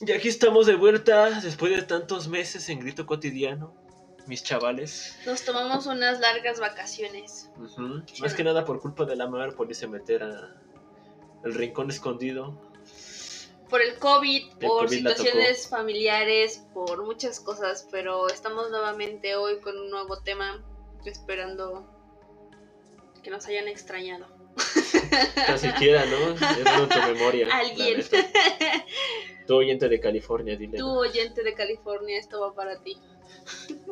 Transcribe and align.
Y 0.00 0.12
aquí 0.12 0.28
estamos 0.28 0.66
de 0.66 0.76
vuelta 0.76 1.40
después 1.40 1.74
de 1.74 1.82
tantos 1.82 2.28
meses 2.28 2.68
en 2.68 2.78
grito 2.78 3.04
cotidiano, 3.04 3.74
mis 4.28 4.44
chavales. 4.44 5.18
Nos 5.26 5.42
tomamos 5.44 5.86
unas 5.86 6.20
largas 6.20 6.60
vacaciones. 6.60 7.50
Más 8.20 8.34
que 8.34 8.44
nada 8.44 8.64
por 8.64 8.80
culpa 8.80 9.04
de 9.04 9.16
la 9.16 9.26
mar 9.26 9.56
por 9.56 9.68
irse 9.68 9.86
a 9.86 9.88
meter 9.88 10.22
a 10.22 10.54
el 11.42 11.54
rincón 11.54 11.90
escondido. 11.90 12.56
Por 13.68 13.82
el 13.82 13.98
COVID, 13.98 14.52
El 14.52 14.68
por 14.68 14.86
COVID 14.86 14.98
situaciones 14.98 15.68
familiares, 15.68 16.64
por 16.72 17.04
muchas 17.04 17.40
cosas, 17.40 17.88
pero 17.90 18.28
estamos 18.28 18.70
nuevamente 18.70 19.34
hoy 19.34 19.58
con 19.58 19.76
un 19.76 19.90
nuevo 19.90 20.20
tema, 20.20 20.64
esperando 21.04 21.84
que 23.24 23.30
nos 23.30 23.46
hayan 23.46 23.66
extrañado. 23.66 24.37
Tan 25.46 25.58
siquiera, 25.58 26.04
¿no? 26.06 26.32
Es 26.34 26.88
tu 26.88 27.12
memoria. 27.12 27.48
Alguien. 27.52 28.02
Tu 29.46 29.54
oyente 29.54 29.88
de 29.88 29.98
California, 30.00 30.56
dile. 30.56 30.78
Tú, 30.78 30.86
oyente 30.88 31.42
de 31.42 31.54
California, 31.54 32.18
esto 32.18 32.40
va 32.40 32.54
para 32.54 32.82
ti. 32.82 32.98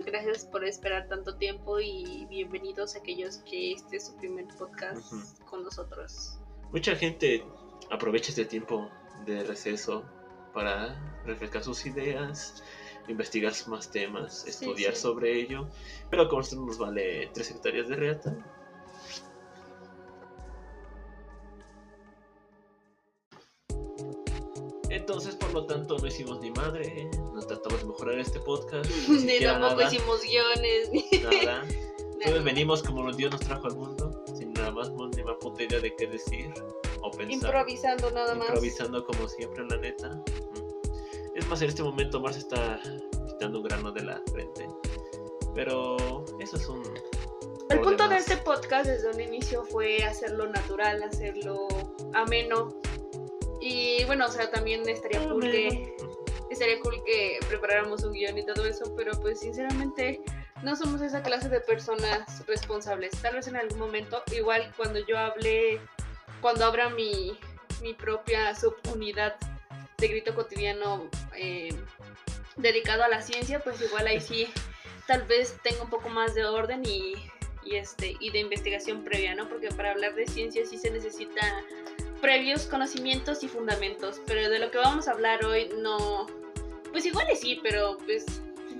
Gracias 0.05 0.45
por 0.45 0.65
esperar 0.65 1.09
tanto 1.09 1.37
tiempo 1.37 1.81
y 1.81 2.27
bienvenidos 2.29 2.95
a 2.95 2.99
aquellos 2.99 3.39
que 3.39 3.73
este 3.73 3.97
es 3.97 4.07
su 4.07 4.17
primer 4.17 4.47
podcast 4.59 5.13
con 5.49 5.63
nosotros. 5.65 6.39
Mucha 6.73 6.95
gente 6.97 7.45
aprovecha 7.91 8.31
este 8.31 8.45
tiempo 8.45 8.91
de 9.25 9.45
receso 9.45 10.05
para 10.53 11.21
refrescar 11.25 11.65
sus 11.65 11.87
ideas, 11.87 12.63
investigar 13.09 13.53
más 13.69 13.91
temas, 13.91 14.43
Sí, 14.43 14.51
estudiar 14.51 14.95
sí. 14.95 15.01
sobre 15.03 15.41
ello. 15.41 15.69
Pero 16.11 16.29
como 16.29 16.43
esto 16.43 16.57
nos 16.57 16.77
vale 16.77 17.31
tres 17.33 17.51
hectáreas 17.51 17.89
de 17.89 17.97
reata. 17.97 18.56
Entonces, 25.09 25.37
por 25.37 25.55
lo 25.55 25.67
tanto, 25.67 25.97
no 25.99 26.07
hicimos 26.09 26.41
ni 26.41 26.51
madre, 26.51 27.09
no 27.33 27.41
tratamos 27.41 27.81
de 27.81 27.87
mejorar 27.87 28.19
este 28.19 28.41
podcast, 28.41 28.91
ni 29.09 29.23
Ni 29.23 29.39
tampoco 29.39 29.77
nada, 29.77 29.85
hicimos 29.85 30.21
guiones, 30.21 30.91
ni 30.91 31.09
nada. 31.21 31.65
Entonces 32.15 32.43
venimos 32.43 32.83
como 32.83 33.13
Dios 33.13 33.31
nos 33.31 33.41
trajo 33.43 33.69
al 33.69 33.77
mundo, 33.77 34.25
sin 34.37 34.53
nada 34.55 34.73
más, 34.73 34.91
ni 34.91 35.23
más 35.23 35.37
puta 35.41 35.63
idea 35.63 35.79
de 35.79 35.95
qué 35.95 36.09
decir 36.09 36.53
o 37.03 37.11
pensar. 37.13 37.31
improvisando 37.31 38.11
nada 38.11 38.35
más. 38.35 38.49
Improvisando 38.49 39.05
como 39.05 39.29
siempre, 39.29 39.65
la 39.69 39.77
neta. 39.77 40.25
Es 41.37 41.47
más, 41.47 41.63
en 41.63 41.69
este 41.69 41.85
momento 41.85 42.21
Mar 42.21 42.33
se 42.33 42.41
está 42.41 42.81
quitando 43.29 43.59
un 43.61 43.65
grano 43.65 43.93
de 43.93 44.03
la 44.03 44.21
frente. 44.33 44.69
Pero 45.55 46.25
eso 46.41 46.57
es 46.57 46.69
un... 46.69 46.83
El 47.69 47.81
punto 47.81 48.09
de 48.09 48.09
demás. 48.09 48.29
este 48.29 48.43
podcast 48.43 48.87
desde 48.87 49.09
un 49.09 49.21
inicio 49.21 49.65
fue 49.67 50.03
hacerlo 50.03 50.49
natural, 50.49 51.01
hacerlo 51.05 51.69
ameno. 52.13 52.75
Y 53.69 54.05
bueno, 54.05 54.27
o 54.27 54.31
sea, 54.31 54.49
también 54.49 54.89
estaría 54.89 55.29
cool 55.29 55.43
que, 55.43 55.97
estaría 56.51 56.79
cool 56.79 57.03
que 57.05 57.41
preparáramos 57.49 58.05
un 58.05 58.13
guion 58.13 58.39
y 58.39 58.47
todo 58.47 58.65
eso, 58.65 58.95
pero 58.97 59.21
pues 59.21 59.41
sinceramente 59.41 60.21
no 60.63 60.77
somos 60.77 61.03
esa 61.03 61.21
clase 61.21 61.49
de 61.49 61.59
personas 61.59 62.47
responsables. 62.47 63.11
Tal 63.21 63.35
vez 63.35 63.49
en 63.49 63.57
algún 63.57 63.81
momento, 63.81 64.23
igual 64.31 64.73
cuando 64.77 65.05
yo 65.05 65.19
hable, 65.19 65.81
cuando 66.41 66.65
abra 66.65 66.91
mi, 66.91 67.37
mi 67.83 67.93
propia 67.93 68.55
subunidad 68.55 69.35
de 69.99 70.07
grito 70.07 70.33
cotidiano 70.37 71.11
eh, 71.35 71.75
dedicado 72.55 73.03
a 73.03 73.09
la 73.09 73.21
ciencia, 73.21 73.59
pues 73.59 73.81
igual 73.81 74.07
ahí 74.07 74.21
sí 74.21 74.47
tal 75.09 75.23
vez 75.23 75.59
tenga 75.65 75.83
un 75.83 75.91
poco 75.91 76.09
más 76.09 76.37
de 76.37 76.45
orden 76.45 76.85
y, 76.87 77.15
y, 77.65 77.75
este, 77.75 78.17
y 78.21 78.31
de 78.31 78.39
investigación 78.39 79.03
previa, 79.03 79.35
¿no? 79.35 79.49
Porque 79.49 79.71
para 79.71 79.91
hablar 79.91 80.15
de 80.15 80.29
ciencia 80.29 80.65
sí 80.65 80.79
se 80.79 80.93
necesita 80.93 81.65
previos 82.21 82.67
conocimientos 82.67 83.43
y 83.43 83.49
fundamentos, 83.49 84.21
pero 84.27 84.49
de 84.49 84.59
lo 84.59 84.71
que 84.71 84.79
vamos 84.79 85.09
a 85.09 85.13
hablar 85.13 85.45
hoy 85.45 85.69
no, 85.83 86.27
pues 86.93 87.05
igual 87.07 87.27
y 87.33 87.37
sí, 87.37 87.61
pero 87.63 87.99
pues 88.05 88.25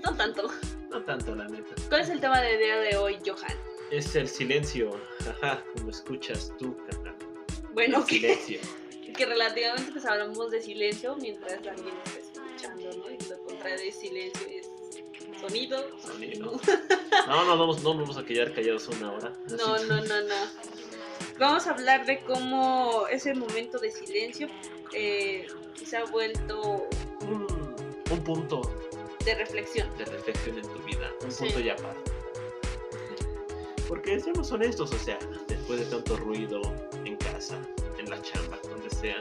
no 0.03 0.15
tanto. 0.15 0.49
No 0.89 1.03
tanto, 1.03 1.35
la 1.35 1.47
neta. 1.47 1.75
¿Cuál 1.89 2.01
es 2.01 2.09
el 2.09 2.19
tema 2.19 2.41
de 2.41 2.57
día 2.57 2.77
de 2.77 2.97
hoy, 2.97 3.17
Johan? 3.25 3.55
Es 3.91 4.15
el 4.15 4.27
silencio. 4.27 4.99
Jaja, 5.23 5.63
como 5.73 5.89
escuchas 5.89 6.51
tú, 6.57 6.77
carnal. 6.89 7.15
Bueno, 7.73 7.99
El 7.99 8.05
que, 8.05 8.15
silencio. 8.15 8.59
que 9.17 9.25
relativamente 9.25 9.91
pues 9.91 10.05
hablamos 10.05 10.51
de 10.51 10.61
silencio 10.61 11.15
mientras 11.17 11.53
alguien 11.53 11.93
está 12.05 12.19
escuchando, 12.19 12.89
¿no? 12.97 13.11
Y 13.11 13.17
lo 13.29 13.37
contrario 13.43 13.77
de 13.77 13.91
silencio 13.91 14.47
es 14.47 14.69
sonido. 15.39 15.99
Sonido. 15.99 16.59
No, 17.27 17.45
no 17.45 17.57
vamos, 17.57 17.83
no 17.83 17.93
vamos 17.93 18.17
a 18.17 18.23
quedar 18.23 18.53
callados 18.53 18.87
una 18.87 19.11
hora. 19.11 19.33
No, 19.49 19.77
no, 19.83 20.01
no, 20.01 20.21
no. 20.21 20.35
Vamos 21.39 21.67
a 21.67 21.71
hablar 21.71 22.05
de 22.05 22.19
cómo 22.21 23.05
ese 23.11 23.33
momento 23.35 23.77
de 23.79 23.91
silencio 23.91 24.47
eh, 24.93 25.45
se 25.83 25.97
ha 25.97 26.05
vuelto 26.05 26.87
Un, 27.21 27.47
un 28.09 28.23
punto 28.23 28.61
de 29.23 29.35
reflexión. 29.35 29.87
de 29.97 30.05
reflexión 30.05 30.57
en 30.57 30.63
tu 30.67 30.79
vida. 30.83 31.11
Un 31.23 31.31
Sí. 31.31 31.45
punto 31.45 31.59
ya 31.59 31.73
aparte. 31.73 32.11
Porque 33.87 34.19
seamos 34.19 34.51
honestos, 34.51 34.91
o 34.93 34.97
sea, 34.99 35.17
después 35.47 35.79
de 35.79 35.85
tanto 35.85 36.17
ruido 36.17 36.61
en 37.05 37.15
casa, 37.17 37.57
en 37.97 38.09
la 38.09 38.21
chamba, 38.21 38.57
donde 38.69 38.89
sea, 38.89 39.17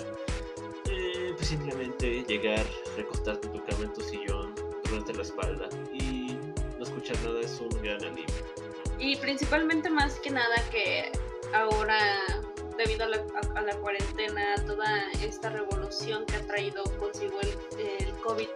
eh, 0.90 1.32
pues 1.36 1.48
simplemente 1.48 2.24
llegar, 2.24 2.64
recostarte 2.96 3.46
en 3.46 3.52
tu 3.52 3.64
cama, 3.64 3.84
en 3.84 3.92
tu 3.92 4.00
sillón, 4.00 4.54
durante 4.88 5.12
la 5.14 5.22
espalda 5.22 5.68
y 5.92 6.36
no 6.78 6.82
escuchar 6.84 7.16
nada 7.24 7.40
es 7.40 7.60
un 7.60 7.68
gran 7.82 8.02
alivio. 8.04 8.24
Y 8.98 9.16
principalmente 9.16 9.88
más 9.90 10.18
que 10.20 10.30
nada 10.30 10.54
que 10.70 11.10
ahora, 11.52 11.98
debido 12.78 13.04
a 13.04 13.08
la, 13.08 13.16
a- 13.16 13.58
a 13.58 13.62
la 13.62 13.76
cuarentena, 13.76 14.54
toda 14.66 14.86
esta 15.22 15.50
revolución 15.50 16.24
que 16.26 16.36
ha 16.36 16.46
traído 16.46 16.84
consigo 16.98 17.38
el, 17.40 17.98
el 18.06 18.12
COVID, 18.20 18.48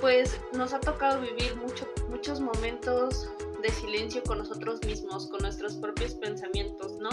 pues 0.00 0.38
nos 0.52 0.72
ha 0.72 0.80
tocado 0.80 1.20
vivir 1.20 1.54
mucho, 1.56 1.86
muchos 2.08 2.40
momentos 2.40 3.28
de 3.62 3.70
silencio 3.70 4.22
con 4.22 4.38
nosotros 4.38 4.80
mismos, 4.86 5.26
con 5.28 5.40
nuestros 5.42 5.76
propios 5.76 6.14
pensamientos, 6.14 6.92
¿no? 6.94 7.10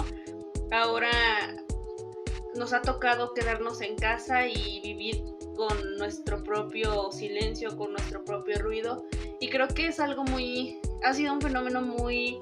Ahora 0.72 1.12
nos 2.56 2.74
ha 2.74 2.82
tocado 2.82 3.34
quedarnos 3.34 3.82
en 3.82 3.96
casa 3.98 4.48
y 4.48 4.80
vivir 4.82 5.22
con 5.56 5.98
nuestro 5.98 6.44
propio 6.44 7.12
silencio, 7.12 7.76
con 7.76 7.92
nuestro 7.92 8.24
propio 8.24 8.58
ruido. 8.60 9.04
Y 9.40 9.50
creo 9.50 9.68
que 9.68 9.88
es 9.88 10.00
algo 10.00 10.24
muy, 10.24 10.80
ha 11.04 11.14
sido 11.14 11.34
un 11.34 11.42
fenómeno 11.42 11.82
muy, 11.82 12.40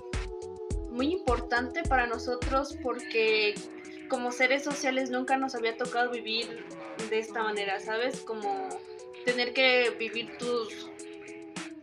muy 0.96 1.12
importante 1.12 1.84
para 1.84 2.08
nosotros 2.08 2.76
porque 2.82 3.54
como 4.08 4.32
seres 4.32 4.64
sociales 4.64 5.10
nunca 5.10 5.38
nos 5.38 5.54
había 5.54 5.78
tocado 5.78 6.12
vivir 6.12 6.66
de 7.10 7.20
esta 7.20 7.44
manera, 7.44 7.80
¿sabes? 7.80 8.22
Como 8.22 8.70
tener 9.26 9.54
que 9.54 9.92
vivir 10.00 10.38
tus, 10.38 10.90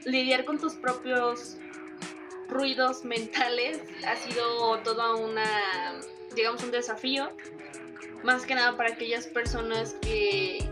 lidiar 0.05 0.45
con 0.45 0.59
tus 0.59 0.75
propios 0.75 1.59
ruidos 2.49 3.05
mentales 3.05 3.81
ha 4.07 4.17
sido 4.17 4.79
toda 4.79 5.15
una, 5.17 5.45
digamos, 6.35 6.63
un 6.63 6.71
desafío. 6.71 7.29
Más 8.23 8.47
que 8.47 8.55
nada 8.55 8.77
para 8.77 8.91
aquellas 8.91 9.27
personas 9.27 9.97
que, 10.01 10.65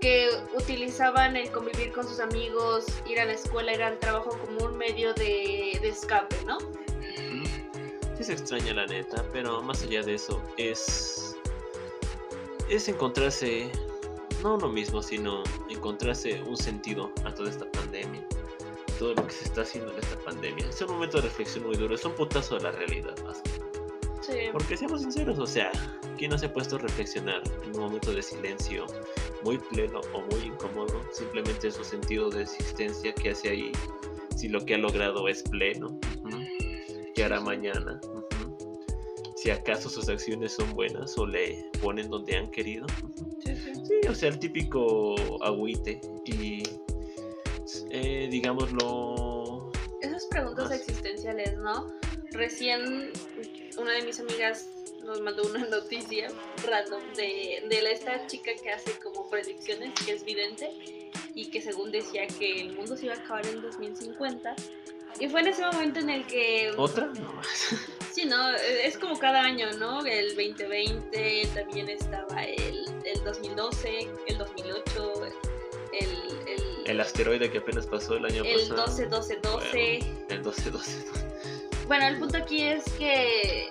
que 0.00 0.28
utilizaban 0.54 1.36
el 1.36 1.50
convivir 1.52 1.92
con 1.92 2.06
sus 2.06 2.18
amigos, 2.18 2.86
ir 3.08 3.20
a 3.20 3.24
la 3.24 3.32
escuela, 3.32 3.72
ir 3.72 3.82
al 3.82 3.98
trabajo 3.98 4.36
como 4.44 4.66
un 4.66 4.76
medio 4.76 5.14
de, 5.14 5.78
de 5.80 5.88
escape, 5.88 6.36
¿no? 6.44 6.58
Sí 8.20 8.24
se 8.24 8.32
extraña 8.34 8.74
la 8.74 8.84
neta, 8.84 9.24
pero 9.32 9.62
más 9.62 9.82
allá 9.82 10.02
de 10.02 10.16
eso, 10.16 10.42
es. 10.58 11.38
Es 12.68 12.86
encontrarse. 12.86 13.72
No 14.42 14.56
uno 14.56 14.68
mismo, 14.68 15.02
sino 15.02 15.42
encontrarse 15.70 16.42
un 16.42 16.58
sentido 16.58 17.10
a 17.24 17.34
toda 17.34 17.48
esta 17.48 17.64
pandemia. 17.72 18.22
Todo 18.98 19.14
lo 19.14 19.26
que 19.26 19.32
se 19.32 19.44
está 19.44 19.62
haciendo 19.62 19.90
en 19.92 20.00
esta 20.00 20.18
pandemia. 20.18 20.68
Es 20.68 20.82
un 20.82 20.88
momento 20.88 21.16
de 21.16 21.28
reflexión 21.28 21.64
muy 21.66 21.78
duro, 21.78 21.94
es 21.94 22.04
un 22.04 22.12
putazo 22.12 22.56
de 22.56 22.64
la 22.64 22.72
realidad 22.72 23.16
más 23.24 23.40
que 23.40 23.58
nada. 23.58 23.72
Sí. 24.20 24.50
Porque 24.52 24.76
seamos 24.76 25.00
sinceros, 25.00 25.38
o 25.38 25.46
sea, 25.46 25.72
¿quién 26.18 26.30
no 26.30 26.36
se 26.36 26.44
ha 26.44 26.52
puesto 26.52 26.76
a 26.76 26.80
reflexionar 26.80 27.42
en 27.64 27.74
un 27.74 27.80
momento 27.80 28.12
de 28.12 28.22
silencio 28.22 28.84
muy 29.44 29.56
pleno 29.56 30.02
o 30.12 30.20
muy 30.30 30.44
incómodo? 30.44 31.00
Simplemente 31.10 31.70
su 31.70 31.82
sentido 31.84 32.28
de 32.28 32.42
existencia 32.42 33.14
que 33.14 33.30
hace 33.30 33.48
ahí, 33.48 33.72
si 34.36 34.48
lo 34.48 34.62
que 34.62 34.74
ha 34.74 34.78
logrado 34.78 35.26
es 35.26 35.42
pleno, 35.42 35.98
¿qué 37.20 37.24
hará 37.26 37.38
mañana? 37.38 38.00
Ujú. 38.14 38.56
Si 39.36 39.50
acaso 39.50 39.90
sus 39.90 40.08
acciones 40.08 40.52
son 40.52 40.72
buenas 40.72 41.18
o 41.18 41.26
le 41.26 41.66
ponen 41.82 42.08
donde 42.08 42.34
han 42.34 42.50
querido. 42.50 42.86
Sí, 43.44 43.54
sí. 43.56 43.72
Sí, 43.74 44.08
o 44.08 44.14
sea, 44.14 44.30
el 44.30 44.38
típico 44.38 45.14
agüite 45.44 46.00
y, 46.24 46.62
eh, 47.90 48.26
digámoslo, 48.30 49.70
Esas 50.00 50.24
preguntas 50.26 50.70
Más. 50.70 50.78
existenciales, 50.80 51.58
¿no? 51.58 51.92
Recién 52.30 53.12
una 53.78 53.92
de 53.92 54.02
mis 54.02 54.18
amigas 54.18 54.66
nos 55.04 55.20
mandó 55.20 55.42
una 55.46 55.66
noticia 55.66 56.28
random 56.66 57.02
de, 57.16 57.66
de 57.68 57.82
la- 57.82 57.90
esta 57.90 58.26
chica 58.28 58.52
que 58.62 58.70
hace 58.70 58.92
como 58.98 59.28
predicciones, 59.28 59.92
que 60.06 60.12
es 60.12 60.24
vidente, 60.24 60.70
y 61.34 61.50
que 61.50 61.60
según 61.60 61.90
decía 61.90 62.26
que 62.26 62.62
el 62.62 62.74
mundo 62.76 62.96
se 62.96 63.06
iba 63.06 63.14
a 63.14 63.18
acabar 63.18 63.46
en 63.46 63.60
2050. 63.60 64.56
Y 65.18 65.28
fue 65.28 65.40
en 65.40 65.48
ese 65.48 65.62
momento 65.66 66.00
en 66.00 66.10
el 66.10 66.26
que... 66.26 66.72
otra, 66.76 67.06
no 67.06 67.32
más. 67.34 67.74
Sí, 68.12 68.24
¿no? 68.24 68.50
Es 68.56 68.98
como 68.98 69.16
cada 69.20 69.40
año, 69.40 69.70
¿no? 69.78 70.04
El 70.04 70.34
2020, 70.34 71.48
también 71.54 71.88
estaba 71.88 72.42
el, 72.42 72.84
el 73.04 73.22
2012, 73.24 74.08
el 74.26 74.36
2008, 74.36 75.12
El 76.86 77.00
asteroide 77.00 77.50
que 77.50 77.58
apenas 77.58 77.86
pasó 77.86 78.16
el 78.16 78.24
año 78.24 78.42
el 78.44 78.68
pasado. 78.68 78.86
12, 78.86 79.06
12, 79.06 79.36
12. 79.36 79.98
Bueno, 80.02 80.26
el 80.28 80.42
12, 80.42 80.70
12. 80.70 81.04
Bueno, 81.86 82.06
el 82.08 82.18
punto 82.18 82.36
aquí 82.38 82.62
es 82.64 82.82
que 82.98 83.68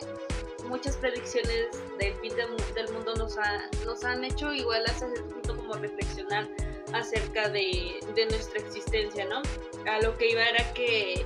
muchas 0.67 0.95
predicciones 0.97 1.67
del 1.99 2.13
fin 2.15 2.33
del 2.75 2.93
mundo 2.93 3.13
nos, 3.15 3.37
ha- 3.37 3.69
nos 3.85 4.03
han 4.05 4.23
hecho 4.23 4.53
igual 4.53 4.83
hasta 4.87 5.07
cierto 5.09 5.29
punto 5.33 5.55
como 5.57 5.73
reflexionar 5.73 6.47
acerca 6.93 7.49
de, 7.49 7.99
de 8.15 8.25
nuestra 8.27 8.59
existencia, 8.61 9.25
¿no? 9.25 9.41
A 9.89 9.99
lo 10.01 10.17
que 10.17 10.29
iba 10.31 10.43
era 10.43 10.73
que 10.73 11.25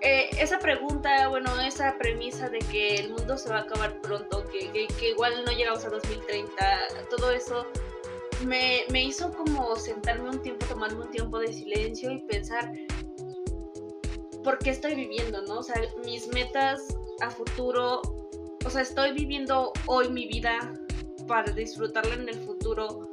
eh, 0.00 0.30
esa 0.38 0.58
pregunta, 0.58 1.28
bueno, 1.28 1.50
esa 1.60 1.96
premisa 1.98 2.48
de 2.48 2.58
que 2.58 2.96
el 2.96 3.10
mundo 3.10 3.36
se 3.38 3.48
va 3.48 3.56
a 3.58 3.60
acabar 3.62 4.00
pronto, 4.00 4.44
que, 4.52 4.70
que- 4.70 4.86
que 4.98 5.10
igual 5.10 5.32
no 5.44 5.52
llegamos 5.52 5.84
a 5.84 5.88
2030, 5.90 6.54
todo 7.10 7.30
eso 7.30 7.66
me, 8.46 8.84
me 8.90 9.02
hizo 9.04 9.32
como 9.32 9.74
sentarme 9.76 10.28
un 10.28 10.42
tiempo, 10.42 10.66
tomarme 10.66 11.04
un 11.04 11.10
tiempo 11.10 11.38
de 11.38 11.52
silencio 11.52 12.10
y 12.10 12.18
pensar 12.26 12.70
por 14.42 14.58
qué 14.58 14.70
estoy 14.70 14.94
viviendo, 14.94 15.40
¿no? 15.42 15.60
O 15.60 15.62
sea, 15.62 15.80
mis 16.04 16.28
metas 16.28 16.82
a 17.22 17.30
futuro, 17.30 18.02
o 18.64 18.70
sea, 18.70 18.82
estoy 18.82 19.12
viviendo 19.12 19.72
hoy 19.86 20.10
mi 20.10 20.26
vida 20.28 20.74
para 21.26 21.50
disfrutarla 21.52 22.14
en 22.14 22.28
el 22.28 22.38
futuro. 22.40 23.08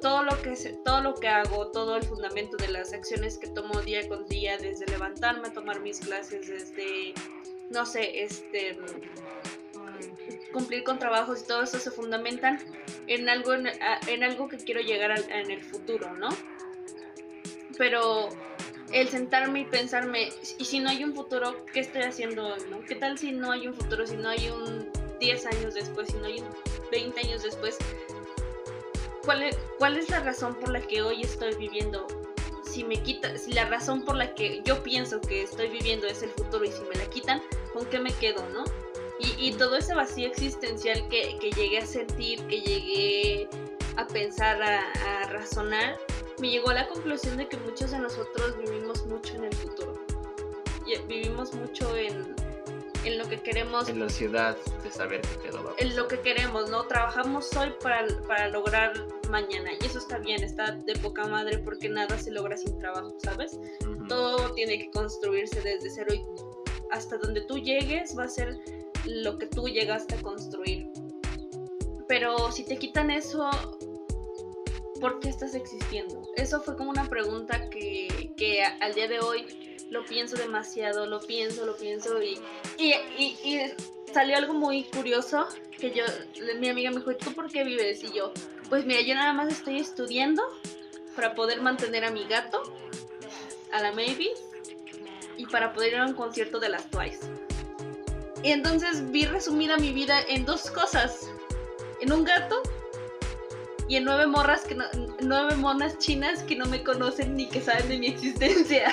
Todo 0.00 0.24
lo 0.24 0.42
que 0.42 0.54
todo 0.84 1.00
lo 1.02 1.14
que 1.14 1.28
hago, 1.28 1.68
todo 1.68 1.96
el 1.96 2.02
fundamento 2.02 2.56
de 2.56 2.68
las 2.68 2.92
acciones 2.92 3.38
que 3.38 3.46
tomo 3.46 3.80
día 3.82 4.08
con 4.08 4.26
día, 4.26 4.58
desde 4.58 4.86
levantarme 4.86 5.48
a 5.48 5.52
tomar 5.52 5.80
mis 5.80 6.00
clases, 6.00 6.48
desde 6.48 7.14
no 7.70 7.86
sé, 7.86 8.24
este 8.24 8.76
cumplir 10.52 10.82
con 10.82 10.98
trabajos 10.98 11.42
y 11.42 11.46
todo 11.46 11.62
eso 11.62 11.78
se 11.78 11.90
fundamentan 11.90 12.58
en 13.06 13.28
algo 13.28 13.52
en, 13.54 13.68
a- 13.68 14.00
algo 14.26 14.48
que 14.48 14.56
quiero 14.58 14.80
llegar 14.80 15.12
al- 15.12 15.30
en 15.30 15.50
el 15.50 15.62
futuro, 15.62 16.12
¿no? 16.16 16.28
Pero 17.78 18.28
el 18.92 19.08
sentarme 19.08 19.60
y 19.60 19.64
pensarme, 19.64 20.28
y 20.58 20.64
si 20.64 20.80
no 20.80 20.90
hay 20.90 21.04
un 21.04 21.14
futuro, 21.14 21.64
¿qué 21.72 21.80
estoy 21.80 22.02
haciendo 22.02 22.48
hoy, 22.48 22.60
no? 22.68 22.80
¿Qué 22.84 22.96
tal 22.96 23.16
si 23.16 23.32
no 23.32 23.52
hay 23.52 23.66
un 23.68 23.74
futuro, 23.74 24.06
si 24.06 24.16
no 24.16 24.28
hay 24.28 24.50
un 24.50 24.90
10 25.18 25.46
años 25.46 25.74
después, 25.74 26.08
si 26.08 26.16
no 26.18 26.26
hay 26.26 26.40
un 26.40 26.48
20 26.90 27.20
años 27.20 27.42
después? 27.44 27.78
¿Cuál 29.24 29.42
es, 29.96 30.10
la 30.10 30.20
razón 30.20 30.54
por 30.54 30.70
la 30.70 30.80
que 30.80 31.02
hoy 31.02 31.22
estoy 31.22 31.54
viviendo? 31.54 32.06
Si 32.64 32.82
me 32.84 33.00
quita, 33.02 33.36
si 33.38 33.52
la 33.52 33.66
razón 33.66 34.04
por 34.04 34.16
la 34.16 34.34
que 34.34 34.62
yo 34.64 34.82
pienso 34.82 35.20
que 35.20 35.42
estoy 35.42 35.68
viviendo 35.68 36.06
es 36.06 36.22
el 36.22 36.30
futuro 36.30 36.64
y 36.64 36.72
si 36.72 36.82
me 36.84 36.96
la 36.96 37.08
quitan, 37.08 37.40
¿con 37.72 37.84
qué 37.86 38.00
me 38.00 38.12
quedo, 38.12 38.48
no? 38.50 38.64
Y, 39.38 39.52
todo 39.52 39.76
ese 39.76 39.94
vacío 39.94 40.26
existencial 40.26 41.06
que, 41.08 41.38
llegué 41.54 41.78
a 41.78 41.86
sentir, 41.86 42.44
que 42.48 42.60
llegué 42.60 43.48
a 43.96 44.04
pensar, 44.08 44.60
a, 44.60 44.90
a 44.90 45.28
razonar, 45.28 45.96
me 46.40 46.50
llegó 46.50 46.70
a 46.70 46.74
la 46.74 46.88
conclusión 46.88 47.36
de 47.36 47.46
que 47.46 47.56
muchos 47.58 47.92
de 47.92 48.00
nosotros 48.00 48.58
vivimos 48.58 49.06
mucho 49.06 49.34
en 49.34 49.44
el 49.44 49.54
futuro. 49.54 49.94
Vivimos 51.06 51.54
mucho 51.54 51.96
en, 51.96 52.34
en 53.04 53.18
lo 53.18 53.28
que 53.28 53.40
queremos, 53.40 53.88
En 53.88 53.98
la 53.98 54.04
ansiedad 54.06 54.56
de 54.82 54.90
saber 54.90 55.22
qué 55.42 55.48
a 55.48 55.74
en 55.78 55.96
lo 55.96 56.08
que 56.08 56.20
queremos, 56.20 56.70
¿no? 56.70 56.86
Trabajamos 56.86 57.54
hoy 57.56 57.72
para, 57.82 58.06
para 58.26 58.48
lograr 58.48 58.92
mañana. 59.30 59.70
Y 59.80 59.86
eso 59.86 59.98
está 59.98 60.18
bien, 60.18 60.42
está 60.42 60.72
de 60.72 60.94
poca 60.96 61.26
madre 61.26 61.58
porque 61.58 61.88
nada 61.88 62.18
se 62.18 62.30
logra 62.30 62.56
sin 62.56 62.78
trabajo, 62.78 63.16
¿sabes? 63.22 63.58
Todo 64.08 64.52
tiene 64.54 64.78
que 64.78 64.90
construirse 64.90 65.60
desde 65.60 65.90
cero 65.90 66.14
y 66.14 66.24
hasta 66.90 67.16
donde 67.18 67.40
tú 67.42 67.58
llegues 67.58 68.16
va 68.16 68.24
a 68.24 68.28
ser 68.28 68.58
lo 69.06 69.38
que 69.38 69.46
tú 69.46 69.68
llegaste 69.68 70.14
a 70.14 70.22
construir. 70.22 70.88
Pero 72.06 72.52
si 72.52 72.64
te 72.64 72.76
quitan 72.76 73.10
eso, 73.10 73.50
¿por 75.00 75.18
qué 75.20 75.30
estás 75.30 75.54
existiendo? 75.54 76.22
Eso 76.36 76.60
fue 76.62 76.76
como 76.76 76.90
una 76.90 77.08
pregunta 77.08 77.68
que, 77.70 78.32
que 78.36 78.62
al 78.62 78.94
día 78.94 79.08
de 79.08 79.20
hoy 79.20 79.71
lo 79.92 80.04
pienso 80.06 80.36
demasiado, 80.36 81.06
lo 81.06 81.20
pienso, 81.20 81.66
lo 81.66 81.76
pienso 81.76 82.20
y, 82.22 82.40
y, 82.78 82.94
y- 83.44 83.60
salió 84.12 84.36
algo 84.36 84.52
muy 84.52 84.84
curioso 84.84 85.46
que 85.78 85.90
yo, 85.92 86.04
mi 86.58 86.68
amiga 86.68 86.90
me 86.90 86.96
dijo, 86.98 87.12
¿y 87.12 87.16
tú 87.16 87.32
por 87.34 87.50
qué 87.50 87.64
vives? 87.64 88.02
Y 88.04 88.12
yo, 88.12 88.32
pues 88.68 88.84
mira, 88.84 89.00
yo 89.02 89.14
nada 89.14 89.32
más 89.32 89.50
estoy 89.52 89.78
estudiando 89.78 90.42
para 91.16 91.34
poder 91.34 91.62
mantener 91.62 92.04
a 92.04 92.10
mi 92.10 92.24
gato 92.24 92.62
a 93.72 93.80
la 93.82 93.90
Mavis 93.92 94.38
y 95.38 95.46
para 95.46 95.72
poder 95.72 95.94
ir 95.94 95.98
a 96.00 96.06
un 96.06 96.14
concierto 96.14 96.60
de 96.60 96.68
las 96.68 96.90
Twice. 96.90 97.20
Y 98.42 98.50
entonces 98.50 99.10
vi 99.10 99.24
resumida 99.24 99.76
mi 99.78 99.92
vida 99.92 100.20
en 100.28 100.44
dos 100.44 100.70
cosas. 100.70 101.30
En 102.00 102.12
un 102.12 102.24
gato 102.24 102.62
y 103.88 103.96
en 103.96 104.04
nueve 104.04 104.26
morras 104.26 104.64
que 104.64 104.74
no- 104.74 104.84
nueve 105.20 105.56
monas 105.56 105.98
chinas 105.98 106.42
que 106.44 106.56
no 106.56 106.66
me 106.66 106.82
conocen 106.82 107.36
ni 107.36 107.46
que 107.48 107.60
saben 107.60 107.88
de 107.88 107.98
mi 107.98 108.06
existencia. 108.14 108.92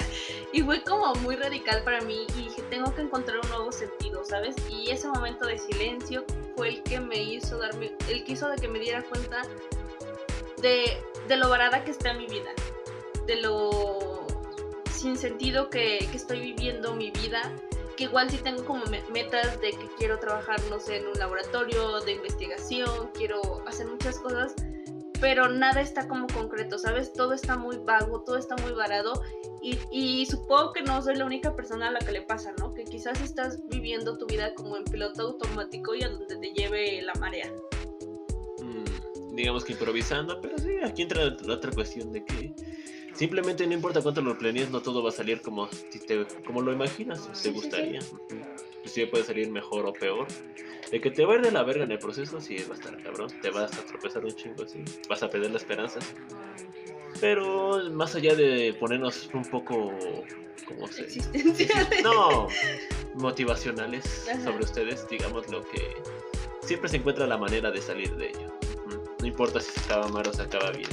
Y 0.51 0.62
fue 0.63 0.81
como 0.83 1.13
muy 1.15 1.36
radical 1.36 1.83
para 1.83 2.01
mí 2.01 2.25
y 2.38 2.41
dije, 2.44 2.63
tengo 2.69 2.94
que 2.95 3.01
encontrar 3.01 3.39
un 3.44 3.50
nuevo 3.50 3.71
sentido, 3.71 4.24
¿sabes? 4.25 4.56
Y 4.69 4.89
ese 4.89 5.07
momento 5.07 5.45
de 5.45 5.57
silencio 5.59 6.25
fue 6.56 6.69
el 6.69 6.83
que 6.83 7.00
me 7.00 7.21
hizo 7.21 7.57
darme, 7.59 7.91
el 8.07 8.24
que 8.24 8.31
hizo 8.33 8.50
de 8.50 8.56
que 8.57 8.68
me 8.68 8.80
diera 8.80 9.03
cuenta 9.03 9.44
de, 10.62 10.97
de 11.27 11.38
lo 11.38 11.50
varada 11.50 11.83
que 11.83 11.92
está 11.92 12.13
mi 12.13 12.25
vida, 12.27 12.50
de 13.27 13.35
lo 13.38 14.25
sin 14.92 15.18
sentido 15.18 15.69
que, 15.69 16.07
que 16.12 16.18
estoy 16.18 16.39
viviendo 16.42 16.94
mi 16.95 17.12
vida, 17.12 17.53
que 17.95 18.06
igual 18.06 18.30
sí 18.30 18.38
tengo 18.38 18.65
como 18.65 18.83
me- 18.88 19.03
metas 19.13 19.62
de 19.62 19.71
que 19.71 19.88
quiero 19.97 20.19
trabajar, 20.19 20.59
no 20.69 20.80
sé, 20.80 20.97
en 20.97 21.07
un 21.07 21.13
laboratorio 21.19 22.01
de 22.01 22.13
investigación, 22.13 23.09
quiero 23.13 23.62
hacer 23.68 23.88
muchas 23.88 24.18
cosas, 24.19 24.56
pero 25.19 25.50
nada 25.50 25.81
está 25.81 26.07
como 26.07 26.27
concreto, 26.27 26.77
¿sabes? 26.77 27.13
Todo 27.13 27.33
está 27.33 27.57
muy 27.57 27.77
vago, 27.77 28.21
todo 28.21 28.38
está 28.38 28.56
muy 28.57 28.71
varado 28.71 29.21
y, 29.62 29.77
y 29.92 30.25
supongo 30.25 30.74
que 30.74 30.81
no 30.81 31.01
soy 31.01 31.16
la 31.16 31.25
única 31.25 31.56
persona 31.56 31.88
a 31.88 31.92
la 31.92 32.00
que 32.00 32.12
le 32.12 32.21
pasa, 32.21 32.54
¿no? 32.60 32.74
Que 32.74 32.86
quizás 32.86 33.19
estás 33.21 33.60
viviendo 33.68 34.18
tu 34.18 34.25
vida 34.25 34.54
como 34.54 34.77
en 34.77 34.83
piloto 34.86 35.24
automático 35.24 35.95
y 35.95 36.04
a 36.04 36.10
donde 36.10 36.38
te 36.38 36.51
lleve 36.54 37.01
la 37.01 37.13
marea. 37.16 37.51
Mm, 38.62 39.36
digamos 39.36 39.66
que 39.66 39.74
improvisando, 39.74 40.39
pero 40.42 40.57
sí, 40.57 40.77
aquí 40.83 41.01
entra 41.04 41.25
la 41.25 41.54
otra 41.54 41.71
cuestión 41.71 42.12
de 42.12 42.24
que 42.24 42.54
simplemente 43.13 43.68
no 43.68 43.74
importa 43.74 44.01
cuánto 44.01 44.21
lo 44.21 44.38
planees, 44.38 44.69
no 44.69 44.81
todo 44.81 45.04
va 45.04 45.10
a 45.10 45.13
salir 45.13 45.42
como, 45.42 45.68
si 45.89 46.00
te, 46.00 46.25
como 46.45 46.62
lo 46.62 46.71
imaginas, 46.71 47.19
Sí, 47.19 47.30
te 47.31 47.50
sí, 47.50 47.51
gustaría. 47.51 48.00
Ujú. 48.79 48.85
Inclusive 48.85 49.07
puede 49.07 49.23
salir 49.23 49.49
mejor 49.51 49.85
o 49.85 49.93
peor. 49.93 50.27
De 50.91 50.99
que 50.99 51.11
te 51.11 51.23
va 51.25 51.33
a 51.33 51.35
ir 51.37 51.41
de 51.43 51.51
la 51.51 51.63
verga 51.63 51.83
en 51.83 51.91
el 51.91 51.99
proceso, 51.99 52.41
sí, 52.41 52.57
va 52.67 52.73
a 52.73 52.77
estar 52.77 53.03
cabrón. 53.03 53.29
Te 53.41 53.51
vas 53.51 53.77
a 53.77 53.85
tropezar 53.85 54.25
un 54.25 54.31
chingo 54.33 54.63
así. 54.63 54.83
Vas 55.07 55.21
a 55.21 55.29
perder 55.29 55.51
la 55.51 55.57
esperanza. 55.57 55.99
Pero 57.19 57.89
más 57.92 58.15
allá 58.15 58.33
de 58.35 58.73
ponernos 58.80 59.30
un 59.33 59.44
poco, 59.44 59.92
¿cómo 60.68 60.87
se 60.87 61.04
Existenciales. 61.04 62.04
no 62.04 62.47
motivacionales 63.15 64.27
Ajá. 64.30 64.44
sobre 64.44 64.63
ustedes, 64.63 65.07
digamos 65.09 65.49
lo 65.49 65.63
que 65.69 65.95
siempre 66.61 66.89
se 66.89 66.97
encuentra 66.97 67.27
la 67.27 67.37
manera 67.37 67.71
de 67.71 67.81
salir 67.81 68.15
de 68.15 68.30
ello. 68.30 68.51
No 69.19 69.27
importa 69.27 69.59
si 69.59 69.71
se 69.71 69.80
acaba 69.81 70.07
mal 70.07 70.25
o 70.27 70.33
se 70.33 70.42
acaba 70.44 70.71
bien. 70.71 70.89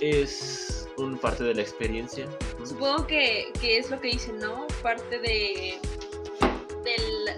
Es 0.00 0.88
un 0.96 1.18
parte 1.18 1.44
de 1.44 1.54
la 1.54 1.62
experiencia. 1.62 2.26
Supongo 2.64 3.06
que, 3.06 3.50
que 3.60 3.78
es 3.78 3.90
lo 3.90 4.00
que 4.00 4.08
dicen, 4.08 4.38
¿no? 4.38 4.66
Parte 4.82 5.18
de, 5.18 5.78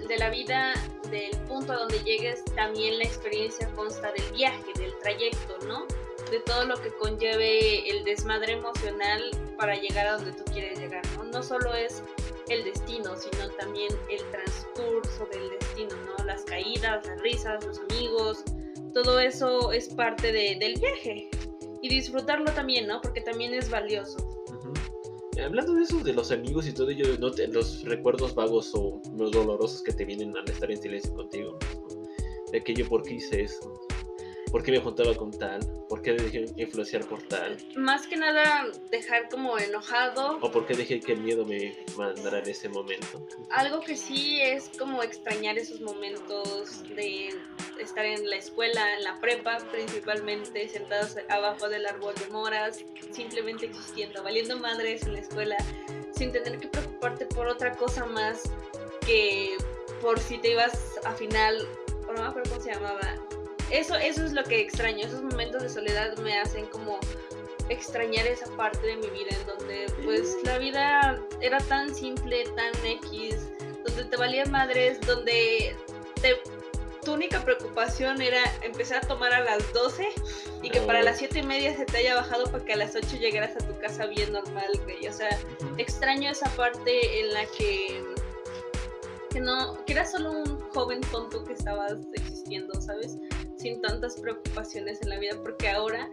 de 0.07 0.17
la 0.17 0.29
vida, 0.29 0.73
del 1.09 1.31
punto 1.47 1.73
a 1.73 1.77
donde 1.77 1.99
llegues, 2.03 2.43
también 2.55 2.97
la 2.97 3.03
experiencia 3.05 3.67
consta 3.75 4.11
del 4.11 4.31
viaje, 4.33 4.71
del 4.77 4.97
trayecto, 4.99 5.57
¿no? 5.67 5.85
De 6.29 6.39
todo 6.41 6.65
lo 6.65 6.79
que 6.81 6.91
conlleve 6.93 7.89
el 7.89 8.03
desmadre 8.03 8.53
emocional 8.53 9.31
para 9.57 9.75
llegar 9.75 10.07
a 10.07 10.13
donde 10.17 10.31
tú 10.33 10.43
quieres 10.51 10.77
llegar, 10.79 11.01
¿no? 11.17 11.23
No 11.23 11.41
solo 11.41 11.73
es 11.73 12.03
el 12.49 12.63
destino, 12.63 13.15
sino 13.17 13.49
también 13.57 13.89
el 14.09 14.23
transcurso 14.31 15.25
del 15.31 15.49
destino, 15.49 15.95
¿no? 16.05 16.23
Las 16.25 16.43
caídas, 16.43 17.05
las 17.05 17.21
risas, 17.21 17.65
los 17.65 17.79
amigos, 17.89 18.43
todo 18.93 19.19
eso 19.19 19.71
es 19.71 19.89
parte 19.89 20.31
de- 20.31 20.57
del 20.59 20.75
viaje. 20.79 21.29
Y 21.81 21.89
disfrutarlo 21.89 22.51
también, 22.51 22.87
¿no? 22.87 23.01
Porque 23.01 23.21
también 23.21 23.53
es 23.53 23.69
valioso. 23.69 24.17
Eh, 25.39 25.43
Hablando 25.43 25.73
de 25.73 25.83
eso, 25.83 26.03
de 26.03 26.13
los 26.13 26.31
amigos 26.31 26.67
y 26.67 26.73
todo 26.73 26.89
ello, 26.89 27.05
¿no 27.19 27.31
te- 27.31 27.47
los 27.47 27.83
recuerdos 27.83 28.35
vagos 28.35 28.71
o 28.73 29.01
los 29.17 29.31
dolorosos 29.31 29.81
que 29.81 29.93
te 29.93 30.03
vienen 30.05 30.35
al 30.35 30.49
estar 30.49 30.69
en 30.69 30.81
silencio 30.81 31.13
contigo 31.13 31.57
mismo. 31.61 31.87
De 32.51 32.57
aquello, 32.59 32.87
¿por 32.89 33.03
qué 33.03 33.15
hice 33.15 33.43
eso? 33.43 33.87
¿Por 34.51 34.63
qué 34.63 34.71
me 34.71 34.79
juntaba 34.79 35.13
con 35.15 35.31
tal? 35.31 35.59
¿Por 35.87 36.01
qué 36.01 36.13
dejé 36.13 36.45
influenciar 36.57 37.05
por 37.05 37.21
tal? 37.23 37.57
más 37.75 38.07
que 38.07 38.17
nada 38.17 38.67
dejar 38.89 39.29
como 39.29 39.57
enojado. 39.59 40.39
¿O 40.41 40.51
por 40.51 40.65
qué 40.65 40.73
dejé 40.73 40.99
que 40.99 41.13
el 41.13 41.19
miedo 41.19 41.45
me 41.45 41.77
mandara 41.95 42.39
en 42.39 42.49
ese 42.49 42.67
momento? 42.67 43.25
Algo 43.51 43.79
que 43.81 43.95
sí 43.95 44.41
es 44.41 44.71
como 44.77 45.03
extrañar 45.03 45.57
esos 45.57 45.81
momentos 45.81 46.83
de 46.95 47.29
estar 47.79 48.05
en 48.05 48.27
la 48.27 48.37
escuela, 48.37 48.95
en 48.95 49.03
la 49.03 49.19
prepa 49.19 49.57
principalmente, 49.71 50.67
sentados 50.67 51.15
abajo 51.29 51.69
del 51.69 51.85
árbol 51.85 52.15
de 52.15 52.27
moras, 52.31 52.83
simplemente 53.11 53.67
existiendo, 53.67 54.23
valiendo 54.23 54.57
madres 54.57 55.03
en 55.03 55.13
la 55.13 55.19
escuela, 55.19 55.57
sin 56.11 56.31
tener 56.31 56.59
que 56.59 56.67
preocuparte 56.67 57.25
por 57.27 57.47
otra 57.47 57.75
cosa 57.75 58.05
más 58.05 58.41
que 59.05 59.55
por 60.01 60.19
si 60.19 60.37
te 60.39 60.51
ibas 60.51 60.99
a 61.05 61.13
final, 61.13 61.67
o 62.07 62.13
no 62.13 62.21
me 62.21 62.27
acuerdo 62.27 62.49
cómo 62.49 62.61
se 62.61 62.73
llamaba. 62.73 63.15
Eso, 63.71 63.95
eso 63.95 64.25
es 64.25 64.33
lo 64.33 64.43
que 64.43 64.61
extraño, 64.61 65.05
esos 65.05 65.21
momentos 65.21 65.61
de 65.61 65.69
soledad 65.69 66.17
me 66.17 66.39
hacen 66.39 66.65
como 66.67 66.99
extrañar 67.69 68.25
esa 68.25 68.47
parte 68.57 68.85
de 68.85 68.95
mi 68.97 69.09
vida 69.09 69.29
en 69.29 69.45
donde 69.45 69.85
pues 70.03 70.37
la 70.43 70.57
vida 70.57 71.21
era 71.39 71.59
tan 71.59 71.93
simple, 71.93 72.43
tan 72.55 72.73
X, 72.85 73.47
donde 73.85 74.05
te 74.05 74.17
valía 74.17 74.45
madres, 74.45 74.99
donde 75.01 75.75
tu 77.03 77.13
única 77.13 77.43
preocupación 77.43 78.21
era 78.21 78.41
empezar 78.63 79.03
a 79.03 79.07
tomar 79.07 79.33
a 79.33 79.41
las 79.41 79.71
12 79.73 80.09
y 80.63 80.69
que 80.69 80.81
para 80.81 81.01
las 81.01 81.19
7 81.19 81.39
y 81.39 81.43
media 81.43 81.75
se 81.75 81.85
te 81.85 81.97
haya 81.97 82.15
bajado 82.15 82.45
para 82.51 82.65
que 82.65 82.73
a 82.73 82.77
las 82.77 82.95
8 82.95 83.17
llegaras 83.17 83.55
a 83.55 83.59
tu 83.59 83.77
casa 83.79 84.07
bien 84.07 84.33
normal, 84.33 84.71
güey. 84.83 85.07
O 85.07 85.13
sea, 85.13 85.29
extraño 85.77 86.31
esa 86.31 86.49
parte 86.55 87.21
en 87.21 87.33
la 87.33 87.45
que 87.45 88.03
que 89.29 89.39
no, 89.39 89.85
que 89.85 89.93
era 89.93 90.05
solo 90.05 90.31
un 90.31 90.59
joven 90.71 91.01
tonto 91.11 91.43
que 91.43 91.53
estabas 91.53 91.93
existiendo, 92.13 92.79
¿sabes? 92.81 93.17
Sin 93.59 93.81
tantas 93.81 94.15
preocupaciones 94.19 95.01
en 95.01 95.09
la 95.09 95.19
vida, 95.19 95.37
porque 95.43 95.69
ahora 95.69 96.09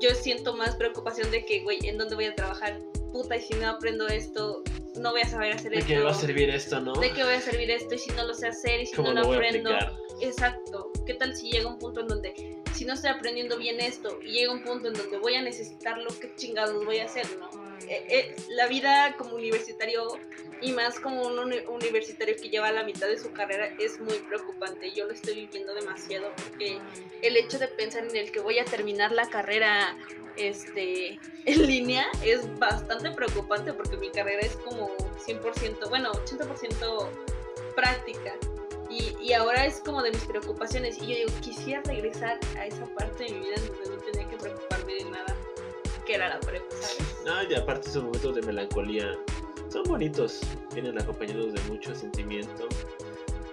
yo 0.00 0.10
siento 0.10 0.54
más 0.54 0.76
preocupación 0.76 1.30
de 1.30 1.44
que, 1.44 1.62
güey, 1.62 1.78
¿en 1.86 1.98
dónde 1.98 2.14
voy 2.14 2.26
a 2.26 2.34
trabajar? 2.34 2.78
Puta, 3.12 3.36
y 3.36 3.40
si 3.40 3.54
no 3.54 3.68
aprendo 3.68 4.06
esto, 4.06 4.62
no 4.96 5.10
voy 5.10 5.22
a 5.22 5.28
saber 5.28 5.52
hacer 5.52 5.74
esto. 5.74 5.86
¿De 5.88 5.94
qué 5.94 6.00
va 6.00 6.10
a 6.10 6.14
servir 6.14 6.50
esto, 6.50 6.80
no? 6.80 6.94
¿De 6.94 7.12
qué 7.12 7.24
voy 7.24 7.34
a 7.34 7.40
servir 7.40 7.70
esto? 7.70 7.94
Y 7.94 7.98
si 7.98 8.10
no 8.12 8.24
lo 8.24 8.34
sé 8.34 8.48
hacer, 8.48 8.80
y 8.80 8.86
si 8.86 9.00
no 9.00 9.12
lo, 9.12 9.32
aprendo. 9.32 9.70
Exacto. 10.20 10.92
¿Qué 11.06 11.14
tal 11.14 11.34
si 11.36 11.50
llega 11.50 11.68
un 11.68 11.78
punto 11.78 12.00
en 12.00 12.08
donde, 12.08 12.62
si 12.72 12.84
no 12.84 12.94
estoy 12.94 13.10
aprendiendo 13.10 13.56
bien 13.56 13.80
esto, 13.80 14.18
y 14.22 14.32
llega 14.32 14.52
un 14.52 14.62
punto 14.62 14.88
en 14.88 14.94
donde 14.94 15.18
voy 15.18 15.34
a 15.34 15.42
necesitarlo, 15.42 16.08
qué 16.20 16.32
chingados 16.36 16.84
voy 16.84 16.98
a 16.98 17.04
hacer, 17.04 17.26
no? 17.38 17.63
Eh, 17.88 18.06
eh, 18.08 18.36
la 18.50 18.66
vida 18.66 19.14
como 19.18 19.34
universitario 19.34 20.18
y 20.60 20.72
más 20.72 20.98
como 20.98 21.22
un 21.22 21.52
universitario 21.68 22.34
que 22.40 22.48
lleva 22.48 22.72
la 22.72 22.84
mitad 22.84 23.06
de 23.06 23.18
su 23.18 23.32
carrera 23.32 23.74
es 23.78 24.00
muy 24.00 24.18
preocupante. 24.20 24.92
Yo 24.92 25.06
lo 25.06 25.12
estoy 25.12 25.34
viviendo 25.34 25.74
demasiado 25.74 26.32
porque 26.36 26.78
el 27.22 27.36
hecho 27.36 27.58
de 27.58 27.68
pensar 27.68 28.04
en 28.04 28.16
el 28.16 28.32
que 28.32 28.40
voy 28.40 28.58
a 28.58 28.64
terminar 28.64 29.12
la 29.12 29.28
carrera 29.28 29.96
este, 30.36 31.18
en 31.44 31.66
línea 31.66 32.06
es 32.22 32.58
bastante 32.58 33.10
preocupante 33.10 33.72
porque 33.72 33.96
mi 33.96 34.10
carrera 34.10 34.40
es 34.42 34.56
como 34.56 34.90
100%, 35.26 35.88
bueno, 35.88 36.12
80% 36.12 37.08
práctica. 37.74 38.34
Y, 38.90 39.16
y, 39.20 39.32
ahora 39.32 39.66
es 39.66 39.80
como 39.80 40.02
de 40.02 40.12
mis 40.12 40.22
preocupaciones. 40.24 40.98
Y 40.98 41.06
yo 41.06 41.16
digo, 41.16 41.40
quisiera 41.40 41.82
regresar 41.82 42.38
a 42.56 42.66
esa 42.66 42.86
parte 42.94 43.24
de 43.24 43.30
mi 43.32 43.40
vida 43.40 43.56
donde 43.56 43.96
no 43.96 44.02
tenía 44.02 44.28
que 44.28 44.36
preocuparme 44.36 44.73
que 46.04 46.14
era 46.14 46.28
la 46.28 46.40
prepa, 46.40 46.66
¿sabes? 46.80 47.24
No, 47.24 47.42
y 47.50 47.54
aparte 47.54 47.88
esos 47.88 48.02
momentos 48.04 48.34
de 48.34 48.42
melancolía 48.42 49.16
son 49.70 49.84
bonitos, 49.84 50.40
vienen 50.72 51.00
acompañados 51.00 51.52
de 51.52 51.60
mucho 51.62 51.94
sentimiento, 51.94 52.68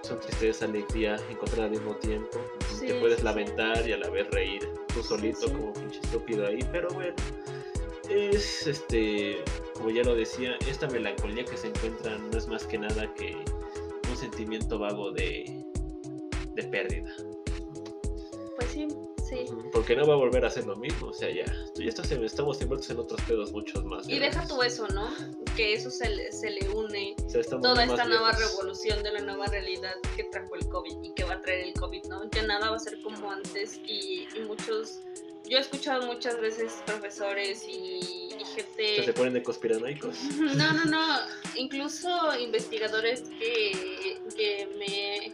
son 0.03 0.19
tristeza, 0.19 0.65
alegría, 0.65 1.17
encontrar 1.29 1.65
al 1.65 1.71
mismo 1.71 1.95
tiempo. 1.95 2.39
te 2.79 2.93
puedes 2.99 3.23
lamentar 3.23 3.87
y 3.87 3.93
a 3.93 3.97
la 3.97 4.09
vez 4.09 4.29
reír 4.31 4.67
tú 4.93 5.01
solito 5.01 5.51
como 5.51 5.73
pinche 5.73 5.99
estúpido 6.03 6.47
ahí, 6.47 6.59
pero 6.71 6.89
bueno, 6.89 7.15
es 8.09 8.67
este, 8.67 9.43
como 9.73 9.89
ya 9.89 10.03
lo 10.03 10.15
decía, 10.15 10.57
esta 10.67 10.87
melancolía 10.87 11.45
que 11.45 11.57
se 11.57 11.67
encuentra 11.67 12.17
no 12.17 12.37
es 12.37 12.47
más 12.47 12.65
que 12.65 12.77
nada 12.77 13.11
que 13.13 13.35
un 14.09 14.17
sentimiento 14.17 14.77
vago 14.77 15.11
de, 15.11 15.65
de 16.55 16.63
pérdida. 16.63 17.11
Pues 18.57 18.69
sí, 18.69 18.87
porque 19.71 19.95
no 19.95 20.05
va 20.05 20.13
a 20.13 20.17
volver 20.17 20.43
a 20.45 20.47
hacer 20.47 20.65
lo 20.65 20.75
mismo, 20.75 21.07
o 21.07 21.13
sea, 21.13 21.29
ya, 21.29 21.45
ya 21.75 21.89
estamos 22.25 22.61
envueltos 22.61 22.89
en 22.89 22.99
otros 22.99 23.21
pedos 23.21 23.51
muchos 23.51 23.83
más. 23.83 24.07
Y 24.07 24.19
deja 24.19 24.47
tú 24.47 24.61
eso, 24.61 24.87
¿no? 24.89 25.09
Que 25.55 25.73
eso 25.73 25.89
se 25.89 26.09
le, 26.09 26.31
se 26.31 26.49
le 26.51 26.69
une 26.69 27.15
toda 27.61 27.83
esta 27.83 28.05
nueva 28.05 28.31
revolución 28.33 29.01
de 29.03 29.11
la 29.11 29.21
nueva 29.21 29.47
realidad 29.47 29.93
que 30.15 30.25
trajo 30.25 30.55
el 30.55 30.67
COVID 30.67 31.01
y 31.03 31.13
que 31.13 31.23
va 31.23 31.35
a 31.35 31.41
traer 31.41 31.67
el 31.67 31.73
COVID, 31.73 32.03
¿no? 32.05 32.29
Ya 32.31 32.43
nada 32.43 32.69
va 32.69 32.75
a 32.75 32.79
ser 32.79 33.01
como 33.01 33.31
antes 33.31 33.79
y, 33.85 34.27
muchos, 34.47 34.99
yo 35.49 35.57
he 35.57 35.61
escuchado 35.61 36.05
muchas 36.07 36.39
veces 36.39 36.81
profesores 36.85 37.65
y, 37.67 38.29
gente... 38.55 38.95
Que 38.97 39.03
se 39.03 39.13
ponen 39.13 39.33
de 39.33 39.43
conspiranoicos. 39.43 40.23
No, 40.37 40.73
no, 40.73 40.85
no, 40.85 41.19
incluso 41.55 42.09
investigadores 42.37 43.23
que, 43.39 44.19
que 44.35 44.67
me 44.77 45.33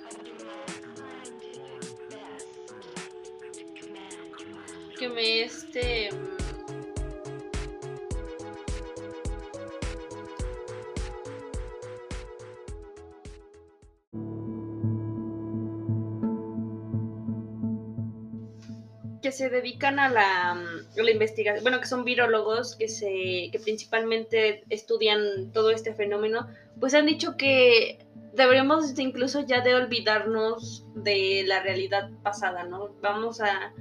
que 4.98 5.10
me 5.10 5.44
este 5.44 6.10
que 19.22 19.32
se 19.32 19.50
dedican 19.50 20.00
a 20.00 20.10
la, 20.10 20.64
la, 20.96 21.12
investigación, 21.12 21.64
bueno, 21.64 21.80
que 21.80 21.86
son 21.86 22.04
virólogos 22.04 22.76
que 22.76 22.88
se 22.88 23.50
que 23.52 23.60
principalmente 23.64 24.64
estudian 24.70 25.52
todo 25.52 25.72
este 25.72 25.94
fenómeno, 25.94 26.48
pues 26.80 26.94
han 26.94 27.06
dicho 27.06 27.36
que 27.38 28.00
deberíamos 28.34 28.98
incluso 28.98 29.42
ya 29.46 29.62
de 29.62 29.76
olvidarnos 29.76 30.86
de 30.96 31.44
la 31.46 31.62
realidad 31.62 32.10
pasada, 32.24 32.64
¿no? 32.64 32.96
Vamos 33.02 33.42
a 33.42 33.74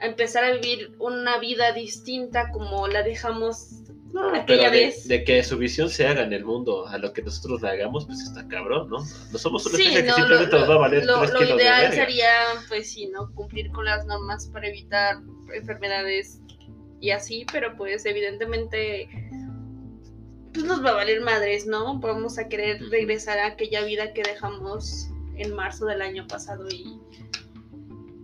empezar 0.00 0.44
a 0.44 0.52
vivir 0.52 0.92
una 0.98 1.38
vida 1.38 1.72
distinta 1.72 2.50
como 2.52 2.88
la 2.88 3.02
dejamos 3.02 3.82
aquella 4.34 4.70
vez. 4.70 5.06
De, 5.06 5.24
que 5.24 5.42
su 5.44 5.58
visión 5.58 5.88
se 5.90 6.06
haga 6.06 6.22
en 6.22 6.32
el 6.32 6.44
mundo 6.44 6.86
a 6.86 6.98
lo 6.98 7.12
que 7.12 7.22
nosotros 7.22 7.62
le 7.62 7.68
hagamos, 7.68 8.06
pues 8.06 8.20
está 8.20 8.46
cabrón, 8.48 8.88
¿no? 8.88 8.98
No 9.32 9.38
somos 9.38 9.66
una 9.66 9.76
sí, 9.76 9.90
que 9.90 10.10
simplemente 10.10 10.56
nos 10.56 10.70
va 10.70 10.74
a 10.74 10.78
valer 10.78 11.04
lo, 11.04 11.24
lo 11.24 11.44
ideal 11.44 11.92
sería, 11.92 12.30
pues 12.68 12.92
sí, 12.92 13.06
¿no? 13.08 13.32
Cumplir 13.34 13.70
con 13.70 13.84
las 13.84 14.06
normas 14.06 14.46
para 14.48 14.68
evitar 14.68 15.16
enfermedades 15.54 16.40
y 17.00 17.10
así, 17.10 17.46
pero 17.52 17.76
pues 17.76 18.04
evidentemente 18.06 19.08
pues 20.52 20.64
nos 20.64 20.84
va 20.84 20.90
a 20.90 20.94
valer 20.94 21.20
madres, 21.20 21.66
¿no? 21.66 21.98
Vamos 22.00 22.38
a 22.38 22.48
querer 22.48 22.80
regresar 22.90 23.38
a 23.38 23.46
aquella 23.48 23.84
vida 23.84 24.12
que 24.12 24.22
dejamos 24.22 25.08
en 25.36 25.54
marzo 25.54 25.86
del 25.86 26.02
año 26.02 26.26
pasado 26.26 26.66
y 26.68 26.98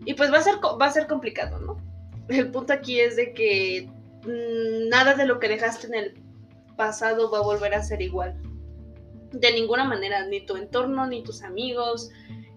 y 0.04 0.14
pues 0.14 0.32
va 0.32 0.38
a 0.38 0.42
ser, 0.42 0.56
va 0.56 0.86
a 0.86 0.90
ser 0.90 1.06
complicado, 1.06 1.58
¿no? 1.60 1.76
El 2.28 2.50
punto 2.50 2.72
aquí 2.72 3.00
es 3.00 3.16
de 3.16 3.32
que 3.32 3.88
mm, 4.24 4.88
nada 4.88 5.14
de 5.14 5.26
lo 5.26 5.38
que 5.38 5.48
dejaste 5.48 5.86
en 5.88 5.94
el 5.94 6.14
pasado 6.76 7.30
va 7.30 7.38
a 7.38 7.42
volver 7.42 7.74
a 7.74 7.82
ser 7.82 8.02
igual. 8.02 8.34
De 9.32 9.52
ninguna 9.52 9.84
manera, 9.84 10.26
ni 10.26 10.44
tu 10.44 10.56
entorno, 10.56 11.06
ni 11.06 11.22
tus 11.22 11.42
amigos, 11.42 12.10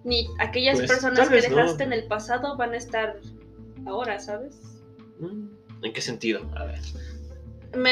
ni 0.03 0.27
aquellas 0.39 0.77
pues, 0.77 0.91
personas 0.91 1.27
que 1.29 1.41
dejaste 1.41 1.83
en 1.83 1.93
el 1.93 2.07
pasado 2.07 2.55
van 2.55 2.73
a 2.73 2.77
estar 2.77 3.19
ahora, 3.85 4.19
¿sabes? 4.19 4.55
Mm, 5.19 5.47
¿En 5.83 5.93
qué 5.93 6.01
sentido? 6.01 6.41
A 6.55 6.65
ver. 6.65 6.79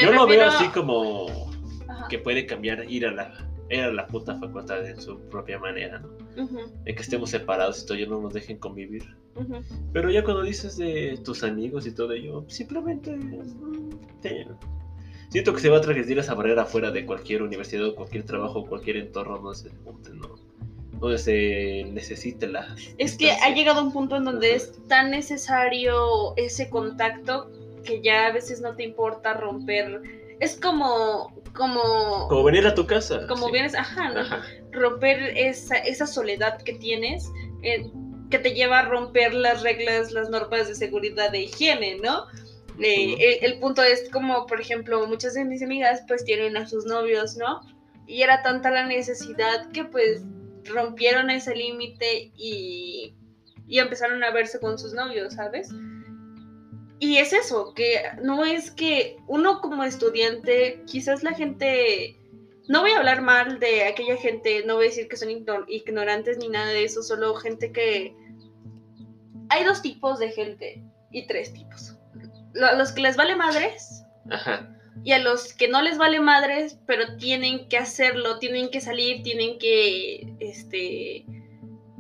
Yo 0.02 0.12
lo 0.12 0.26
veo 0.26 0.48
así 0.48 0.68
como 0.70 1.52
que 2.10 2.20
puede 2.20 2.46
cambiar, 2.46 2.90
ir 2.90 3.06
a 3.06 3.12
la, 3.12 3.34
era 3.70 3.92
la 3.92 4.08
puta 4.08 4.40
facultad 4.40 4.82
de 4.82 5.00
su 5.00 5.20
propia 5.30 5.60
manera, 5.60 6.00
¿no? 6.00 6.25
De 6.36 6.96
que 6.96 7.02
estemos 7.02 7.30
separados 7.30 7.82
y 7.82 7.86
todavía 7.86 8.08
no 8.08 8.22
nos 8.22 8.34
dejen 8.34 8.58
convivir. 8.58 9.04
Pero 9.94 10.10
ya 10.12 10.24
cuando 10.24 10.44
dices 10.44 10.78
de 10.78 11.20
tus 11.24 11.44
amigos 11.44 11.86
y 11.88 11.92
todo 11.92 12.14
ello, 12.14 12.46
simplemente 12.48 13.18
siento 15.30 15.54
que 15.54 15.60
se 15.60 15.70
va 15.70 15.78
a 15.78 15.82
transgredir 15.82 16.20
esa 16.20 16.34
barrera 16.34 16.66
fuera 16.66 16.92
de 16.92 17.06
cualquier 17.06 17.42
universidad 17.42 17.88
o 17.88 17.96
cualquier 17.96 18.24
trabajo 18.24 18.66
cualquier 18.66 18.98
entorno 18.98 19.40
donde 19.40 19.60
se, 19.60 19.70
¿no? 20.14 20.36
donde 21.00 21.18
se 21.18 21.84
necesite 21.92 22.48
la... 22.48 22.76
Es 22.98 23.18
que 23.18 23.32
ha 23.32 23.54
llegado 23.54 23.84
un 23.84 23.92
punto 23.92 24.16
en 24.16 24.24
donde 24.24 24.56
es 24.56 24.72
tan 24.88 25.12
necesario 25.12 26.36
ese 26.38 26.70
contacto 26.70 27.50
que 27.84 28.02
ya 28.02 28.28
a 28.28 28.32
veces 28.32 28.62
no 28.62 28.76
te 28.76 28.84
importa 28.84 29.34
romper. 29.34 30.02
Es 30.40 30.60
como 30.60 31.34
como 31.54 32.28
como 32.28 32.44
venir 32.44 32.68
a 32.68 32.76
tu 32.76 32.86
casa 32.86 33.26
como 33.28 33.50
vienes 33.50 33.76
ajá, 33.76 34.44
romper 34.76 35.38
esa, 35.38 35.78
esa 35.78 36.08
soledad 36.08 36.62
que 36.62 36.74
tienes 36.74 37.30
eh, 37.64 37.90
que 38.30 38.40
te 38.40 38.54
lleva 38.54 38.80
a 38.80 38.86
romper 38.90 39.34
las 39.34 39.64
reglas 39.64 40.12
las 40.12 40.30
normas 40.30 40.68
de 40.68 40.76
seguridad 40.76 41.32
de 41.32 41.44
higiene 41.44 41.98
no 42.02 42.26
eh, 42.80 43.40
el, 43.42 43.60
punto 43.60 43.82
es 43.82 44.10
como 44.10 44.46
por 44.48 44.60
ejemplo 44.60 45.08
muchas 45.08 45.34
de 45.34 45.46
mis 45.46 45.64
amigas 45.64 46.04
pues 46.08 46.26
tienen 46.26 46.58
a 46.58 46.68
sus 46.68 46.86
novios 46.86 47.38
no 47.38 47.62
y 48.08 48.22
era 48.22 48.44
tanta 48.44 48.70
la 48.70 48.86
necesidad 48.86 49.72
que 49.72 49.86
pues 49.86 50.24
rompieron 50.66 51.30
ese 51.30 51.56
límite 51.56 52.32
y 52.36 53.16
y 53.68 53.80
empezaron 53.80 54.24
a 54.24 54.32
verse 54.32 54.60
con 54.60 54.78
sus 54.78 54.94
novios 54.94 55.34
sabes 55.34 55.70
y 57.00 57.18
es 57.18 57.34
eso, 57.34 57.74
que 57.74 58.02
no 58.22 58.46
es 58.46 58.72
que 58.72 59.18
uno 59.28 59.60
como 59.62 59.84
estudiante, 59.84 60.82
quizás 60.86 61.24
la 61.24 61.34
gente, 61.34 62.18
no 62.68 62.82
voy 62.82 62.92
a 62.92 62.98
hablar 62.98 63.22
mal 63.22 63.60
de 63.60 63.86
aquella 63.86 64.18
gente, 64.18 64.64
no 64.66 64.76
voy 64.76 64.86
a 64.86 64.90
decir 64.90 65.08
que 65.08 65.18
son 65.18 65.30
ignorantes 65.30 66.38
ni 66.38 66.50
nada 66.50 66.68
de 66.68 66.84
eso, 66.84 67.04
solo 67.04 67.36
gente 67.36 67.72
que... 67.72 68.16
Hay 69.50 69.64
dos 69.64 69.82
tipos 69.82 70.18
de 70.20 70.32
gente 70.32 70.84
y 71.12 71.28
tres 71.28 71.54
tipos. 71.54 71.96
A 72.62 72.74
los 72.74 72.92
que 72.92 73.02
les 73.02 73.16
vale 73.16 73.36
madres 73.36 74.04
y 75.04 75.12
a 75.12 75.20
los 75.20 75.54
que 75.54 75.68
no 75.68 75.82
les 75.82 75.98
vale 75.98 76.20
madres, 76.20 76.80
pero 76.88 77.16
tienen 77.18 77.68
que 77.70 77.78
hacerlo, 77.78 78.40
tienen 78.40 78.70
que 78.70 78.82
salir, 78.82 79.22
tienen 79.22 79.60
que, 79.60 80.36
este, 80.40 81.26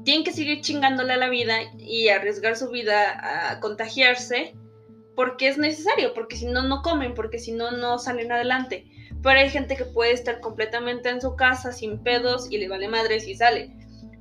tienen 0.03 0.23
que 0.23 0.31
seguir 0.31 0.61
chingándole 0.61 1.13
a 1.13 1.17
la 1.17 1.29
vida 1.29 1.57
y 1.77 2.07
arriesgar 2.09 2.55
su 2.55 2.69
vida 2.69 3.51
a 3.51 3.59
contagiarse 3.59 4.55
porque 5.15 5.47
es 5.47 5.57
necesario, 5.57 6.13
porque 6.13 6.35
si 6.35 6.45
no, 6.45 6.63
no 6.63 6.81
comen, 6.81 7.13
porque 7.13 7.39
si 7.39 7.51
no, 7.51 7.71
no 7.71 7.99
salen 7.99 8.31
adelante. 8.31 8.85
Pero 9.25 9.39
hay 9.39 9.49
gente 9.49 9.75
que 9.75 9.85
puede 9.85 10.11
estar 10.11 10.39
completamente 10.39 11.09
en 11.09 11.19
su 11.19 11.35
casa 11.35 11.71
sin 11.71 11.97
pedos 11.97 12.47
y 12.51 12.59
le 12.59 12.69
vale 12.69 12.87
madre 12.87 13.19
si 13.19 13.33
sale. 13.33 13.71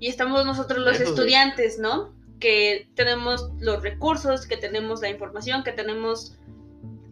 Y 0.00 0.08
estamos 0.08 0.46
nosotros 0.46 0.78
los 0.78 0.98
Eso 0.98 1.10
estudiantes, 1.10 1.78
¿no? 1.78 2.14
Que 2.40 2.88
tenemos 2.94 3.50
los 3.60 3.82
recursos, 3.82 4.46
que 4.46 4.56
tenemos 4.56 5.02
la 5.02 5.10
información, 5.10 5.62
que 5.62 5.72
tenemos 5.72 6.38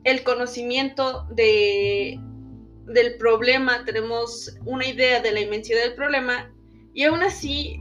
el 0.04 0.22
conocimiento 0.22 1.26
de, 1.32 2.18
del 2.86 3.18
problema, 3.18 3.84
tenemos 3.84 4.56
una 4.64 4.86
idea 4.86 5.20
de 5.20 5.32
la 5.32 5.40
inmensidad 5.40 5.82
del 5.82 5.94
problema 5.94 6.50
y 6.94 7.04
aún 7.04 7.22
así 7.22 7.78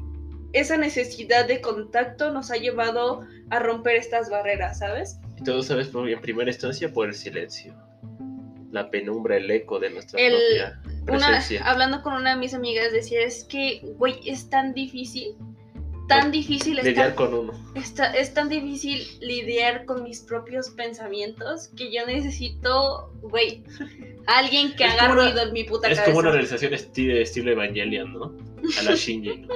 esa 0.51 0.75
necesidad 0.75 1.47
de 1.47 1.61
contacto 1.61 2.31
nos 2.31 2.51
ha 2.51 2.57
llevado 2.57 3.25
a 3.49 3.59
romper 3.59 3.95
estas 3.95 4.29
barreras, 4.29 4.79
¿sabes? 4.79 5.21
Y 5.37 5.43
todo 5.45 5.63
sabes 5.63 5.89
en 5.95 6.19
primera 6.19 6.51
instancia 6.51 6.91
por 6.91 7.07
el 7.07 7.13
silencio. 7.13 7.73
La 8.71 8.89
penumbra, 8.89 9.37
el 9.37 9.49
eco 9.51 9.79
de 9.79 9.89
nuestra 9.89 10.19
El- 10.19 10.33
propia 10.33 10.81
Una, 11.17 11.27
presencia. 11.27 11.63
hablando 11.69 12.01
con 12.01 12.13
una 12.13 12.31
de 12.31 12.35
mis 12.37 12.53
amigas 12.53 12.91
decía, 12.91 13.21
es 13.21 13.43
que, 13.43 13.81
güey, 13.97 14.15
es 14.25 14.49
tan 14.49 14.73
difícil, 14.73 15.35
tan 16.07 16.31
difícil 16.31 16.75
Lidiar 16.77 16.89
estar, 17.09 17.15
con 17.15 17.33
uno. 17.33 17.53
está- 17.75 18.13
es 18.13 18.33
tan 18.33 18.49
difícil 18.49 19.05
lidiar 19.21 19.85
con 19.85 20.03
mis 20.03 20.21
propios 20.21 20.69
pensamientos 20.69 21.69
que 21.75 21.91
yo 21.93 22.05
necesito, 22.05 23.11
güey, 23.21 23.63
alguien 24.27 24.73
que 24.75 24.85
Es 24.85 24.93
haga 24.93 25.11
una- 25.13 25.23
ruido 25.25 25.41
en 25.43 25.53
mi 25.53 25.63
puta 25.65 25.87
Es 25.87 25.95
cabeza. 25.99 26.05
como 26.05 26.19
una 26.19 26.31
realización 26.31 26.73
esti- 26.73 27.11
estilo 27.21 27.51
Evangelion, 27.51 28.13
¿no? 28.13 28.35
A 28.79 28.83
la 28.83 28.95
Shinji, 28.95 29.37
¿no? 29.41 29.47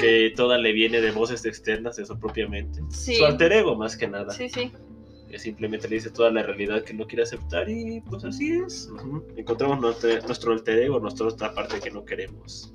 que 0.00 0.32
toda 0.36 0.58
le 0.58 0.72
viene 0.72 1.00
de 1.00 1.10
voces 1.10 1.44
externas 1.44 1.96
de 1.96 2.06
su 2.06 2.18
propia 2.18 2.48
mente. 2.48 2.80
Sí. 2.90 3.16
Su 3.16 3.26
alter 3.26 3.52
ego, 3.52 3.74
más 3.76 3.96
que 3.96 4.06
nada. 4.06 4.32
Sí, 4.32 4.48
sí. 4.48 4.70
Que 5.36 5.40
simplemente 5.42 5.86
le 5.86 5.96
dice 5.96 6.08
toda 6.08 6.30
la 6.30 6.42
realidad 6.42 6.82
que 6.82 6.94
no 6.94 7.06
quiere 7.06 7.24
aceptar 7.24 7.68
y 7.68 8.00
pues 8.00 8.24
así 8.24 8.52
es. 8.52 8.88
Encontramos 9.36 9.78
nuestro, 9.80 10.08
nuestro 10.22 10.52
alter 10.54 10.78
ego, 10.78 10.98
nuestra 10.98 11.26
otra 11.26 11.52
parte 11.52 11.78
que 11.78 11.90
no 11.90 12.06
queremos 12.06 12.72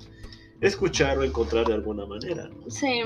escuchar 0.60 1.18
o 1.18 1.24
encontrar 1.24 1.66
de 1.66 1.74
alguna 1.74 2.06
manera. 2.06 2.48
¿no? 2.48 2.70
Sí. 2.70 3.02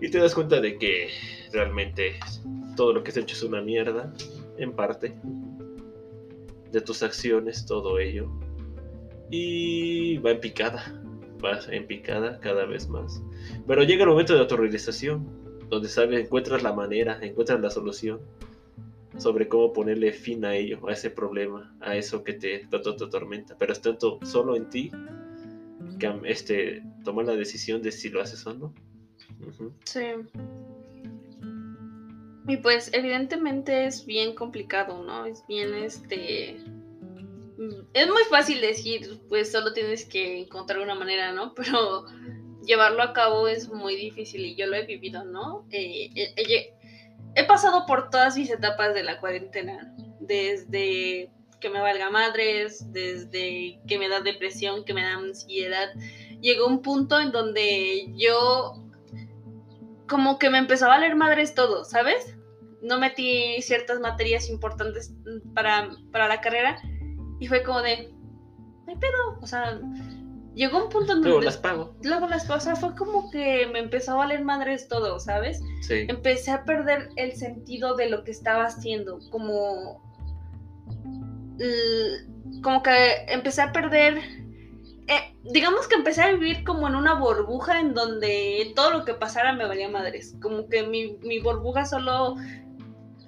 Y 0.00 0.10
te 0.10 0.18
das 0.18 0.34
cuenta 0.34 0.60
de 0.60 0.76
que 0.78 1.10
realmente 1.52 2.18
todo 2.74 2.92
lo 2.92 3.04
que 3.04 3.12
has 3.12 3.16
hecho 3.18 3.36
es 3.36 3.42
una 3.44 3.62
mierda, 3.62 4.12
en 4.58 4.72
parte. 4.72 5.14
De 6.72 6.80
tus 6.80 7.04
acciones, 7.04 7.64
todo 7.66 8.00
ello. 8.00 8.28
Y 9.30 10.18
va 10.18 10.32
en 10.32 10.40
picada. 10.40 11.00
Va 11.44 11.60
en 11.70 11.86
picada 11.86 12.40
cada 12.40 12.66
vez 12.66 12.88
más. 12.88 13.22
Pero 13.64 13.84
llega 13.84 14.02
el 14.02 14.10
momento 14.10 14.34
de 14.34 14.40
autorrealización. 14.40 15.43
Donde 15.68 15.88
sabes, 15.88 16.24
encuentras 16.24 16.62
la 16.62 16.72
manera, 16.72 17.18
encuentras 17.22 17.60
la 17.60 17.70
solución. 17.70 18.20
Sobre 19.18 19.46
cómo 19.46 19.72
ponerle 19.72 20.12
fin 20.12 20.44
a 20.44 20.56
ello, 20.56 20.88
a 20.88 20.92
ese 20.92 21.08
problema, 21.08 21.72
a 21.80 21.96
eso 21.96 22.24
que 22.24 22.32
te, 22.32 22.66
te, 22.66 22.78
te 22.80 23.04
atormenta. 23.04 23.56
Pero 23.56 23.72
es 23.72 23.80
tanto 23.80 24.18
solo 24.24 24.56
en 24.56 24.68
ti 24.68 24.90
que 25.98 26.12
este, 26.24 26.82
tomar 27.04 27.26
la 27.26 27.36
decisión 27.36 27.80
de 27.82 27.92
si 27.92 28.08
lo 28.08 28.20
haces 28.20 28.44
o 28.46 28.54
no. 28.54 28.74
Sí. 29.84 30.00
Y 32.46 32.56
pues 32.58 32.90
evidentemente 32.92 33.86
es 33.86 34.04
bien 34.04 34.34
complicado, 34.34 35.02
¿no? 35.02 35.24
Es 35.24 35.46
bien 35.46 35.72
este... 35.74 36.58
mm, 37.56 37.86
Es 37.94 38.08
muy 38.08 38.22
fácil 38.28 38.60
decir, 38.60 39.20
pues 39.28 39.50
solo 39.52 39.72
tienes 39.72 40.04
que 40.04 40.40
encontrar 40.40 40.80
una 40.80 40.94
manera, 40.94 41.32
¿no? 41.32 41.54
Pero 41.56 42.04
llevarlo 42.66 43.02
a 43.02 43.12
cabo 43.12 43.48
es 43.48 43.68
muy 43.68 43.96
difícil 43.96 44.44
y 44.44 44.54
yo 44.54 44.66
lo 44.66 44.76
he 44.76 44.84
vivido, 44.84 45.24
¿no? 45.24 45.66
Eh, 45.70 46.10
eh, 46.14 46.34
eh, 46.36 46.74
he 47.34 47.44
pasado 47.44 47.86
por 47.86 48.10
todas 48.10 48.36
mis 48.36 48.50
etapas 48.50 48.94
de 48.94 49.02
la 49.02 49.20
cuarentena, 49.20 49.94
desde 50.20 51.30
que 51.60 51.70
me 51.70 51.80
valga 51.80 52.10
madres, 52.10 52.92
desde 52.92 53.80
que 53.86 53.98
me 53.98 54.08
da 54.08 54.20
depresión, 54.20 54.84
que 54.84 54.94
me 54.94 55.02
da 55.02 55.14
ansiedad. 55.14 55.88
Llegó 56.40 56.66
un 56.66 56.82
punto 56.82 57.20
en 57.20 57.32
donde 57.32 58.12
yo 58.16 58.74
como 60.08 60.38
que 60.38 60.50
me 60.50 60.58
empezó 60.58 60.86
a 60.86 60.88
valer 60.88 61.16
madres 61.16 61.54
todo, 61.54 61.84
¿sabes? 61.84 62.36
No 62.82 62.98
metí 62.98 63.62
ciertas 63.62 64.00
materias 64.00 64.50
importantes 64.50 65.14
para, 65.54 65.90
para 66.12 66.28
la 66.28 66.42
carrera 66.42 66.78
y 67.40 67.46
fue 67.46 67.62
como 67.62 67.80
de, 67.80 68.12
no 68.86 68.92
hay 68.92 68.96
pedo, 68.96 69.38
o 69.40 69.46
sea, 69.46 69.80
llegó 70.54 70.84
un 70.84 70.90
punto 70.90 71.12
en 71.12 71.18
donde... 71.18 71.28
Luego 71.28 71.44
las 71.44 71.56
pago. 71.56 71.94
Luego 72.02 72.26
las 72.28 72.44
cosas 72.46 72.80
fue 72.80 72.94
como 72.94 73.30
que 73.30 73.66
me 73.72 73.80
empezó 73.80 74.12
a 74.12 74.16
valer 74.16 74.44
madres 74.44 74.88
todo, 74.88 75.18
¿sabes? 75.20 75.60
Sí. 75.82 76.06
Empecé 76.08 76.50
a 76.50 76.64
perder 76.64 77.10
el 77.16 77.32
sentido 77.32 77.96
de 77.96 78.08
lo 78.08 78.24
que 78.24 78.30
estaba 78.30 78.64
haciendo, 78.64 79.18
como... 79.30 80.02
Como 82.62 82.82
que 82.82 83.24
empecé 83.28 83.62
a 83.62 83.72
perder... 83.72 84.18
eh, 85.06 85.34
digamos 85.44 85.86
que 85.86 85.94
empecé 85.94 86.22
a 86.22 86.32
vivir 86.32 86.64
como 86.64 86.88
en 86.88 86.94
una 86.94 87.14
burbuja 87.14 87.78
en 87.78 87.94
donde 87.94 88.72
todo 88.74 88.90
lo 88.90 89.04
que 89.04 89.14
pasara 89.14 89.52
me 89.52 89.66
valía 89.66 89.88
madres. 89.88 90.34
Como 90.40 90.68
que 90.68 90.82
mi, 90.82 91.16
mi 91.22 91.38
burbuja 91.40 91.84
solo, 91.84 92.36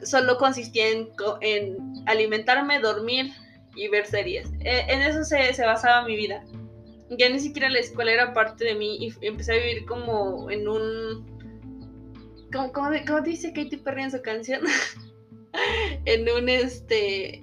solo 0.02 0.38
consistía 0.38 0.88
en, 0.90 1.08
en 1.40 1.76
alimentarme, 2.06 2.80
dormir 2.80 3.32
y 3.74 3.88
ver 3.88 4.06
series. 4.06 4.48
Eh, 4.60 4.86
en 4.88 5.02
eso 5.02 5.22
se, 5.22 5.52
se 5.52 5.64
basaba 5.64 6.04
mi 6.06 6.16
vida 6.16 6.42
ya 7.10 7.28
ni 7.28 7.38
siquiera 7.40 7.68
la 7.70 7.78
escuela 7.78 8.12
era 8.12 8.34
parte 8.34 8.64
de 8.64 8.74
mí 8.74 8.96
y 9.00 9.14
empecé 9.26 9.52
a 9.52 9.56
vivir 9.56 9.86
como 9.86 10.50
en 10.50 10.66
un 10.68 11.36
de- 12.90 13.04
como 13.06 13.20
dice 13.22 13.52
Katy 13.52 13.76
Perry 13.78 14.02
en 14.04 14.10
su 14.10 14.22
canción 14.22 14.62
en 16.04 16.28
un 16.30 16.48
este 16.48 17.42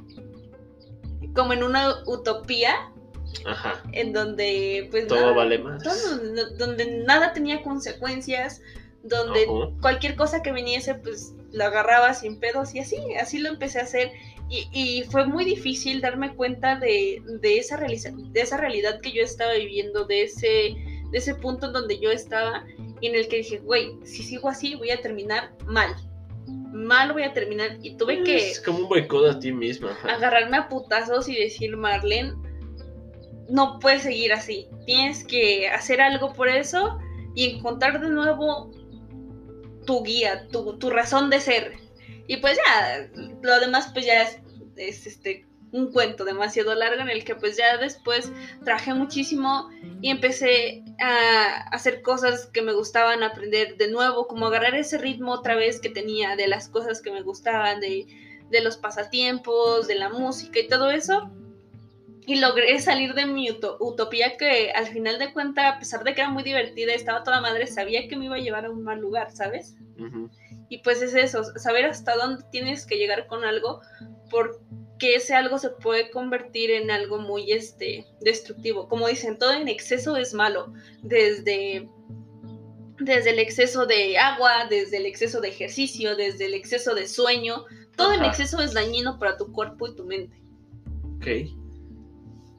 como 1.35 1.53
en 1.53 1.63
una 1.63 1.95
utopía 2.05 2.75
Ajá. 3.45 3.81
en 3.91 4.13
donde 4.13 4.87
pues 4.91 5.07
Todo 5.07 5.19
nada, 5.21 5.33
vale 5.33 5.57
más. 5.59 5.81
todo, 5.83 6.45
donde 6.57 7.03
nada 7.05 7.33
tenía 7.33 7.61
consecuencias 7.63 8.61
donde 9.03 9.45
cualquier 9.81 10.15
cosa 10.15 10.41
que 10.41 10.51
viniese 10.51 10.95
pues 10.95 11.33
la 11.51 11.65
agarraba 11.67 12.13
sin 12.13 12.39
pedos 12.39 12.73
y 12.73 12.79
así 12.79 12.97
así 13.19 13.37
lo 13.39 13.49
empecé 13.49 13.79
a 13.79 13.83
hacer 13.83 14.11
y, 14.53 14.67
y 14.71 15.03
fue 15.03 15.25
muy 15.25 15.45
difícil 15.45 15.99
darme 15.99 16.35
cuenta 16.35 16.77
de, 16.77 17.21
de 17.41 17.57
esa 17.57 17.77
de 17.77 18.41
esa 18.41 18.57
realidad 18.57 19.01
que 19.01 19.11
yo 19.11 19.23
estaba 19.23 19.53
viviendo 19.53 20.05
de 20.05 20.23
ese 20.23 20.75
de 21.11 21.17
ese 21.17 21.35
punto 21.35 21.67
en 21.67 21.73
donde 21.73 21.99
yo 21.99 22.11
estaba 22.11 22.63
y 23.01 23.07
en 23.07 23.15
el 23.15 23.27
que 23.27 23.37
dije 23.37 23.57
güey 23.59 23.97
si 24.03 24.21
sigo 24.23 24.49
así 24.49 24.75
voy 24.75 24.91
a 24.91 25.01
terminar 25.01 25.53
mal 25.65 25.95
mal 26.73 27.13
voy 27.13 27.23
a 27.23 27.33
terminar 27.33 27.77
y 27.81 27.95
tuve 27.95 28.23
que 28.23 28.51
Es 28.51 28.59
como 28.59 28.79
un 28.79 28.89
boicot 28.89 29.29
a 29.29 29.39
ti 29.39 29.51
misma. 29.51 29.97
agarrarme 30.03 30.57
a 30.57 30.69
putazos 30.69 31.29
y 31.29 31.35
decir, 31.35 31.77
Marlene, 31.77 32.33
no 33.47 33.79
puedes 33.79 34.03
seguir 34.03 34.33
así. 34.33 34.67
Tienes 34.85 35.23
que 35.23 35.69
hacer 35.69 36.01
algo 36.01 36.33
por 36.33 36.49
eso 36.49 36.97
y 37.35 37.51
encontrar 37.51 38.01
de 38.01 38.09
nuevo 38.09 38.71
tu 39.85 40.03
guía, 40.03 40.47
tu, 40.49 40.77
tu 40.79 40.89
razón 40.89 41.29
de 41.29 41.39
ser. 41.39 41.73
Y 42.27 42.37
pues 42.37 42.57
ya, 42.57 43.09
lo 43.41 43.59
demás 43.59 43.89
pues 43.93 44.05
ya 44.05 44.23
es, 44.23 44.39
es, 44.77 45.07
este 45.07 45.45
un 45.71 45.91
cuento 45.91 46.23
demasiado 46.23 46.75
largo 46.75 47.01
en 47.01 47.09
el 47.09 47.23
que 47.23 47.33
pues 47.33 47.57
ya 47.57 47.77
después 47.77 48.31
trabajé 48.63 48.93
muchísimo 48.93 49.71
y 50.01 50.11
empecé 50.11 50.83
a 51.01 51.67
hacer 51.71 52.03
cosas 52.03 52.45
que 52.45 52.61
me 52.61 52.73
gustaban 52.73 53.23
aprender 53.23 53.75
de 53.77 53.89
nuevo, 53.89 54.27
como 54.27 54.45
agarrar 54.45 54.75
ese 54.75 54.99
ritmo 54.99 55.31
otra 55.31 55.55
vez 55.55 55.81
que 55.81 55.89
tenía 55.89 56.35
de 56.35 56.47
las 56.47 56.69
cosas 56.69 57.01
que 57.01 57.09
me 57.09 57.23
gustaban, 57.23 57.79
de, 57.79 58.05
de 58.51 58.61
los 58.61 58.77
pasatiempos, 58.77 59.87
de 59.87 59.95
la 59.95 60.09
música 60.09 60.59
y 60.59 60.67
todo 60.67 60.91
eso. 60.91 61.31
Y 62.27 62.35
logré 62.35 62.79
salir 62.79 63.15
de 63.15 63.25
mi 63.25 63.49
uto- 63.49 63.77
utopía 63.79 64.37
que 64.37 64.71
al 64.71 64.85
final 64.85 65.17
de 65.17 65.33
cuentas, 65.33 65.73
a 65.73 65.79
pesar 65.79 66.03
de 66.03 66.13
que 66.13 66.21
era 66.21 66.29
muy 66.29 66.43
divertida, 66.43 66.93
estaba 66.93 67.23
toda 67.23 67.41
madre, 67.41 67.65
sabía 67.65 68.07
que 68.07 68.15
me 68.15 68.25
iba 68.25 68.35
a 68.35 68.39
llevar 68.39 68.65
a 68.65 68.69
un 68.69 68.83
mal 68.83 68.99
lugar, 68.99 69.31
¿sabes? 69.31 69.75
Y 70.69 70.77
pues 70.79 71.01
es 71.01 71.13
eso, 71.15 71.43
saber 71.57 71.85
hasta 71.85 72.15
dónde 72.15 72.43
tienes 72.51 72.85
que 72.85 72.97
llegar 72.97 73.27
con 73.27 73.43
algo, 73.43 73.81
porque 74.33 75.15
ese 75.15 75.35
algo 75.35 75.59
se 75.59 75.69
puede 75.69 76.09
convertir 76.09 76.71
en 76.71 76.89
algo 76.89 77.19
muy 77.19 77.51
este, 77.51 78.05
destructivo. 78.21 78.89
Como 78.89 79.07
dicen, 79.07 79.37
todo 79.37 79.53
en 79.53 79.67
exceso 79.67 80.17
es 80.17 80.33
malo, 80.33 80.73
desde, 81.03 81.87
desde 82.99 83.29
el 83.29 83.39
exceso 83.39 83.85
de 83.85 84.17
agua, 84.17 84.65
desde 84.69 84.97
el 84.97 85.05
exceso 85.05 85.39
de 85.39 85.49
ejercicio, 85.49 86.15
desde 86.15 86.47
el 86.47 86.55
exceso 86.55 86.95
de 86.95 87.07
sueño, 87.07 87.65
todo 87.95 88.11
en 88.13 88.25
exceso 88.25 88.59
es 88.59 88.73
dañino 88.73 89.19
para 89.19 89.37
tu 89.37 89.51
cuerpo 89.51 89.87
y 89.87 89.95
tu 89.95 90.03
mente. 90.03 90.35
Ok. 91.17 91.27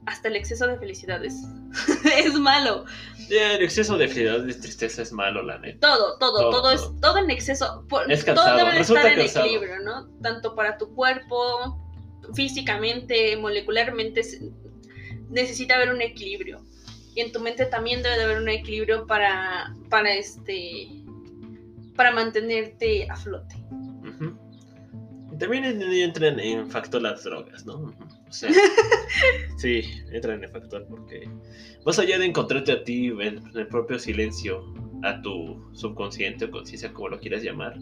Hasta 0.06 0.28
el 0.28 0.36
exceso 0.36 0.68
de 0.68 0.78
felicidades. 0.78 1.34
es 2.18 2.34
malo. 2.34 2.84
El 3.30 3.62
exceso 3.62 3.96
de 3.96 4.06
felicidad 4.08 4.46
y 4.46 4.52
tristeza 4.60 5.02
es 5.02 5.12
malo, 5.12 5.42
la 5.42 5.58
neta. 5.58 5.80
Todo, 5.88 6.18
todo, 6.18 6.38
Todo, 6.40 6.50
todo, 6.50 6.70
es 6.72 6.80
todo. 6.82 7.00
todo 7.00 7.18
en 7.18 7.30
exceso. 7.30 7.84
Por- 7.88 8.10
Es 8.12 8.24
todo 8.24 8.34
cansado, 8.36 8.58
debe 8.58 8.72
de 8.72 8.78
resulta 8.78 9.00
estar 9.02 9.12
en 9.14 9.18
cansado. 9.24 9.46
equilibrio, 9.46 9.80
¿no? 9.80 10.06
Tanto 10.22 10.54
para 10.54 10.76
tu 10.78 10.94
cuerpo, 10.94 11.80
físicamente, 12.34 13.36
molecularmente, 13.36 14.22
necesita 15.30 15.76
haber 15.76 15.90
un 15.92 16.02
equilibrio. 16.02 16.62
Y 17.14 17.20
en 17.20 17.32
tu 17.32 17.40
mente 17.40 17.64
también 17.66 18.02
debe 18.02 18.16
de 18.18 18.24
haber 18.24 18.38
un 18.42 18.48
equilibrio 18.48 19.06
para, 19.06 19.72
para 19.88 20.12
este, 20.14 20.88
para 21.96 22.10
mantenerte 22.12 23.08
a 23.08 23.16
flote. 23.16 23.56
También 25.38 25.64
entran 25.64 26.38
en 26.38 26.70
factor 26.70 27.02
las 27.02 27.24
drogas, 27.24 27.64
¿no? 27.66 27.92
O 28.28 28.32
sea, 28.32 28.50
sí, 29.56 29.82
entran 30.12 30.42
en 30.42 30.50
factor 30.50 30.86
porque 30.88 31.28
más 31.84 31.98
allá 31.98 32.18
de 32.18 32.26
encontrarte 32.26 32.72
a 32.72 32.84
ti 32.84 33.06
en 33.06 33.42
el 33.54 33.68
propio 33.68 33.98
silencio, 33.98 34.64
a 35.02 35.20
tu 35.22 35.62
subconsciente 35.72 36.46
o 36.46 36.50
conciencia, 36.50 36.92
como 36.92 37.10
lo 37.10 37.20
quieras 37.20 37.42
llamar, 37.42 37.78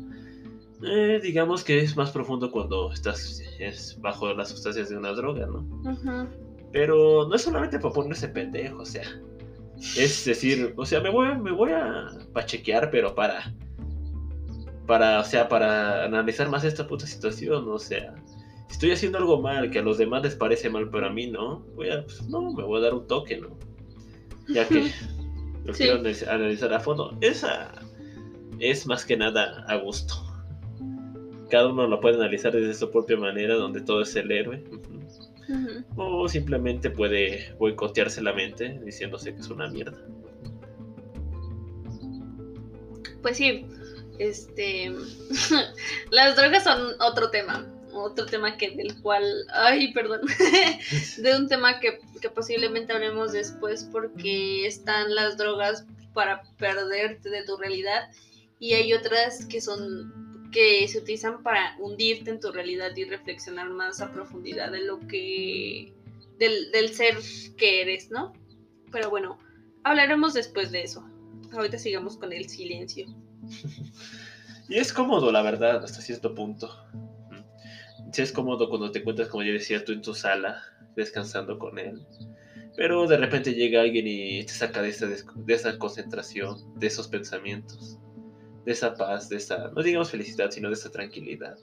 eh, 0.85 1.20
digamos 1.22 1.62
que 1.62 1.81
es 1.81 1.96
más 1.96 2.11
profundo 2.11 2.50
cuando 2.50 2.92
estás 2.92 3.40
es 3.59 3.98
bajo 4.00 4.33
las 4.35 4.48
sustancias 4.50 4.88
de 4.88 4.96
una 4.96 5.12
droga, 5.12 5.46
¿no? 5.46 6.28
Pero 6.72 7.28
no 7.28 7.35
es 7.35 7.42
solamente 7.42 7.78
para 7.78 7.94
ponerse 7.94 8.28
pendejo, 8.28 8.78
o 8.78 8.85
sea, 8.85 9.05
es 9.96 10.24
decir, 10.24 10.74
o 10.76 10.85
sea, 10.85 11.00
me 11.00 11.11
voy, 11.11 11.37
me 11.38 11.52
voy 11.52 11.70
a 11.70 12.09
pachequear, 12.33 12.90
pero 12.90 13.14
para 13.14 13.55
para, 14.87 15.20
o 15.20 15.24
sea, 15.24 15.48
para 15.48 16.05
analizar 16.05 16.48
más 16.50 16.64
esta 16.64 16.87
puta 16.87 17.07
situación, 17.07 17.68
o 17.68 17.78
sea, 17.78 18.14
si 18.72 18.76
estoy 18.76 18.92
haciendo 18.92 19.18
algo 19.18 19.42
mal 19.42 19.70
que 19.70 19.80
a 19.80 19.82
los 19.82 19.98
demás 19.98 20.22
les 20.22 20.35
parece 20.35 20.70
mal, 20.70 20.88
pero 20.88 21.06
a 21.06 21.11
mí 21.11 21.26
no, 21.26 21.61
voy 21.76 21.90
a, 21.90 22.04
pues, 22.04 22.26
no, 22.28 22.52
me 22.52 22.62
voy 22.62 22.78
a 22.78 22.85
dar 22.85 22.94
un 22.94 23.06
toque, 23.06 23.37
¿no? 23.37 23.50
Ya 24.48 24.66
que 24.66 24.90
lo 25.64 25.74
quiero 25.74 26.00
analizar 26.30 26.72
a 26.72 26.80
fondo. 26.80 27.14
Esa 27.20 27.70
es 28.61 28.87
más 28.87 29.04
que 29.04 29.14
nada 29.14 29.62
a 29.68 29.76
gusto. 29.76 30.14
Cada 31.50 31.68
uno 31.68 31.87
lo 31.87 32.00
puede 32.00 32.16
analizar 32.16 32.52
desde 32.52 32.72
su 32.72 32.90
propia 32.90 33.18
manera, 33.18 33.56
donde 33.56 33.82
todo 33.82 34.00
es 34.00 34.16
el 34.16 34.32
héroe. 34.32 34.64
O 35.96 36.26
simplemente 36.26 36.88
puede 36.88 37.54
boicotearse 37.58 38.22
la 38.22 38.32
mente 38.32 38.80
diciéndose 38.82 39.35
que 39.35 39.40
es 39.40 39.50
una 39.50 39.68
mierda. 39.68 39.98
Pues 43.20 43.37
sí, 43.37 43.66
este, 44.18 44.90
las 46.11 46.37
drogas 46.37 46.64
son 46.64 46.80
otro 47.00 47.28
tema, 47.28 47.66
otro 47.92 48.26
tema 48.26 48.57
que 48.57 48.70
del 48.70 49.00
cual, 49.00 49.24
ay, 49.52 49.92
perdón, 49.92 50.20
de 51.18 51.37
un 51.37 51.48
tema 51.48 51.81
que, 51.81 52.00
que 52.20 52.31
posiblemente 52.31 52.92
hablemos 52.92 53.33
después 53.33 53.88
porque 53.90 54.66
están 54.66 55.14
las 55.14 55.37
drogas 55.37 55.85
para 56.14 56.42
perderte 56.59 57.31
de 57.31 57.44
tu 57.44 57.57
realidad 57.57 58.11
y 58.59 58.74
hay 58.74 58.92
otras 58.92 59.46
que 59.46 59.61
son 59.61 60.50
que 60.52 60.87
se 60.87 60.98
utilizan 60.98 61.42
para 61.42 61.76
hundirte 61.78 62.31
en 62.31 62.38
tu 62.38 62.52
realidad 62.52 62.94
y 62.94 63.05
reflexionar 63.05 63.70
más 63.70 64.02
a 64.02 64.12
profundidad 64.12 64.70
de 64.70 64.85
lo 64.85 65.00
que 65.00 65.94
del, 66.38 66.70
del 66.70 66.94
ser 66.94 67.16
que 67.57 67.81
eres, 67.81 68.11
¿no? 68.11 68.35
Pero 68.90 69.09
bueno, 69.09 69.38
hablaremos 69.83 70.35
después 70.35 70.70
de 70.70 70.83
eso. 70.83 71.09
Ahorita 71.52 71.78
sigamos 71.78 72.18
con 72.18 72.33
el 72.33 72.48
silencio. 72.48 73.07
Y 74.68 74.78
es 74.78 74.90
cómodo, 74.90 75.31
la 75.31 75.42
verdad, 75.42 75.85
hasta 75.85 76.00
cierto 76.00 76.35
punto. 76.35 76.74
Sí 78.12 78.22
es 78.22 78.33
cómodo 78.33 78.68
cuando 78.68 78.90
te 78.90 78.98
encuentras, 79.01 79.29
como 79.29 79.42
yo 79.42 79.53
decía, 79.53 79.85
tú 79.85 79.92
en 79.92 80.03
tu 80.03 80.14
sala, 80.14 80.61
descansando 80.96 81.59
con 81.59 81.79
él. 81.79 82.01
Pero 82.77 83.07
de 83.07 83.16
repente 83.16 83.55
llega 83.55 83.83
alguien 83.83 84.07
y 84.07 84.44
te 84.44 84.53
saca 84.53 84.83
de 84.83 84.90
esa, 84.90 85.07
de 85.07 85.55
esa 85.55 85.79
concentración, 85.79 86.57
de 86.79 86.87
esos 86.87 87.09
pensamientos, 87.09 87.98
de 88.64 88.72
esa 88.72 88.94
paz, 88.94 89.29
de 89.29 89.37
esa, 89.37 89.70
no 89.75 89.83
digamos 89.83 90.11
felicidad, 90.11 90.51
sino 90.51 90.68
de 90.68 90.75
esa 90.75 90.90
tranquilidad. 90.90 91.57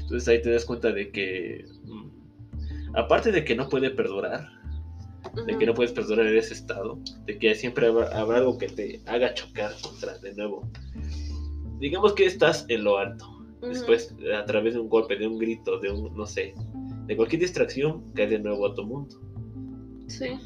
Entonces 0.00 0.28
ahí 0.28 0.40
te 0.40 0.50
das 0.50 0.64
cuenta 0.64 0.92
de 0.92 1.10
que, 1.10 1.64
mm, 1.84 2.96
aparte 2.96 3.32
de 3.32 3.44
que 3.44 3.56
no 3.56 3.68
puede 3.68 3.90
perdurar, 3.90 4.48
de 5.46 5.58
que 5.58 5.66
no 5.66 5.74
puedes 5.74 5.92
perdurar 5.92 6.26
ese 6.26 6.54
estado, 6.54 6.98
de 7.24 7.38
que 7.38 7.54
siempre 7.54 7.86
habrá, 7.88 8.36
algo 8.36 8.56
que 8.56 8.68
te 8.68 9.00
haga 9.06 9.34
chocar 9.34 9.72
contra 9.80 10.18
de 10.18 10.32
nuevo. 10.34 10.70
Digamos 11.78 12.14
que 12.14 12.24
estás 12.24 12.64
en 12.68 12.84
lo 12.84 12.98
alto. 12.98 13.35
Después, 13.68 14.14
a 14.36 14.44
través 14.44 14.74
de 14.74 14.80
un 14.80 14.88
golpe, 14.88 15.16
de 15.16 15.26
un 15.26 15.38
grito, 15.38 15.78
de 15.78 15.90
un, 15.90 16.14
no 16.16 16.26
sé, 16.26 16.54
de 17.06 17.16
cualquier 17.16 17.42
distracción, 17.42 18.12
caes 18.14 18.30
de 18.30 18.38
nuevo 18.38 18.66
a 18.66 18.74
tu 18.74 18.84
mundo. 18.84 19.20
Sí. 20.08 20.38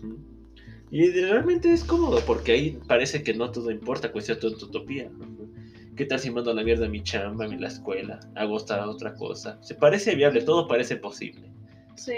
Y 0.90 1.10
realmente 1.10 1.72
es 1.72 1.84
cómodo, 1.84 2.20
porque 2.26 2.52
ahí 2.52 2.78
parece 2.88 3.22
que 3.22 3.34
no 3.34 3.50
todo 3.50 3.70
importa, 3.70 4.10
cuestión 4.10 4.38
tu 4.40 4.48
utopía. 4.48 5.10
¿Qué 5.96 6.04
tal 6.04 6.18
si 6.18 6.30
mando 6.30 6.50
a 6.50 6.54
la 6.54 6.62
mierda 6.62 6.88
mi 6.88 7.02
chamba, 7.02 7.46
mi 7.46 7.58
la 7.58 7.68
escuela, 7.68 8.20
hago 8.34 8.56
esta 8.56 8.88
otra 8.88 9.14
cosa? 9.14 9.58
Se 9.62 9.74
parece 9.74 10.14
viable, 10.14 10.42
todo 10.42 10.66
parece 10.66 10.96
posible. 10.96 11.52
Sí. 11.94 12.14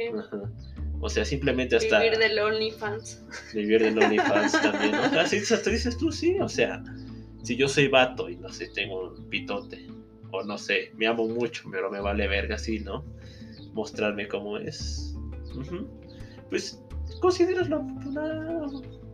O 1.00 1.08
sea, 1.08 1.24
simplemente 1.24 1.76
hasta... 1.76 1.98
Vivir 1.98 2.16
del 2.16 2.38
OnlyFans. 2.38 3.24
Vivir 3.52 3.82
del 3.82 3.98
OnlyFans 3.98 4.52
también, 4.62 4.92
¿no? 4.92 5.20
Así 5.20 5.38
hasta 5.38 5.68
dices 5.68 5.98
tú, 5.98 6.12
sí, 6.12 6.38
o 6.40 6.48
sea, 6.48 6.82
si 7.42 7.56
yo 7.56 7.68
soy 7.68 7.88
vato 7.88 8.28
y 8.28 8.36
no 8.36 8.48
sé, 8.50 8.68
tengo 8.68 9.10
un 9.10 9.28
pitote, 9.28 9.84
o 10.32 10.42
no 10.42 10.58
sé, 10.58 10.92
me 10.96 11.06
amo 11.06 11.28
mucho, 11.28 11.64
pero 11.70 11.90
me 11.90 12.00
vale 12.00 12.26
verga 12.26 12.56
así, 12.56 12.80
¿no? 12.80 13.04
Mostrarme 13.74 14.26
cómo 14.26 14.58
es. 14.58 15.14
Pues 16.50 16.82
consideras 17.20 17.68
la, 17.68 17.84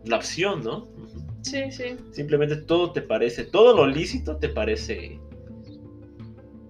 la, 0.05 0.15
opción, 0.15 0.63
¿no? 0.63 0.89
Sí, 1.43 1.71
sí. 1.71 1.97
Simplemente 2.11 2.55
todo 2.55 2.91
te 2.91 3.01
parece, 3.01 3.43
todo 3.43 3.75
lo 3.75 3.85
lícito 3.85 4.37
te 4.37 4.49
parece, 4.49 5.19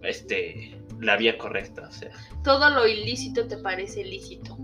este, 0.02 0.79
la 1.00 1.18
vía 1.18 1.38
correcta, 1.38 1.88
o 1.88 1.92
sea. 1.92 2.12
Todo 2.44 2.70
lo 2.70 2.88
ilícito 2.88 3.48
te 3.48 3.58
parece 3.58 4.04
lícito. 4.04 4.58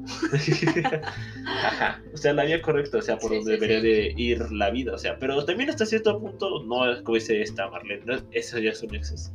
Ajá, 1.46 2.02
o 2.14 2.18
sea, 2.18 2.34
la 2.34 2.46
vía 2.46 2.62
correcta, 2.62 2.98
o 2.98 3.02
sea, 3.02 3.18
por 3.18 3.32
donde 3.32 3.54
debería 3.54 3.82
de 3.82 4.14
ir 4.18 4.52
la 4.52 4.70
vida, 4.70 4.94
o 4.94 4.98
sea, 4.98 5.18
pero 5.20 5.44
también 5.46 5.70
hasta 5.70 5.86
cierto 5.86 6.20
punto, 6.20 6.64
no 6.64 6.92
es 6.92 7.02
como 7.02 7.16
dice 7.16 7.42
esta 7.42 7.70
Marlene, 7.70 8.24
eso 8.32 8.60
ya 8.60 8.72
es 8.72 8.82
un 8.84 8.96
exceso. 8.96 9.32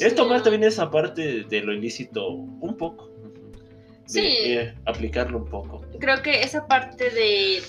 Es 0.00 0.14
tomar 0.14 0.42
también 0.42 0.64
esa 0.64 0.90
parte 0.90 1.44
de 1.44 1.62
lo 1.62 1.72
ilícito 1.72 2.28
un 2.28 2.76
poco 2.76 3.10
sí. 4.08 4.20
Eh, 4.20 4.74
aplicarlo 4.86 5.38
un 5.38 5.48
poco. 5.48 5.82
Creo 6.00 6.22
que 6.22 6.42
esa 6.42 6.66
parte 6.66 7.10
de, 7.10 7.62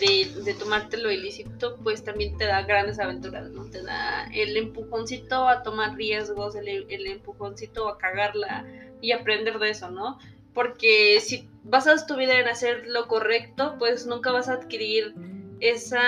de, 0.43 0.53
tomarte 0.53 0.97
lo 0.97 1.11
ilícito, 1.11 1.77
pues 1.83 2.03
también 2.03 2.37
te 2.37 2.45
da 2.45 2.63
grandes 2.63 2.99
aventuras, 2.99 3.49
¿no? 3.49 3.65
Te 3.65 3.83
da 3.83 4.27
el 4.33 4.57
empujoncito 4.57 5.47
a 5.47 5.63
tomar 5.63 5.95
riesgos, 5.95 6.55
el, 6.55 6.85
el 6.89 7.07
empujoncito 7.07 7.89
a 7.89 7.97
cagarla 7.97 8.65
y 9.01 9.11
aprender 9.11 9.59
de 9.59 9.69
eso, 9.71 9.91
¿no? 9.91 10.17
Porque 10.53 11.19
si 11.19 11.47
basas 11.63 12.07
tu 12.07 12.15
vida 12.15 12.39
en 12.39 12.47
hacer 12.47 12.87
lo 12.87 13.07
correcto, 13.07 13.75
pues 13.77 14.07
nunca 14.07 14.31
vas 14.31 14.49
a 14.49 14.53
adquirir 14.53 15.13
esa 15.59 16.01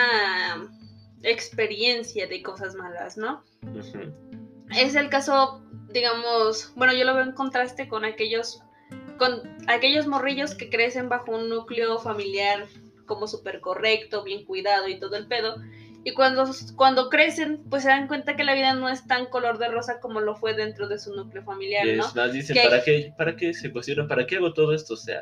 experiencia 1.24 2.28
de 2.28 2.42
cosas 2.42 2.76
malas, 2.76 3.18
¿no? 3.18 3.44
Es 4.76 4.96
el 4.96 5.10
caso, 5.10 5.62
digamos, 5.90 6.74
bueno, 6.76 6.94
yo 6.94 7.04
lo 7.04 7.14
veo 7.14 7.24
en 7.24 7.34
contraste 7.34 7.88
con 7.88 8.06
aquellos 8.06 8.64
con 9.22 9.40
aquellos 9.68 10.08
morrillos 10.08 10.56
que 10.56 10.72
crecen 10.72 11.08
bajo 11.08 11.32
un 11.32 11.48
núcleo 11.48 12.00
familiar 12.00 12.66
como 13.06 13.28
súper 13.28 13.60
correcto, 13.60 14.24
bien 14.24 14.46
cuidado 14.46 14.88
y 14.88 15.00
todo 15.00 15.16
el 15.16 15.28
pedo. 15.28 15.58
Y 16.04 16.16
cuando, 16.16 16.50
cuando 16.76 17.08
crecen, 17.08 17.64
pues 17.70 17.84
se 17.84 17.90
dan 17.90 18.08
cuenta 18.08 18.36
que 18.36 18.44
la 18.44 18.56
vida 18.56 18.74
no 18.74 18.90
es 18.90 19.06
tan 19.06 19.28
color 19.28 19.60
de 19.60 19.68
rosa 19.68 20.00
como 20.00 20.22
lo 20.22 20.36
fue 20.36 20.56
dentro 20.56 20.88
de 20.88 20.98
su 20.98 21.16
núcleo 21.16 21.44
familiar, 21.44 21.86
¿no? 21.86 22.08
Es 22.08 22.16
más, 22.16 22.34
dicen, 22.34 22.58
¿para, 22.64 22.84
qué, 22.84 23.14
¿para 23.16 23.36
qué 23.36 23.54
se 23.54 23.72
cuestionan? 23.72 24.08
¿Para 24.08 24.26
qué 24.26 24.38
hago 24.38 24.54
todo 24.54 24.74
esto? 24.74 24.96
O 24.96 24.98
sea, 24.98 25.22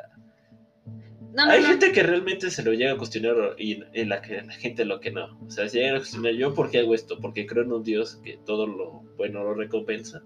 hay 1.36 1.62
gente 1.62 1.92
que 1.92 2.02
realmente 2.02 2.52
se 2.52 2.64
lo 2.64 2.72
llega 2.72 2.94
a 2.94 2.98
cuestionar 2.98 3.36
y 3.58 3.84
en 3.92 4.08
la 4.08 4.22
que 4.22 4.42
la 4.44 4.54
gente 4.54 4.86
lo 4.86 5.02
que 5.02 5.12
no. 5.12 5.38
O 5.46 5.52
sea, 5.52 5.68
se 5.68 5.78
llega 5.78 5.98
a 5.98 6.00
cuestionar, 6.00 6.32
¿yo 6.36 6.54
por 6.54 6.72
qué 6.72 6.80
hago 6.80 6.96
esto? 6.96 7.20
Porque 7.20 7.46
creo 7.46 7.66
en 7.66 7.74
un 7.74 7.84
Dios 7.84 8.16
que 8.24 8.40
todo 8.46 8.66
lo 8.66 9.02
bueno 9.18 9.44
lo 9.44 9.56
recompensa 9.56 10.24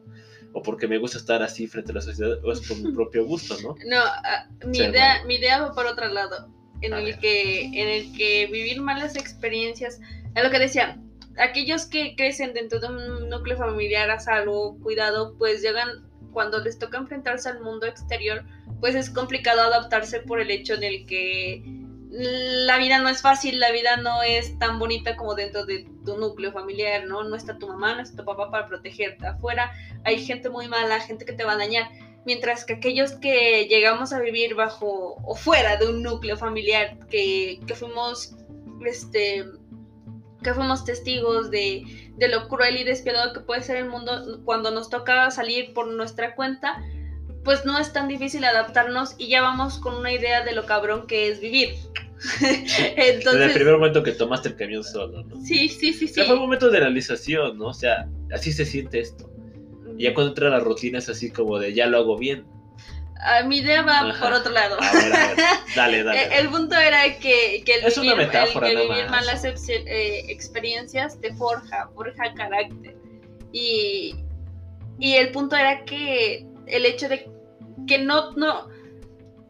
o 0.54 0.62
porque 0.62 0.88
me 0.88 0.98
gusta 0.98 1.18
estar 1.18 1.42
así 1.42 1.68
frente 1.68 1.92
a 1.92 1.96
la 1.96 2.02
sociedad, 2.02 2.44
o 2.44 2.52
es 2.52 2.62
por 2.62 2.78
mi 2.78 2.92
propio 2.92 3.26
gusto, 3.26 3.56
¿no? 3.62 3.76
No, 3.86 4.00
ah, 4.00 4.48
mi, 4.66 4.78
idea, 4.78 5.24
mi 5.26 5.36
idea 5.36 5.62
va 5.62 5.74
por 5.74 5.86
otro 5.86 6.08
lado, 6.08 6.50
en 6.82 6.94
el, 6.94 7.18
que, 7.20 7.66
en 7.66 7.90
el 7.90 8.16
que 8.16 8.48
vivir 8.52 8.82
malas 8.82 9.16
experiencias, 9.16 10.00
es 10.36 10.44
lo 10.44 10.50
que 10.50 10.60
decía, 10.60 11.00
aquellos 11.38 11.86
que 11.86 12.16
crecen 12.16 12.54
dentro 12.54 12.80
de 12.80 12.88
un 12.88 13.30
núcleo 13.30 13.58
familiar 13.58 14.10
a 14.10 14.20
salvo, 14.20 14.78
cuidado, 14.80 15.36
pues 15.38 15.62
llegan, 15.62 16.08
cuando 16.32 16.60
les 16.60 16.78
toca 16.78 16.98
enfrentarse 16.98 17.50
al 17.50 17.62
mundo 17.62 17.86
exterior, 17.86 18.44
pues 18.80 18.96
es 18.96 19.10
complicado 19.10 19.62
adaptarse 19.62 20.20
por 20.20 20.40
el 20.40 20.52
hecho 20.52 20.74
en 20.74 20.84
el 20.84 21.06
que 21.06 21.64
la 22.16 22.78
vida 22.78 23.00
no 23.00 23.10
es 23.10 23.24
fácil, 23.24 23.60
la 23.60 23.72
vida 23.72 23.98
no 23.98 24.22
es 24.22 24.60
tan 24.60 24.78
bonita 24.78 25.16
como 25.16 25.34
dentro 25.34 25.66
de 25.66 25.90
tu 26.06 26.16
núcleo 26.18 26.52
familiar, 26.52 27.06
¿no? 27.08 27.24
No 27.24 27.36
está 27.36 27.58
tu 27.58 27.68
mamá, 27.68 27.96
no 27.96 28.02
está 28.02 28.18
tu 28.18 28.26
papá 28.26 28.52
para 28.52 28.68
protegerte. 28.68 29.26
Afuera 29.26 29.72
hay 30.04 30.24
gente 30.24 30.50
muy 30.50 30.68
mala, 30.68 31.00
gente 31.00 31.26
que 31.26 31.34
te 31.34 31.44
va 31.44 31.54
a 31.54 31.58
dañar. 31.58 31.90
Mientras 32.24 32.66
que 32.66 32.74
aquellos 32.74 33.14
que 33.14 33.66
llegamos 33.68 34.14
a 34.14 34.20
vivir 34.20 34.54
bajo 34.54 35.16
o 35.26 35.36
fuera 35.36 35.78
de 35.78 35.88
un 35.88 36.04
núcleo 36.04 36.38
familiar, 36.38 37.00
que, 37.10 37.60
que 37.66 37.74
fuimos, 37.74 38.36
este, 38.86 39.46
que 40.44 40.54
fuimos 40.54 40.86
testigos 40.86 41.50
de, 41.50 42.12
de 42.16 42.28
lo 42.28 42.48
cruel 42.48 42.78
y 42.78 42.84
despiadado 42.84 43.34
que 43.34 43.40
puede 43.40 43.64
ser 43.64 43.78
el 43.78 43.90
mundo 43.90 44.40
cuando 44.46 44.70
nos 44.70 44.92
toca 44.92 45.32
salir 45.32 45.74
por 45.74 45.88
nuestra 45.88 46.36
cuenta, 46.36 46.80
pues 47.44 47.66
no 47.66 47.80
es 47.80 47.92
tan 47.92 48.08
difícil 48.08 48.46
adaptarnos 48.46 49.16
y 49.18 49.30
ya 49.30 49.42
vamos 49.42 49.80
con 49.80 49.96
una 49.96 50.14
idea 50.14 50.44
de 50.44 50.54
lo 50.54 50.68
cabrón 50.68 51.08
que 51.08 51.30
es 51.30 51.40
vivir. 51.42 51.76
Entonces, 52.42 53.34
Desde 53.34 53.46
el 53.46 53.54
primer 53.54 53.74
momento 53.74 54.04
que 54.04 54.14
tomaste 54.14 54.50
el 54.50 54.56
camión 54.56 54.84
solo, 54.84 55.24
¿no? 55.24 55.36
Sí, 55.42 55.68
sí, 55.68 55.94
sí, 55.94 56.08
sí. 56.08 56.22
fue 56.22 56.34
un 56.34 56.42
momento 56.42 56.70
de 56.70 56.80
realización, 56.80 57.58
¿no? 57.58 57.68
O 57.68 57.74
sea, 57.74 58.08
así 58.32 58.52
se 58.52 58.66
siente 58.66 59.00
esto. 59.00 59.30
Y 59.98 60.04
ya 60.04 60.14
cuando 60.14 60.32
entra 60.32 60.50
la 60.50 60.60
rutina 60.60 61.00
es 61.00 61.10
así 61.10 61.30
como 61.30 61.60
de 61.60 61.74
ya 61.74 61.88
lo 61.88 61.98
hago 61.98 62.18
bien. 62.18 62.46
Ah, 63.26 63.44
mi 63.44 63.58
idea 63.58 63.84
va 63.84 64.00
Ajá. 64.00 64.24
por 64.24 64.34
otro 64.34 64.52
lado. 64.52 64.78
A 64.82 64.94
ver, 64.94 65.14
a 65.14 65.28
ver, 65.28 65.38
dale, 65.76 66.04
dale. 66.04 66.40
El 66.40 66.50
punto 66.50 66.76
era 66.76 67.04
que, 67.20 67.64
que 67.66 67.76
el 67.76 67.86
Es 67.86 67.98
una 67.98 68.14
vivir, 68.14 68.28
metáfora 68.28 68.68
el 68.70 68.78
que 68.78 68.84
nada 68.84 68.96
vivir 68.96 69.12
malas 69.12 69.46
eh, 69.46 70.26
experiencias 70.28 71.20
te 71.22 71.34
forja, 71.36 71.90
forja 71.96 72.34
carácter. 72.34 72.96
Y, 73.52 74.16
y 75.00 75.14
el 75.14 75.32
punto 75.32 75.56
era 75.56 75.86
que 75.86 76.46
el 76.68 76.86
hecho 76.86 77.08
de 77.08 77.30
que 77.88 77.98
no, 78.00 78.32
no, 78.32 78.68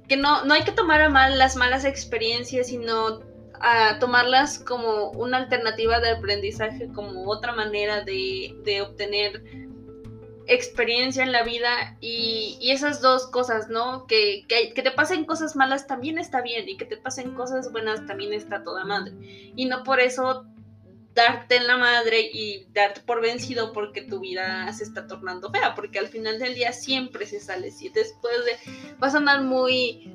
que 0.07 0.17
no, 0.17 0.45
no 0.45 0.53
hay 0.53 0.63
que 0.63 0.71
tomar 0.71 1.01
a 1.01 1.09
mal 1.09 1.37
las 1.37 1.55
malas 1.55 1.85
experiencias, 1.85 2.67
sino 2.67 3.21
a 3.59 3.97
tomarlas 3.99 4.59
como 4.59 5.11
una 5.11 5.37
alternativa 5.37 5.99
de 5.99 6.11
aprendizaje, 6.11 6.89
como 6.93 7.29
otra 7.29 7.53
manera 7.53 8.03
de, 8.03 8.55
de 8.63 8.81
obtener 8.81 9.43
experiencia 10.47 11.23
en 11.23 11.31
la 11.31 11.43
vida 11.43 11.97
y, 12.01 12.57
y 12.59 12.71
esas 12.71 13.01
dos 13.01 13.27
cosas, 13.27 13.69
¿no? 13.69 14.05
Que, 14.07 14.43
que, 14.47 14.73
que 14.73 14.81
te 14.81 14.91
pasen 14.91 15.25
cosas 15.25 15.55
malas 15.55 15.87
también 15.87 16.17
está 16.17 16.41
bien 16.41 16.67
y 16.67 16.75
que 16.75 16.85
te 16.85 16.97
pasen 16.97 17.33
cosas 17.33 17.71
buenas 17.71 18.05
también 18.05 18.33
está 18.33 18.63
toda 18.63 18.83
madre. 18.83 19.13
Y 19.55 19.65
no 19.65 19.83
por 19.83 20.01
eso 20.01 20.45
darte 21.13 21.57
en 21.57 21.67
la 21.67 21.77
madre 21.77 22.21
y 22.33 22.65
darte 22.73 23.01
por 23.01 23.21
vencido 23.21 23.71
porque 23.73 24.01
tu 24.01 24.19
vida 24.19 24.71
se 24.73 24.83
está 24.83 25.05
tornando 25.07 25.51
fea, 25.51 25.75
porque 25.75 25.99
al 25.99 26.07
final 26.07 26.39
del 26.39 26.55
día 26.55 26.73
siempre 26.73 27.25
se 27.25 27.39
sale. 27.39 27.71
Si 27.71 27.89
después 27.89 28.35
de 28.45 28.95
vas 28.99 29.13
a 29.13 29.17
andar 29.19 29.41
muy 29.43 30.11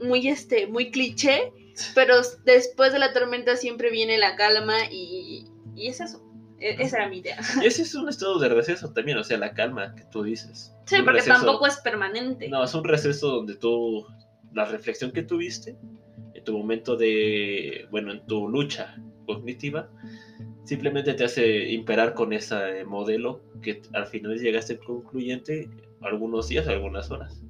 muy 0.00 0.26
este 0.28 0.66
muy 0.66 0.90
cliché, 0.90 1.52
pero 1.94 2.16
después 2.44 2.92
de 2.92 2.98
la 2.98 3.12
tormenta 3.12 3.56
siempre 3.56 3.90
viene 3.90 4.18
la 4.18 4.34
calma 4.36 4.74
y, 4.90 5.46
y 5.76 5.86
es 5.88 6.00
eso. 6.00 6.20
E- 6.58 6.76
Esa 6.82 6.98
era 6.98 7.08
mi 7.08 7.18
idea. 7.18 7.38
Y 7.62 7.66
ese 7.66 7.82
es 7.82 7.94
un 7.94 8.08
estado 8.08 8.38
de 8.38 8.48
receso 8.48 8.92
también, 8.92 9.18
o 9.18 9.24
sea, 9.24 9.38
la 9.38 9.52
calma 9.54 9.94
que 9.94 10.04
tú 10.04 10.22
dices. 10.24 10.72
Sí, 10.86 10.96
Un 10.96 11.04
porque 11.04 11.20
receso- 11.20 11.34
tampoco 11.44 11.66
es 11.66 11.76
permanente. 11.78 12.48
No, 12.48 12.62
es 12.64 12.74
un 12.74 12.84
receso 12.84 13.28
donde 13.30 13.54
tú, 13.56 14.04
la 14.52 14.64
reflexión 14.64 15.12
que 15.12 15.22
tuviste, 15.22 15.76
en 16.34 16.44
tu 16.44 16.56
momento 16.58 16.96
de, 16.96 17.86
bueno, 17.90 18.10
en 18.12 18.24
tu 18.26 18.48
lucha 18.48 18.94
cognitiva, 19.26 19.88
simplemente 20.64 21.14
te 21.14 21.24
hace 21.24 21.70
imperar 21.70 22.14
con 22.14 22.32
ese 22.32 22.84
modelo 22.84 23.40
que 23.62 23.82
al 23.92 24.06
final 24.06 24.38
llegaste 24.38 24.78
concluyente 24.78 25.68
algunos 26.00 26.48
días, 26.48 26.66
algunas 26.68 27.10
horas. 27.10 27.42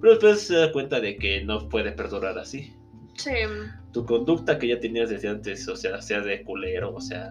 Pero 0.00 0.12
después 0.12 0.40
se 0.40 0.56
da 0.56 0.72
cuenta 0.72 1.00
de 1.00 1.16
que 1.16 1.42
no 1.44 1.68
puede 1.68 1.92
perdurar 1.92 2.38
así. 2.38 2.72
Sí. 3.16 3.30
Tu 3.92 4.04
conducta 4.04 4.58
que 4.58 4.68
ya 4.68 4.80
tenías 4.80 5.08
desde 5.08 5.28
antes, 5.28 5.66
o 5.68 5.76
sea, 5.76 6.02
sea 6.02 6.20
de 6.20 6.42
culero, 6.42 6.94
o 6.94 7.00
sea, 7.00 7.30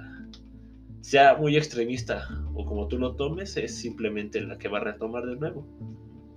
sea 1.01 1.35
muy 1.35 1.57
extremista, 1.57 2.27
o 2.53 2.65
como 2.65 2.87
tú 2.87 2.97
lo 2.97 3.15
tomes, 3.15 3.57
es 3.57 3.75
simplemente 3.75 4.41
la 4.41 4.57
que 4.57 4.69
va 4.69 4.77
a 4.77 4.83
retomar 4.83 5.25
de 5.25 5.35
nuevo. 5.35 5.67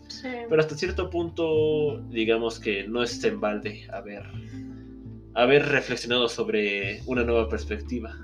Sí. 0.09 0.29
Pero 0.49 0.61
hasta 0.61 0.77
cierto 0.77 1.11
punto, 1.11 2.01
digamos 2.11 2.59
que 2.59 2.87
no 2.87 3.03
es 3.03 3.23
en 3.25 3.41
balde 3.41 3.87
haber, 3.93 4.25
haber 5.35 5.67
reflexionado 5.67 6.29
sobre 6.29 7.01
una 7.07 7.25
nueva 7.25 7.49
perspectiva. 7.49 8.15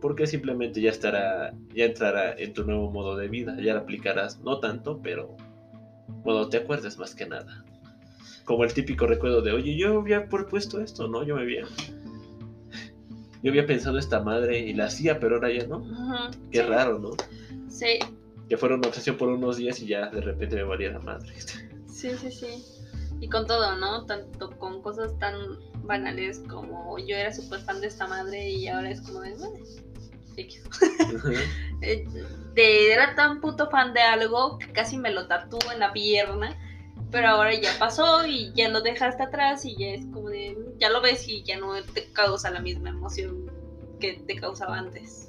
Porque 0.00 0.26
simplemente 0.26 0.80
ya 0.80 0.90
estará, 0.90 1.52
ya 1.74 1.84
entrará 1.86 2.32
en 2.38 2.52
tu 2.52 2.64
nuevo 2.64 2.90
modo 2.90 3.16
de 3.16 3.28
vida, 3.28 3.56
ya 3.60 3.74
la 3.74 3.80
aplicarás, 3.80 4.38
no 4.40 4.60
tanto, 4.60 5.00
pero 5.02 5.36
cuando 6.22 6.48
te 6.48 6.58
acuerdes 6.58 6.98
más 6.98 7.14
que 7.14 7.26
nada. 7.26 7.64
Como 8.44 8.64
el 8.64 8.72
típico 8.72 9.06
recuerdo 9.06 9.42
de, 9.42 9.52
oye, 9.52 9.76
yo 9.76 9.98
había 9.98 10.28
propuesto 10.28 10.80
esto, 10.80 11.08
¿no? 11.08 11.22
Yo 11.24 11.34
me 11.36 11.42
había... 11.42 11.64
Yo 13.42 13.50
había 13.50 13.66
pensado 13.66 13.98
esta 13.98 14.20
madre 14.20 14.58
y 14.58 14.72
la 14.72 14.86
hacía, 14.86 15.20
pero 15.20 15.36
ahora 15.36 15.52
ya 15.52 15.64
no. 15.64 16.30
Qué 16.50 16.58
Sí. 16.60 16.64
raro, 16.66 16.98
¿no? 16.98 17.10
Sí, 17.68 17.98
Que 18.48 18.56
fuera 18.56 18.74
una 18.76 18.88
obsesión 18.88 19.16
por 19.16 19.28
unos 19.28 19.58
días 19.58 19.78
y 19.80 19.86
ya 19.86 20.08
de 20.08 20.20
repente 20.22 20.56
me 20.56 20.62
valía 20.64 20.90
la 20.90 20.98
madre. 21.00 21.32
sí, 21.86 22.10
sí, 22.16 22.30
sí. 22.32 22.64
Y 23.20 23.28
con 23.28 23.46
todo, 23.46 23.76
¿no? 23.76 24.06
Tanto 24.06 24.50
con 24.58 24.80
cosas 24.80 25.16
tan 25.18 25.34
banales 25.84 26.40
como 26.48 26.98
yo 26.98 27.14
era 27.16 27.32
súper 27.32 27.60
fan 27.60 27.80
de 27.80 27.88
esta 27.88 28.06
madre 28.06 28.48
y 28.50 28.68
ahora 28.68 28.90
es 28.90 29.00
como 29.02 29.20
de... 29.20 29.34
"Bueno, 29.34 29.54
X". 30.38 30.62
Eh, 31.80 32.04
de, 32.54 32.92
era 32.92 33.14
tan 33.14 33.40
puto 33.40 33.70
fan 33.70 33.94
de 33.94 34.00
algo 34.00 34.58
que 34.58 34.72
casi 34.72 34.98
me 34.98 35.12
lo 35.12 35.28
tatúo 35.28 35.60
en 35.72 35.78
la 35.78 35.92
pierna, 35.92 36.58
pero 37.12 37.28
ahora 37.28 37.54
ya 37.54 37.70
pasó 37.78 38.26
y 38.26 38.52
ya 38.52 38.68
lo 38.68 38.80
dejaste 38.80 39.22
atrás 39.22 39.64
y 39.64 39.76
ya 39.76 39.90
es 39.90 40.04
como 40.06 40.28
de, 40.28 40.58
ya 40.76 40.90
lo 40.90 41.00
ves 41.00 41.28
y 41.28 41.44
ya 41.44 41.58
no 41.58 41.80
te 41.94 42.10
causa 42.12 42.50
la 42.50 42.58
misma 42.58 42.88
emoción 42.88 43.48
que 44.00 44.14
te 44.14 44.34
causaba 44.34 44.78
antes. 44.78 45.28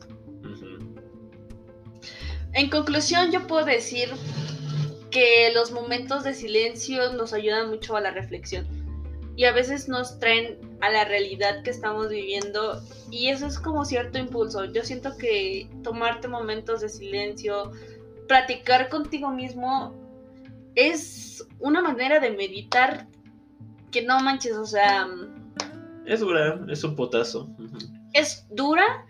En 2.53 2.69
conclusión, 2.69 3.31
yo 3.31 3.45
puedo 3.45 3.63
decir 3.63 4.09
que 5.11 5.51
los 5.53 5.71
momentos 5.71 6.23
de 6.23 6.33
silencio 6.33 7.13
nos 7.13 7.33
ayudan 7.33 7.69
mucho 7.69 7.95
a 7.95 8.01
la 8.01 8.11
reflexión 8.11 8.67
y 9.35 9.45
a 9.45 9.51
veces 9.51 9.87
nos 9.87 10.19
traen 10.19 10.57
a 10.81 10.89
la 10.89 11.05
realidad 11.05 11.63
que 11.63 11.69
estamos 11.69 12.09
viviendo 12.09 12.81
y 13.11 13.29
eso 13.29 13.45
es 13.47 13.59
como 13.59 13.85
cierto 13.85 14.17
impulso. 14.17 14.65
Yo 14.65 14.83
siento 14.83 15.17
que 15.17 15.69
tomarte 15.83 16.27
momentos 16.27 16.81
de 16.81 16.89
silencio, 16.89 17.71
platicar 18.27 18.89
contigo 18.89 19.31
mismo 19.31 19.95
es 20.75 21.45
una 21.59 21.81
manera 21.81 22.19
de 22.19 22.31
meditar 22.31 23.07
que 23.91 24.03
no 24.03 24.19
manches, 24.21 24.55
o 24.55 24.65
sea, 24.65 25.07
Es 26.05 26.21
dura, 26.21 26.59
es 26.69 26.83
un 26.83 26.95
potazo. 26.95 27.49
Es 28.13 28.47
dura, 28.49 29.05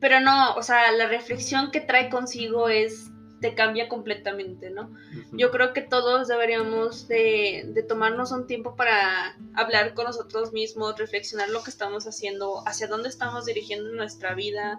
pero 0.00 0.20
no, 0.20 0.54
o 0.54 0.62
sea, 0.62 0.90
la 0.92 1.06
reflexión 1.06 1.70
que 1.70 1.80
trae 1.80 2.08
consigo 2.08 2.68
es 2.68 3.11
te 3.42 3.54
cambia 3.54 3.88
completamente, 3.90 4.70
¿no? 4.70 4.84
Ujú. 4.84 5.36
Yo 5.36 5.50
creo 5.50 5.74
que 5.74 5.82
todos 5.82 6.28
deberíamos 6.28 7.06
de, 7.08 7.64
de 7.66 7.82
tomarnos 7.82 8.32
un 8.32 8.46
tiempo 8.46 8.74
para 8.76 9.36
hablar 9.54 9.92
con 9.92 10.06
nosotros 10.06 10.52
mismos, 10.54 10.96
reflexionar 10.98 11.50
lo 11.50 11.62
que 11.62 11.70
estamos 11.70 12.06
haciendo, 12.06 12.62
hacia 12.66 12.86
dónde 12.86 13.10
estamos 13.10 13.44
dirigiendo 13.44 13.90
nuestra 13.92 14.34
vida 14.34 14.78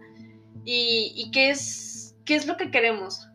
y, 0.66 1.14
y 1.16 1.30
qué, 1.32 1.52
es, 1.52 2.16
qué 2.26 2.34
es 2.36 2.48
lo 2.48 2.58
que 2.58 2.72
queremos, 2.72 3.28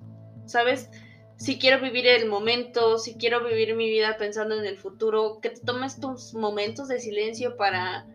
¿sabes? 0.47 0.89
Si 1.37 1.57
quiero 1.59 1.81
vivir 1.81 2.07
el 2.09 2.27
momento, 2.27 2.99
si 2.99 3.15
quiero 3.15 3.45
vivir 3.45 3.77
mi 3.77 3.89
vida 3.89 4.17
pensando 4.17 4.59
en 4.59 4.65
el 4.65 4.77
futuro, 4.77 5.39
que 5.41 5.51
te 5.51 5.61
tomes 5.61 6.01
tus 6.01 6.35
momentos 6.35 6.89
de 6.89 6.99
silencio 6.99 7.57
para, 7.57 8.07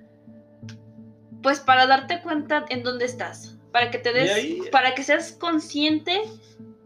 pues 1.41 1.59
para 1.59 1.85
darte 1.87 2.21
cuenta 2.21 2.65
en 2.69 2.83
dónde 2.83 3.05
estás, 3.05 3.55
para 3.71 3.91
que 3.91 3.97
te 3.97 4.11
des, 4.13 4.31
ahí- 4.31 4.61
para 4.71 4.93
que 4.93 5.03
seas 5.03 5.31
consciente 5.31 6.21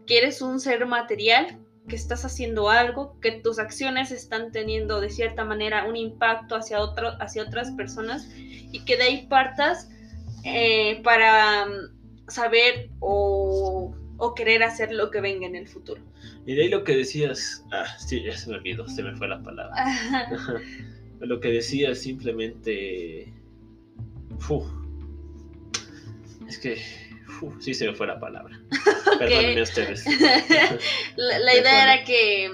que 0.08 0.18
eres 0.18 0.42
un 0.42 0.58
ser 0.58 0.84
material, 0.86 1.58
que 1.86 1.94
estás 1.94 2.24
haciendo 2.24 2.70
algo, 2.70 3.20
que 3.20 3.30
tus 3.30 3.58
acciones 3.58 4.10
están 4.10 4.50
teniendo 4.50 5.00
de 5.00 5.10
cierta 5.10 5.44
manera 5.44 5.84
un 5.86 5.96
impacto 5.96 6.56
hacia, 6.56 6.80
otro, 6.80 7.10
hacia 7.20 7.44
otras 7.44 7.70
personas 7.72 8.28
y 8.36 8.84
que 8.84 8.96
de 8.96 9.02
ahí 9.04 9.26
partas 9.28 9.88
eh, 10.44 11.00
para 11.04 11.66
mm, 11.66 12.28
saber 12.28 12.90
o, 13.00 13.94
o 14.16 14.34
querer 14.34 14.62
hacer 14.62 14.92
lo 14.92 15.10
que 15.10 15.20
venga 15.20 15.46
en 15.46 15.54
el 15.54 15.68
futuro. 15.68 16.02
Y 16.46 16.54
de 16.54 16.62
ahí 16.62 16.68
lo 16.70 16.84
que 16.84 16.96
decías, 16.96 17.64
ah, 17.70 17.86
sí, 17.98 18.22
ya 18.24 18.36
se 18.36 18.50
me 18.50 18.56
olvidó, 18.56 18.88
se 18.88 19.02
me 19.02 19.14
fue 19.14 19.28
la 19.28 19.42
palabra. 19.42 19.74
Lo 21.20 21.40
que 21.40 21.48
decías 21.48 21.98
simplemente, 21.98 23.32
es 26.48 26.58
que, 26.58 26.80
fu, 27.38 27.52
sí 27.60 27.74
se 27.74 27.86
me 27.86 27.94
fue 27.94 28.06
la 28.06 28.18
palabra. 28.18 28.58
Perdónenme 29.18 29.62
ustedes. 29.62 30.04
la, 31.16 31.38
la 31.38 31.52
De 31.52 31.58
idea 31.60 31.94
era 31.94 32.04
que 32.04 32.50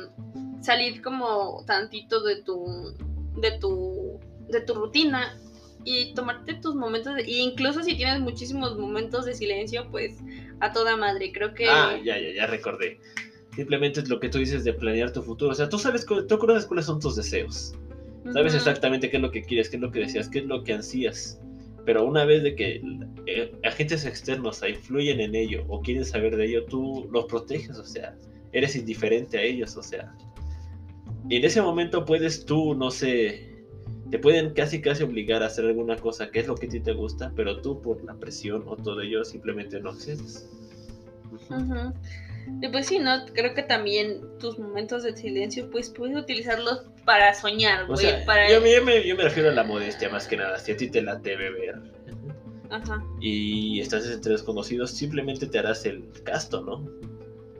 salir 0.62 1.03
como 1.03 1.64
tantito 1.66 2.23
de 2.23 2.42
tu 2.42 2.94
de 3.37 3.59
tu 3.59 4.20
de 4.49 4.61
tu 4.61 4.75
rutina 4.75 5.37
y 5.85 6.14
tomarte 6.14 6.55
tus 6.55 6.75
momentos 6.75 7.14
de- 7.16 7.23
e 7.23 7.38
incluso 7.40 7.83
si 7.83 7.97
tienes 7.97 8.20
muchísimos 8.20 8.77
momentos 8.77 9.25
de 9.27 9.35
silencio 9.35 9.87
pues 9.90 10.12
a 10.61 10.73
toda 10.73 10.97
madre 10.97 11.33
creo 11.33 11.53
que 11.55 11.66
Ah, 11.68 11.99
ya, 12.03 12.18
ya, 12.18 12.33
ya 12.35 12.47
recordé. 12.47 12.99
Simplemente 13.55 14.01
es 14.01 14.09
lo 14.09 14.18
que 14.18 14.29
tú 14.29 14.38
dices 14.38 14.64
de 14.64 14.73
planear 14.73 15.12
tu 15.12 15.23
futuro. 15.23 15.53
O 15.53 15.55
sea, 15.55 15.68
tú 15.68 15.79
sabes, 15.79 16.05
tú 16.07 16.38
conoces 16.38 16.66
cuáles 16.66 16.87
son 16.87 16.99
tus 17.01 17.14
deseos. 17.16 17.73
Sabes 18.33 18.55
exactamente 18.55 19.11
qué 19.11 19.16
es 19.16 19.23
lo 19.23 19.31
que 19.31 19.42
quieres, 19.42 19.68
qué 19.68 19.77
es 19.77 19.83
lo 19.83 19.90
que 19.92 20.01
deseas, 20.01 20.29
qué 20.29 20.38
es 20.40 20.44
lo 20.47 20.64
que 20.64 20.73
ansías. 20.73 21.38
Pero 21.85 22.05
una 22.05 22.25
vez 22.25 22.42
de 22.42 22.55
que 22.55 22.81
eh, 23.27 23.53
agentes 23.62 24.05
externos 24.05 24.62
influyen 24.66 25.20
en 25.20 25.35
ello 25.35 25.64
o 25.68 25.81
quieren 25.81 26.05
saber 26.05 26.37
de 26.37 26.47
ello, 26.47 26.64
tú 26.64 27.09
los 27.12 27.27
proteges, 27.27 27.79
o 27.79 27.85
sea, 27.85 28.16
eres 28.53 28.77
indiferente 28.77 29.38
a 29.38 29.42
ellos, 29.42 29.77
o 29.77 29.83
sea. 29.83 30.14
Y 31.29 31.37
en 31.37 31.44
ese 31.44 31.61
momento 31.61 32.05
puedes 32.05 32.44
tú, 32.44 32.75
no 32.75 32.90
sé, 32.90 33.55
te 34.11 34.18
pueden 34.18 34.53
casi 34.55 34.81
casi 34.81 35.03
obligar 35.03 35.42
a 35.42 35.47
hacer 35.47 35.64
alguna 35.64 35.97
cosa 35.97 36.31
que 36.31 36.40
es 36.40 36.47
lo 36.47 36.55
que 36.55 36.66
a 36.66 36.68
ti 36.68 36.81
te 36.81 36.92
gusta, 36.92 37.33
pero 37.35 37.61
tú 37.61 37.81
por 37.81 38.03
la 38.05 38.14
presión 38.14 38.62
o 38.66 38.77
todo 38.77 39.01
ello 39.01 39.25
simplemente 39.25 39.81
no 39.81 39.90
accedes. 39.90 40.49
Ujú. 41.51 41.92
Pues 42.72 42.87
sí, 42.87 42.98
¿no? 42.98 43.24
Creo 43.35 43.54
que 43.54 43.62
también 43.62 44.20
tus 44.38 44.59
momentos 44.59 45.02
de 45.02 45.16
silencio, 45.16 45.70
pues 45.70 45.90
puedes 45.90 46.16
utilizarlos 46.16 46.83
para 47.04 47.35
soñar, 47.35 47.85
O 47.85 47.94
güey. 47.94 47.98
sea, 48.07 48.24
para... 48.24 48.48
yo, 48.50 48.64
yo 48.64 48.85
me, 48.85 49.07
yo 49.07 49.16
me 49.16 49.22
refiero 49.24 49.50
a 49.50 49.52
la 49.52 49.64
modestia 49.64 50.09
más 50.09 50.26
que 50.26 50.37
nada. 50.37 50.59
Si 50.59 50.72
a 50.72 50.76
ti 50.76 50.88
te 50.90 51.02
late 51.02 51.37
beber 51.37 51.80
Ajá. 52.70 53.02
y 53.20 53.80
estás 53.80 54.11
entre 54.11 54.33
desconocidos, 54.33 54.90
simplemente 54.90 55.46
te 55.46 55.59
harás 55.59 55.85
el 55.87 56.04
casto, 56.24 56.62
¿no? 56.62 56.88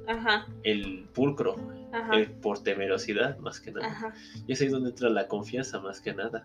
Ajá, 0.07 0.47
el 0.65 1.07
pulcro, 1.15 1.57
ajá, 1.93 2.17
el 2.17 2.31
por 2.31 2.63
temerosidad 2.63 3.39
más 3.39 3.61
que 3.61 3.73
nada. 3.73 3.87
ajá. 3.87 4.15
Y 4.47 4.53
es 4.53 4.61
ahí 4.61 4.69
donde 4.69 4.91
entra 4.91 5.09
la 5.09 5.29
confianza 5.29 5.81
más 5.81 6.01
que 6.01 6.13
nada. 6.15 6.45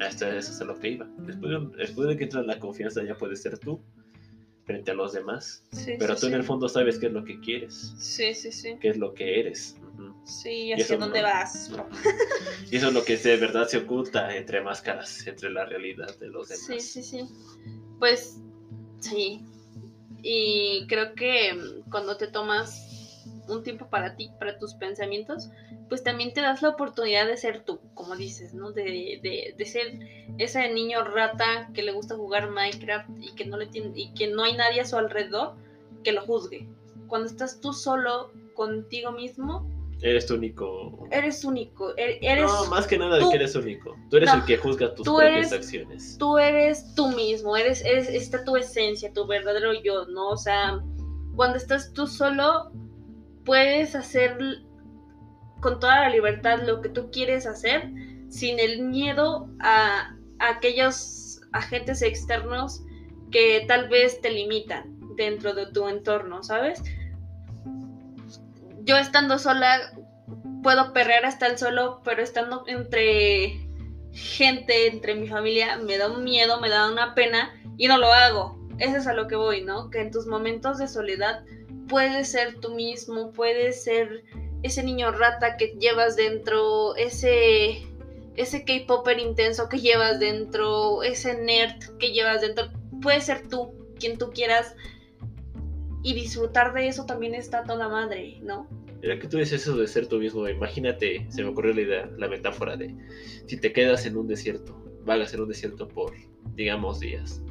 Hasta 0.00 0.28
eso 0.34 0.50
es 0.52 0.60
a 0.60 0.64
lo 0.64 0.78
que 0.78 0.88
iba. 0.88 1.06
Después 1.18 1.50
de, 1.52 1.76
después 1.76 2.08
de 2.08 2.16
que 2.16 2.24
entra 2.24 2.42
la 2.42 2.58
confianza 2.58 3.02
ya 3.04 3.16
puedes 3.16 3.42
ser 3.42 3.58
tú 3.58 3.82
frente 4.70 4.90
a 4.90 4.94
los 4.94 5.12
demás. 5.12 5.62
Sí, 5.72 5.92
Pero 5.98 6.14
sí, 6.14 6.20
tú 6.20 6.26
en 6.28 6.34
el 6.34 6.44
fondo 6.44 6.68
sabes 6.68 6.98
qué 6.98 7.06
es 7.06 7.12
lo 7.12 7.24
que 7.24 7.40
quieres, 7.40 7.94
Sí, 7.98 8.34
sí, 8.34 8.52
sí. 8.52 8.76
qué 8.80 8.88
es 8.90 8.96
lo 8.98 9.12
que 9.14 9.40
eres. 9.40 9.76
Sí, 10.24 10.72
hacia 10.72 10.96
dónde 10.96 11.20
no- 11.22 11.28
vas. 11.28 11.70
Y 12.70 12.76
eso 12.76 12.88
es 12.88 12.94
lo 12.94 13.04
que 13.04 13.16
de 13.16 13.36
verdad 13.36 13.66
se 13.66 13.78
oculta 13.78 14.34
entre 14.36 14.60
máscaras, 14.60 15.26
entre 15.26 15.50
la 15.50 15.64
realidad 15.66 16.16
de 16.18 16.28
los 16.28 16.48
demás. 16.48 16.66
Sí, 16.66 16.80
sí, 16.80 17.02
sí. 17.02 17.20
Pues 17.98 18.36
sí. 19.00 19.40
Y 20.22 20.86
creo 20.86 21.14
que 21.14 21.58
cuando 21.90 22.16
te 22.16 22.28
tomas 22.28 22.89
un 23.50 23.62
tiempo 23.62 23.88
para 23.88 24.16
ti, 24.16 24.30
para 24.38 24.58
tus 24.58 24.74
pensamientos, 24.74 25.48
pues 25.88 26.02
también 26.02 26.32
te 26.32 26.40
das 26.40 26.62
la 26.62 26.70
oportunidad 26.70 27.26
de 27.26 27.36
ser 27.36 27.64
tú, 27.64 27.80
como 27.94 28.16
dices, 28.16 28.54
¿no? 28.54 28.72
De, 28.72 29.20
de, 29.22 29.54
de 29.56 29.64
ser 29.66 29.98
ese 30.38 30.72
niño 30.72 31.02
rata 31.04 31.68
que 31.74 31.82
le 31.82 31.92
gusta 31.92 32.16
jugar 32.16 32.50
Minecraft 32.50 33.10
y 33.20 33.34
que 33.34 33.44
no 33.44 33.56
le 33.56 33.66
tiene, 33.66 33.90
y 33.94 34.12
que 34.14 34.28
no 34.28 34.42
hay 34.44 34.54
nadie 34.56 34.80
a 34.80 34.86
su 34.86 34.96
alrededor 34.96 35.54
que 36.04 36.12
lo 36.12 36.22
juzgue. 36.22 36.66
Cuando 37.08 37.26
estás 37.28 37.60
tú 37.60 37.72
solo 37.72 38.32
contigo 38.54 39.12
mismo, 39.12 39.68
Eres 40.02 40.24
tu 40.24 40.34
único. 40.36 41.06
eres 41.10 41.44
único, 41.44 41.90
e- 41.98 42.18
eres 42.22 42.50
no, 42.50 42.70
más 42.70 42.86
que 42.86 42.96
nada 42.96 43.18
de 43.18 43.28
que 43.28 43.36
eres 43.36 43.54
único. 43.54 43.94
Tú 44.08 44.16
eres 44.16 44.30
No, 44.32 44.36
el 44.36 44.44
que 44.46 44.56
juzga 44.56 44.94
tus 44.94 45.04
tú 45.04 45.16
propias 45.16 45.36
eres- 45.36 45.52
acciones. 45.52 46.16
tú 46.18 46.38
eres 46.38 46.94
tú 46.94 47.08
mismo, 47.08 47.54
eres, 47.54 47.84
eres, 47.84 48.08
está 48.08 48.42
tu 48.42 48.56
esencia, 48.56 49.12
tu 49.12 49.26
verdadero 49.26 49.74
yo, 49.82 50.06
¿no? 50.06 50.30
O 50.30 50.36
sea, 50.38 50.80
cuando 51.36 51.58
estás 51.58 51.92
tú 51.92 52.06
solo, 52.06 52.72
puedes 53.50 53.96
hacer 53.96 54.38
con 55.58 55.80
toda 55.80 56.02
la 56.02 56.10
libertad 56.10 56.60
lo 56.64 56.80
que 56.80 56.88
tú 56.88 57.10
quieres 57.10 57.46
hacer, 57.46 57.90
sin 58.28 58.60
el 58.60 58.82
miedo 58.82 59.50
a, 59.58 60.14
aquellos 60.38 61.40
agentes 61.52 62.00
externos 62.02 62.84
que 63.32 63.64
tal 63.66 63.88
vez 63.88 64.20
te 64.20 64.30
limitan 64.30 65.00
dentro 65.16 65.52
de 65.52 65.66
tu 65.66 65.88
entorno, 65.88 66.44
¿sabes? 66.44 66.80
Yo 68.84 68.96
estando 68.96 69.36
sola 69.40 69.80
puedo 70.62 70.92
perrear 70.92 71.26
hasta 71.26 71.48
el 71.48 71.58
solo, 71.58 72.02
pero 72.04 72.22
estando 72.22 72.62
entre 72.68 73.66
gente, 74.12 74.86
entre 74.86 75.16
mi 75.16 75.26
familia, 75.26 75.76
me 75.76 75.98
da 75.98 76.08
un 76.08 76.22
miedo, 76.22 76.60
me 76.60 76.68
da 76.68 76.88
una 76.88 77.16
pena 77.16 77.52
y 77.76 77.88
no 77.88 77.98
lo 77.98 78.12
hago. 78.12 78.60
Eso 78.78 78.98
es 78.98 79.08
a 79.08 79.12
lo 79.12 79.26
que 79.26 79.34
voy, 79.34 79.64
¿no? 79.64 79.90
Que 79.90 80.02
en 80.02 80.12
tus 80.12 80.28
momentos 80.28 80.78
de 80.78 80.86
soledad 80.86 81.42
puedes 81.90 82.30
ser 82.30 82.60
tú 82.60 82.74
mismo, 82.74 83.32
puedes 83.32 83.82
ser 83.82 84.24
ese 84.62 84.82
niño 84.82 85.10
rata 85.10 85.56
que 85.56 85.74
llevas 85.78 86.16
dentro, 86.16 86.94
ese 86.96 87.82
ese 88.36 88.64
K-popper 88.64 89.18
intenso 89.18 89.68
que 89.68 89.78
llevas 89.78 90.18
dentro, 90.20 91.02
ese 91.02 91.36
nerd 91.42 91.98
que 91.98 92.12
llevas 92.12 92.40
dentro, 92.40 92.70
puedes 93.02 93.24
ser 93.24 93.48
tú, 93.48 93.74
quien 93.98 94.16
tú 94.16 94.30
quieras 94.30 94.74
y 96.02 96.14
disfrutar 96.14 96.72
de 96.72 96.88
eso 96.88 97.04
también 97.04 97.34
está 97.34 97.64
toda 97.64 97.88
madre, 97.88 98.38
¿no? 98.40 98.66
Que 99.02 99.28
tú 99.28 99.38
dices 99.38 99.62
eso 99.62 99.76
de 99.76 99.86
ser 99.86 100.06
tú 100.06 100.18
mismo, 100.18 100.48
imagínate, 100.48 101.26
se 101.30 101.42
me 101.42 101.50
ocurrió 101.50 101.74
la 101.74 101.80
idea, 101.80 102.10
la 102.16 102.28
metáfora 102.28 102.76
de 102.76 102.94
si 103.46 103.58
te 103.58 103.72
quedas 103.72 104.06
en 104.06 104.16
un 104.16 104.28
desierto, 104.28 104.74
vagas 105.04 105.34
en 105.34 105.40
un 105.40 105.48
desierto 105.48 105.88
por, 105.88 106.12
digamos, 106.54 107.00
días. 107.00 107.42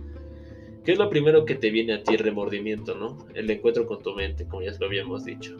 ¿Qué 0.84 0.94
es 0.94 0.98
lo 0.98 1.10
primero 1.10 1.46
que 1.46 1.56
te 1.56 1.70
viene 1.70 1.94
a 1.94 2.04
ti? 2.04 2.18
Remordimiento, 2.18 2.96
¿no? 2.96 3.18
El 3.34 3.50
encuentro 3.50 3.86
con 3.86 4.02
tu 4.02 4.14
mente, 4.16 4.46
como 4.46 4.62
ya 4.64 4.72
lo 4.80 4.86
habíamos 4.88 5.26
dicho. 5.26 5.56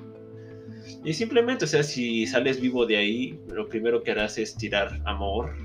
Y 1.04 1.14
simplemente, 1.14 1.66
o 1.66 1.68
sea, 1.68 1.84
si 1.84 2.26
sales 2.26 2.60
vivo 2.60 2.86
de 2.86 2.98
ahí, 2.98 3.40
lo 3.48 3.68
primero 3.68 4.02
que 4.04 4.12
harás 4.12 4.38
es 4.38 4.56
tirar 4.56 5.00
amor. 5.06 5.56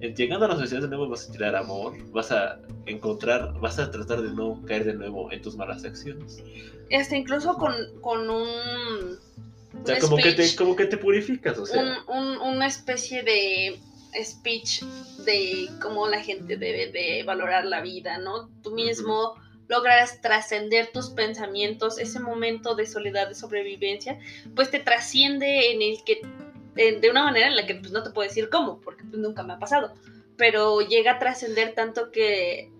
Llegando 0.00 0.46
a 0.46 0.48
la 0.48 0.56
sociedad 0.56 0.82
de 0.82 0.88
nuevo 0.88 1.08
vas 1.08 1.28
a 1.28 1.32
tirar 1.32 1.56
amor, 1.56 1.92
vas 2.12 2.30
a 2.30 2.60
encontrar, 2.86 3.52
vas 3.60 3.78
a 3.80 3.90
tratar 3.90 4.22
de 4.22 4.30
no 4.32 4.62
caer 4.64 4.84
de 4.84 4.94
nuevo 4.94 5.30
en 5.32 5.42
tus 5.42 5.56
malas 5.56 5.84
acciones. 5.84 6.42
Este, 6.88 7.16
incluso 7.16 7.54
con, 7.54 7.74
con 8.00 8.30
un... 8.30 9.18
O 9.82 9.86
sea, 9.86 9.96
un 9.96 10.00
como 10.00 10.16
que, 10.16 10.32
te, 10.32 10.44
speech, 10.44 10.56
como 10.56 10.76
que 10.76 10.86
te 10.86 10.96
purificas, 10.98 11.58
o 11.58 11.66
sea. 11.66 11.82
un- 12.08 12.16
un- 12.16 12.40
una 12.40 12.66
especie 12.66 13.22
de 13.22 13.78
speech 14.24 14.82
de 15.24 15.68
cómo 15.80 16.06
la 16.08 16.20
gente 16.20 16.56
debe 16.56 16.90
de 16.90 17.22
valorar 17.24 17.64
la 17.64 17.80
vida, 17.80 18.18
¿no? 18.18 18.48
Tú 18.62 18.70
mismo 18.72 19.34
logras 19.68 20.20
trascender 20.22 20.90
tus 20.92 21.10
pensamientos, 21.10 21.98
ese 21.98 22.20
momento 22.20 22.74
de 22.74 22.86
soledad, 22.86 23.28
de 23.28 23.34
sobrevivencia, 23.34 24.18
pues 24.54 24.70
te 24.70 24.78
trasciende 24.78 25.72
en 25.72 25.82
el 25.82 25.98
que, 26.04 26.20
en- 26.76 27.00
de 27.00 27.10
una 27.10 27.24
manera 27.24 27.48
en 27.48 27.56
la 27.56 27.66
que 27.66 27.74
pues 27.74 27.92
no 27.92 28.02
te 28.02 28.10
puedo 28.10 28.26
decir 28.28 28.48
cómo, 28.48 28.80
porque 28.80 29.04
pues, 29.04 29.18
nunca 29.18 29.42
me 29.42 29.52
ha 29.54 29.58
pasado, 29.58 29.92
pero 30.36 30.80
llega 30.80 31.12
a 31.12 31.18
trascender 31.18 31.74
tanto 31.74 32.10
que 32.10 32.70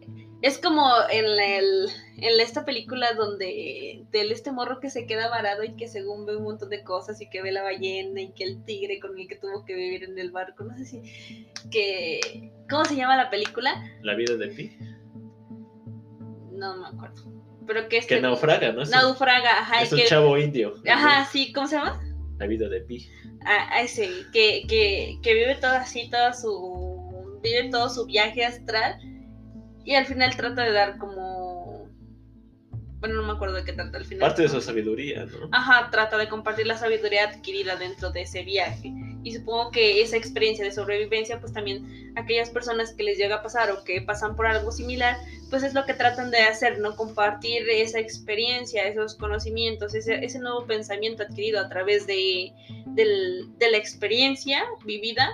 es 0.40 0.59
como 0.59 0.88
en, 1.11 1.27
el, 1.27 1.90
en 2.20 2.40
esta 2.40 2.64
película 2.64 3.12
donde 3.14 4.04
del 4.11 4.33
este 4.33 4.50
morro 4.52 4.81
que 4.81 4.90
se 4.90 5.07
queda 5.07 5.28
varado 5.28 5.62
y 5.64 5.76
que 5.76 5.87
según 5.88 6.26
ve 6.26 6.37
un 6.37 6.44
montón 6.44 6.68
de 6.68 6.83
cosas 6.83 7.20
y 7.20 7.31
que 7.31 7.42
ve 7.42 7.52
la 7.52 7.62
ballena 7.62 8.20
y 8.20 8.33
que 8.33 8.44
el 8.44 8.64
tigre 8.64 8.98
con 9.00 9.18
el 9.18 9.28
que 9.28 9.37
tuvo 9.37 9.64
que 9.64 9.74
vivir 9.74 10.04
en 10.04 10.18
el 10.18 10.31
barco, 10.33 10.64
no 10.64 10.76
sé 10.76 10.85
si 10.85 11.46
que 11.70 12.52
¿cómo 12.68 12.85
se 12.85 12.96
llama 12.96 13.16
la 13.16 13.31
película? 13.31 13.70
La 14.02 14.14
vida 14.14 14.37
de 14.37 14.48
Pi. 14.48 14.76
No 16.52 16.76
me 16.76 16.88
acuerdo. 16.88 17.22
Pero 17.66 17.88
que 17.88 17.98
este 17.98 18.16
Que 18.16 18.20
naufraga, 18.20 18.72
¿no? 18.72 18.85
Naufraga, 18.85 19.61
ajá, 19.61 19.83
es 19.83 19.92
un 19.92 19.98
que 19.98 20.07
chavo 20.07 20.37
indio. 20.38 20.74
ajá, 20.90 21.28
sí, 21.31 21.52
¿cómo 21.52 21.68
se 21.68 21.76
llama? 21.76 22.00
La 22.38 22.46
vida 22.46 22.68
de 22.68 22.81
Pi. 22.81 23.09
a, 23.44 23.74
a 23.74 23.83
ese, 23.83 24.09
que, 24.33 24.62
que, 24.68 25.18
que 25.22 25.35
vive 25.35 25.54
todo 25.57 25.72
así, 25.72 26.09
toda 26.11 26.33
su. 26.33 27.38
vive 27.42 27.68
todo 27.70 27.88
su 27.90 28.07
viaje 28.07 28.44
astral 28.44 28.98
y 29.85 29.94
al 29.94 30.07
final 30.07 30.37
trata 30.37 30.64
de 30.64 30.72
dar 30.72 30.98
como. 30.98 31.47
Bueno, 33.00 33.14
no 33.14 33.22
me 33.28 33.32
acuerdo 33.32 33.54
de 33.56 33.64
qué 33.64 33.72
trata 33.72 33.96
al 33.96 34.04
final. 34.04 34.28
Parte 34.28 34.42
de 34.42 34.48
su 34.48 34.61
sabiduría, 34.61 35.24
¿no? 35.26 35.48
Ajá, 35.52 35.88
trata 35.90 36.16
de 36.18 36.28
compartir 36.28 36.66
la 36.66 36.76
sabiduría 36.76 37.28
adquirida 37.28 37.76
dentro 37.76 38.11
de 38.11 38.22
ese 38.22 38.42
viaje. 38.42 38.92
Y 39.22 39.32
supongo 39.34 39.70
que 39.70 40.00
esa 40.02 40.16
experiencia 40.16 40.64
de 40.64 40.72
sobrevivencia, 40.72 41.38
pues 41.40 41.52
también 41.52 42.12
aquellas 42.16 42.50
personas 42.50 42.92
que 42.94 43.02
les 43.04 43.16
llega 43.18 43.37
a 43.37 43.42
pasar 43.42 43.70
o 43.70 43.84
que 43.84 44.00
pasan 44.02 44.34
por 44.34 44.46
algo 44.46 44.72
similar, 44.72 45.16
pues 45.50 45.62
es 45.62 45.74
lo 45.74 45.84
que 45.84 45.94
tratan 45.94 46.30
de 46.30 46.38
hacer, 46.38 46.78
¿no? 46.80 46.96
Compartir 46.96 47.68
esa 47.70 48.00
experiencia, 48.00 48.84
esos 48.87 49.14
conocimientos, 49.16 49.94
ese, 49.94 50.24
ese 50.24 50.38
nuevo 50.40 50.66
pensamiento 50.66 51.22
adquirido 51.22 51.61
a 51.61 51.68
través 51.68 52.06
de, 52.06 52.52
del- 52.87 53.46
de 53.58 53.70
la 53.70 53.76
experiencia 53.76 54.64
vivida 54.84 55.28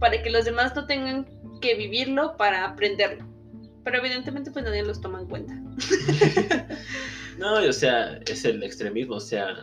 para 0.00 0.22
que 0.22 0.28
los 0.30 0.44
demás 0.44 0.74
no 0.76 0.86
tengan 0.86 1.26
que 1.62 1.74
vivirlo 1.74 2.36
para 2.36 2.64
aprenderlo. 2.66 3.24
Pero 3.84 3.98
evidentemente 3.98 4.50
pues 4.50 4.64
nadie 4.64 4.82
los 4.82 5.00
toma 5.00 5.20
en 5.20 5.28
cuenta. 5.28 5.54
No, 7.38 7.54
o 7.54 7.72
sea, 7.72 8.18
es 8.26 8.44
el 8.46 8.62
extremismo, 8.62 9.16
o 9.16 9.20
sea, 9.20 9.54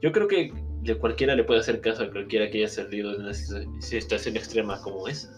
yo 0.00 0.12
creo 0.12 0.28
que 0.28 0.52
de 0.82 0.94
cualquiera 0.94 1.34
le 1.34 1.42
puede 1.42 1.58
hacer 1.60 1.80
caso 1.80 2.04
a 2.04 2.10
cualquiera 2.10 2.48
que 2.48 2.58
haya 2.58 2.68
salido 2.68 3.12
en 3.14 3.22
una 3.22 3.30
situ- 3.32 3.82
situación 3.82 4.36
extrema 4.36 4.80
como 4.80 5.08
esa. 5.08 5.28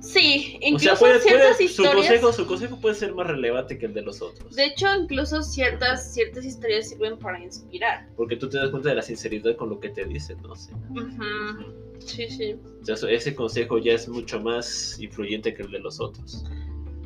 Sí, 0.00 0.54
O 0.62 0.66
incluso 0.68 0.84
sea, 0.84 0.94
puede, 0.94 1.20
ciertas 1.20 1.56
puede- 1.56 1.68
su, 1.68 1.82
historias... 1.82 1.94
consejo, 1.96 2.32
su 2.32 2.46
consejo 2.46 2.80
puede 2.80 2.94
ser 2.94 3.12
más 3.12 3.26
relevante 3.26 3.76
que 3.76 3.86
el 3.86 3.92
de 3.92 4.02
los 4.02 4.22
otros. 4.22 4.54
De 4.54 4.66
hecho, 4.66 4.86
incluso 4.94 5.42
ciertas, 5.42 6.14
ciertas 6.14 6.44
historias 6.44 6.88
sirven 6.88 7.18
para 7.18 7.42
inspirar. 7.42 8.06
Porque 8.16 8.36
tú 8.36 8.48
te 8.48 8.56
das 8.58 8.70
cuenta 8.70 8.88
de 8.90 8.94
la 8.94 9.02
sinceridad 9.02 9.54
con 9.56 9.68
lo 9.68 9.80
que 9.80 9.90
te 9.90 10.04
dicen, 10.04 10.40
¿no? 10.42 10.52
O 10.52 10.56
sea, 10.56 10.74
Ujú, 10.90 11.74
Sí, 11.98 12.26
sí. 12.28 12.54
o 12.90 12.96
sea, 12.96 13.10
ese 13.10 13.34
consejo 13.34 13.78
ya 13.78 13.92
es 13.94 14.08
mucho 14.08 14.40
más 14.40 14.98
influyente 14.98 15.52
que 15.52 15.62
el 15.62 15.70
de 15.72 15.78
los 15.80 16.00
otros. 16.00 16.44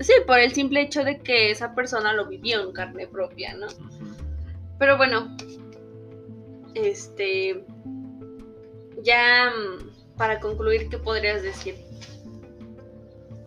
Sí, 0.00 0.12
por 0.26 0.38
el 0.38 0.52
simple 0.52 0.82
hecho 0.82 1.04
de 1.04 1.18
que 1.18 1.50
esa 1.50 1.74
persona 1.74 2.12
lo 2.12 2.26
vivió 2.26 2.62
en 2.62 2.72
carne 2.72 3.06
propia, 3.06 3.54
¿no? 3.54 3.66
Pero 4.78 4.96
bueno, 4.96 5.34
este. 6.74 7.64
Ya 9.02 9.50
mm, 9.50 10.16
para 10.16 10.40
concluir, 10.40 10.88
¿qué 10.88 10.98
podrías 10.98 11.42
decir? 11.42 11.76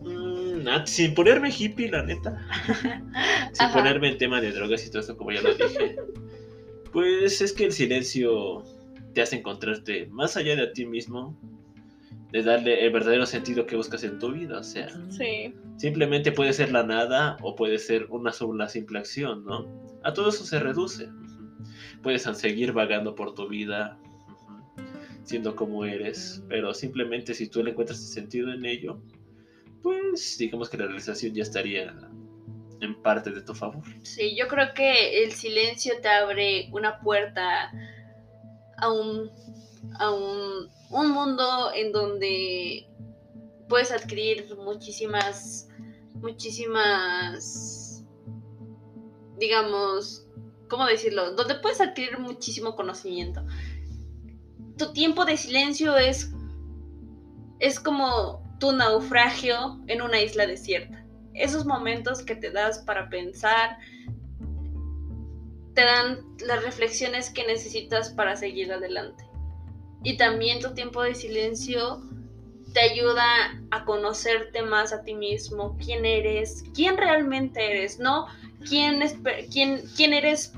Mm, 0.02 0.68
ah, 0.68 0.86
sin 0.88 1.14
ponerme 1.14 1.52
hippie, 1.52 1.90
la 1.90 2.04
neta. 2.04 2.46
sin 3.54 3.66
Ajá. 3.66 3.74
ponerme 3.74 4.10
en 4.10 4.18
tema 4.18 4.42
de 4.42 4.52
drogas 4.52 4.86
y 4.86 4.90
todo 4.90 5.02
eso, 5.02 5.18
como 5.18 5.32
ya 5.32 5.42
lo 5.42 5.54
dije. 5.54 5.98
Pues 6.92 7.42
es 7.42 7.54
que 7.54 7.66
el 7.66 7.72
silencio 7.72 8.64
te 9.14 9.22
hace 9.22 9.38
encontrarte 9.38 10.08
más 10.08 10.36
allá 10.38 10.56
de 10.56 10.64
a 10.64 10.74
ti 10.74 10.86
mismo, 10.86 11.40
de 12.32 12.44
darle 12.44 12.86
el 12.86 12.92
verdadero 12.92 13.26
sentido 13.26 13.66
que 13.66 13.76
buscas 13.76 14.04
en 14.04 14.20
tu 14.20 14.32
vida. 14.32 14.60
O 14.60 14.64
sea, 14.64 14.88
Sí. 15.10 15.54
simplemente 15.78 16.32
puede 16.32 16.54
ser 16.54 16.72
la 16.72 16.84
nada 16.84 17.38
o 17.42 17.56
puede 17.56 17.80
ser 17.80 18.06
una 18.10 18.32
sola 18.32 18.68
simple 18.70 19.00
acción, 19.00 19.46
¿no? 19.46 19.66
A 20.04 20.14
todo 20.14 20.30
eso 20.30 20.46
se 20.46 20.60
reduce. 20.60 21.10
Puedes 22.04 22.24
seguir 22.24 22.72
vagando 22.72 23.16
por 23.16 23.34
tu 23.34 23.48
vida, 23.48 23.98
siendo 25.24 25.56
como 25.56 25.86
eres, 25.86 26.44
pero 26.48 26.74
simplemente 26.74 27.34
si 27.34 27.48
tú 27.48 27.64
le 27.64 27.72
encuentras 27.72 28.00
sentido 28.00 28.52
en 28.52 28.66
ello, 28.66 29.02
pues 29.82 30.38
digamos 30.38 30.70
que 30.70 30.78
la 30.78 30.86
realización 30.86 31.34
ya 31.34 31.44
estaría 31.44 31.94
en 32.82 33.02
parte 33.02 33.32
de 33.32 33.42
tu 33.42 33.54
favor. 33.54 33.84
Sí, 34.04 34.36
yo 34.38 34.48
creo 34.48 34.74
que 34.74 35.24
el 35.24 35.32
silencio 35.34 35.94
te 36.02 36.08
abre 36.08 36.70
una 36.72 37.00
puerta 37.00 37.72
a 38.78 38.92
un, 38.92 39.30
a 40.00 40.12
un, 40.12 40.68
un 40.90 41.12
mundo 41.12 41.72
en 41.74 41.92
donde 41.92 42.88
puedes 43.68 43.92
adquirir 43.92 44.56
muchísimas, 44.58 45.68
muchísimas, 46.16 48.04
digamos, 49.38 50.28
¿cómo 50.68 50.86
decirlo? 50.86 51.34
Donde 51.34 51.56
puedes 51.56 51.80
adquirir 51.80 52.20
muchísimo 52.20 52.76
conocimiento. 52.76 53.46
Tu 54.78 54.92
tiempo 54.94 55.26
de 55.26 55.38
silencio 55.38 55.96
es, 55.98 56.32
es 57.60 57.80
como 57.80 58.44
tu 58.60 58.72
naufragio 58.72 59.80
en 59.88 60.02
una 60.02 60.20
isla 60.22 60.48
desierta. 60.48 61.06
Esos 61.34 61.66
momentos 61.66 62.24
que 62.24 62.36
te 62.36 62.52
das 62.52 62.80
para 62.80 63.10
pensar, 63.10 63.78
te 65.76 65.86
dan 65.86 66.26
las 66.46 66.64
reflexiones 66.64 67.30
que 67.30 67.46
necesitas 67.46 68.10
para 68.10 68.36
seguir 68.36 68.74
adelante. 68.74 69.29
Y 70.04 70.18
también 70.18 70.60
tu 70.60 70.74
tiempo 70.74 71.02
de 71.04 71.16
silencio 71.16 72.02
te 72.74 72.82
ayuda 72.82 73.24
a 73.72 73.86
conocerte 73.86 74.62
más 74.62 74.94
a 74.94 75.04
ti 75.04 75.16
mismo, 75.16 75.78
quién 75.84 76.06
eres, 76.06 76.64
quién 76.74 76.98
realmente 76.98 77.72
eres, 77.72 78.00
no 78.00 78.28
quién, 78.68 79.02
quién, 79.52 79.84
quién 79.96 80.14
eres 80.14 80.54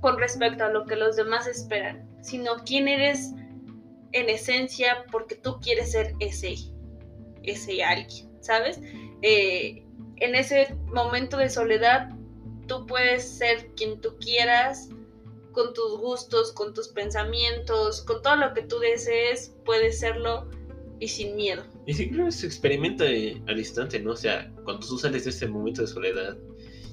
con 0.00 0.18
respecto 0.18 0.64
a 0.64 0.68
lo 0.68 0.86
que 0.86 0.96
los 0.96 1.16
demás 1.16 1.46
esperan, 1.46 2.08
sino 2.22 2.56
quién 2.64 2.88
eres 2.88 3.32
en 4.12 4.28
esencia 4.28 5.04
porque 5.10 5.36
tú 5.36 5.58
quieres 5.60 5.92
ser 5.92 6.14
ese, 6.20 6.54
ese 7.42 7.82
alguien, 7.84 8.30
¿sabes? 8.40 8.80
Eh, 9.22 9.84
en 10.16 10.34
ese 10.34 10.74
momento 10.92 11.36
de 11.36 11.48
soledad, 11.48 12.10
tú 12.66 12.86
puedes 12.86 13.28
ser 13.38 13.68
quien 13.76 14.00
tú 14.00 14.16
quieras, 14.18 14.88
con 15.52 15.74
tus 15.74 15.98
gustos, 15.98 16.52
con 16.52 16.74
tus 16.74 16.88
pensamientos, 16.88 18.02
con 18.02 18.22
todo 18.22 18.36
lo 18.36 18.54
que 18.54 18.62
tú 18.62 18.78
desees, 18.78 19.54
puedes 19.64 20.00
serlo 20.00 20.48
y 20.98 21.08
sin 21.08 21.36
miedo. 21.36 21.64
Y 21.86 21.94
si 21.94 22.10
creo 22.10 22.26
que 22.26 22.32
se 22.32 22.46
experimenta 22.46 23.04
al 23.04 23.58
instante, 23.58 24.00
¿no? 24.00 24.12
O 24.12 24.16
sea, 24.16 24.52
cuando 24.64 24.86
tú 24.86 24.98
sales 24.98 25.24
de 25.24 25.30
ese 25.30 25.48
momento 25.48 25.82
de 25.82 25.88
soledad, 25.88 26.36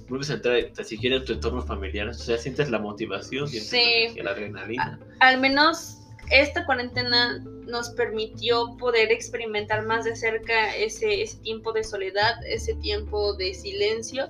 vuelves 0.10 0.30
a 0.32 0.34
entrar 0.34 0.64
tan 0.74 0.86
siquiera 0.86 1.18
en 1.18 1.26
tu 1.26 1.34
entorno 1.34 1.62
familiar, 1.62 2.07
o 2.07 2.14
sea, 2.14 2.38
sientes 2.38 2.70
la 2.70 2.80
motivación, 2.80 3.47
sientes 3.47 4.24
la, 4.24 4.32
adrenalina. 4.32 4.99
al 5.20 5.39
menos 5.39 5.99
esta 6.32 6.66
cuarentena 6.66 7.43
nos 7.66 7.89
permitió 7.91 8.76
poder 8.78 9.12
experimentar 9.12 9.86
más 9.86 10.05
de 10.05 10.16
cerca 10.16 10.76
ese, 10.76 11.22
ese 11.22 11.38
tiempo 11.38 11.72
de 11.72 11.84
soledad, 11.84 12.34
ese 12.47 12.74
tiempo 12.76 13.34
de 13.36 13.53
silencio. 13.53 14.28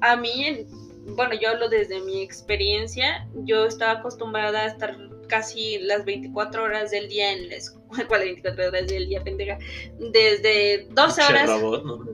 A 0.00 0.16
mí, 0.16 0.66
bueno, 1.06 1.34
yo 1.34 1.50
hablo 1.50 1.68
desde 1.68 2.00
mi 2.00 2.22
experiencia, 2.22 3.28
yo 3.34 3.66
estaba 3.66 4.00
acostumbrada 4.00 4.60
a 4.60 4.66
estar 4.66 4.96
casi 5.28 5.78
las 5.78 6.04
24 6.04 6.62
horas 6.62 6.90
del 6.90 7.08
día 7.08 7.32
en 7.32 7.48
la 7.48 7.56
escuela. 7.56 7.82
¿Cuál 8.08 8.20
24 8.20 8.68
horas 8.68 8.86
del 8.86 9.08
día, 9.08 9.22
pendeja? 9.22 9.58
Desde 9.98 10.86
12 10.90 11.22
horas. 11.22 11.50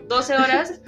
12 0.09 0.35
horas, 0.37 0.81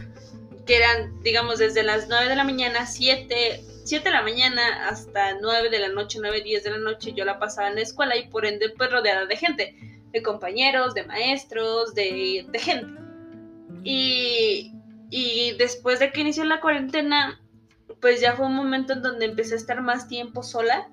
que 0.67 0.77
eran, 0.77 1.21
digamos, 1.23 1.59
desde 1.59 1.83
las 1.83 2.09
9 2.09 2.29
de 2.29 2.37
la 2.37 2.45
mañana, 2.45 2.87
7, 2.87 3.65
7 3.85 4.05
de 4.05 4.11
la 4.11 4.23
mañana 4.23 4.89
hasta 4.89 5.39
9 5.41 5.71
de 5.71 5.79
la 5.81 5.89
noche, 5.89 6.19
9, 6.21 6.43
10 6.43 6.65
de 6.65 6.71
la 6.71 6.79
noche, 6.79 7.13
yo 7.13 7.25
la 7.25 7.39
pasaba 7.39 7.69
en 7.69 7.77
la 7.77 7.83
escuela 7.83 8.17
y 8.17 8.29
por 8.29 8.47
ende, 8.47 8.71
pues 8.71 8.91
rodeada 8.91 9.27
de 9.27 9.37
gente, 9.37 9.75
de 10.13 10.23
compañeros, 10.23 10.95
de 10.95 11.05
maestros, 11.05 11.95
de, 11.95 12.47
de 12.49 12.59
gente. 12.59 13.01
Y, 13.83 14.73
y 15.11 15.53
después 15.59 15.99
de 15.99 16.13
que 16.13 16.21
inició 16.21 16.45
la 16.45 16.61
cuarentena, 16.61 17.40
pues 18.01 18.21
ya 18.21 18.35
fue 18.35 18.47
un 18.47 18.57
momento 18.57 18.93
en 18.93 19.03
donde 19.03 19.27
empecé 19.27 19.55
a 19.55 19.59
estar 19.59 19.83
más 19.83 20.09
tiempo 20.09 20.43
sola, 20.43 20.91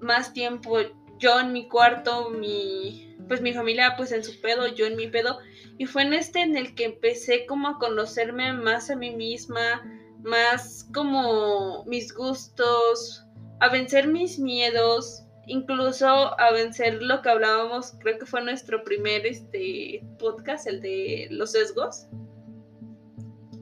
más 0.00 0.32
tiempo 0.32 0.78
yo 1.18 1.40
en 1.40 1.52
mi 1.52 1.68
cuarto, 1.68 2.30
mi, 2.30 3.16
pues 3.26 3.40
mi 3.40 3.52
familia 3.52 3.94
pues 3.96 4.12
en 4.12 4.22
su 4.22 4.40
pedo, 4.40 4.68
yo 4.68 4.86
en 4.86 4.96
mi 4.96 5.08
pedo, 5.08 5.38
y 5.76 5.86
fue 5.86 6.02
en 6.02 6.12
este 6.12 6.40
en 6.40 6.56
el 6.56 6.74
que 6.74 6.84
empecé 6.84 7.46
como 7.46 7.68
a 7.68 7.78
conocerme 7.78 8.52
más 8.52 8.90
a 8.90 8.96
mí 8.96 9.14
misma, 9.14 9.82
más 10.22 10.88
como 10.94 11.84
mis 11.84 12.14
gustos, 12.14 13.24
a 13.60 13.68
vencer 13.68 14.06
mis 14.08 14.38
miedos, 14.38 15.24
incluso 15.46 16.06
a 16.06 16.52
vencer 16.52 17.02
lo 17.02 17.22
que 17.22 17.30
hablábamos, 17.30 17.94
creo 18.00 18.18
que 18.18 18.26
fue 18.26 18.42
nuestro 18.42 18.84
primer 18.84 19.26
este 19.26 20.04
podcast, 20.18 20.66
el 20.66 20.80
de 20.80 21.28
los 21.30 21.52
sesgos. 21.52 22.06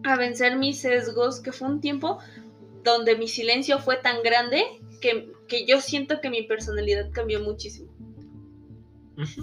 A 0.05 0.17
vencer 0.17 0.57
mis 0.57 0.81
sesgos, 0.81 1.41
que 1.41 1.53
fue 1.53 1.69
un 1.69 1.81
tiempo 1.81 2.19
donde 2.87 3.16
mi 3.16 3.28
silencio 3.28 3.78
fue 3.80 3.97
tan 3.97 4.22
grande 4.22 4.64
que, 5.01 5.66
yo 5.66 5.80
siento 5.80 6.20
que 6.20 6.30
mi 6.30 6.43
personalidad 6.43 7.11
cambió 7.12 7.41
muchísimo. 7.41 7.93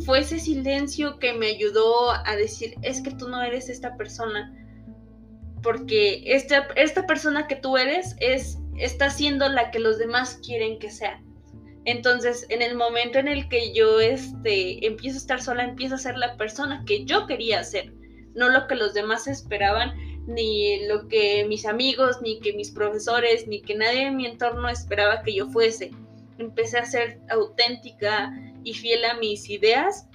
Fue 0.06 0.20
ese 0.20 0.40
silencio 0.40 1.20
que 1.20 1.34
me 1.34 1.48
ayudó 1.48 2.12
a 2.12 2.36
decir, 2.36 2.76
es 2.82 3.02
que 3.02 3.12
tú 3.12 3.28
no 3.28 3.42
eres 3.42 3.70
esta 3.70 3.98
persona, 3.98 4.56
porque 5.62 6.24
esta, 6.26 6.68
esta 6.76 7.06
persona 7.06 7.48
que 7.48 7.56
tú 7.56 7.78
eres 7.78 8.16
es, 8.20 8.60
está 8.78 9.10
siendo 9.10 9.50
la 9.50 9.72
que 9.72 9.80
los 9.80 9.98
demás 9.98 10.40
quieren 10.44 10.80
que 10.80 10.90
sea. 10.90 11.22
Entonces, 11.86 12.46
en 12.50 12.62
el 12.62 12.76
momento 12.76 13.20
en 13.20 13.28
el 13.28 13.50
que 13.50 13.74
yo 13.74 14.00
este, 14.00 14.86
empiezo 14.86 15.18
a 15.18 15.22
estar 15.22 15.42
sola, 15.42 15.66
empiezo 15.66 15.96
a 15.96 15.98
ser 15.98 16.18
la 16.18 16.38
persona 16.38 16.84
que 16.86 17.04
yo 17.06 17.28
quería 17.28 17.64
ser, 17.64 17.92
no 18.36 18.50
lo 18.50 18.68
que 18.68 18.76
los 18.76 18.94
demás 18.94 19.28
esperaban, 19.28 19.94
ni 20.28 20.86
lo 20.86 21.08
que 21.08 21.46
mis 21.46 21.66
amigos, 21.66 22.22
ni 22.22 22.40
que 22.40 22.54
mis 22.54 22.72
profesores, 22.72 23.48
ni 23.48 23.62
que 23.62 23.76
nadie 23.76 24.08
en 24.08 24.18
mi 24.18 24.26
entorno 24.26 24.70
esperaba 24.70 25.22
que 25.22 25.34
yo 25.34 25.48
fuese. 25.50 25.92
Empecé 26.38 26.80
a 26.80 26.86
ser 26.86 27.20
auténtica 27.30 28.32
y 28.64 28.74
fiel 28.74 29.06
a 29.06 29.16
mis 29.16 29.50
ideas 29.50 30.08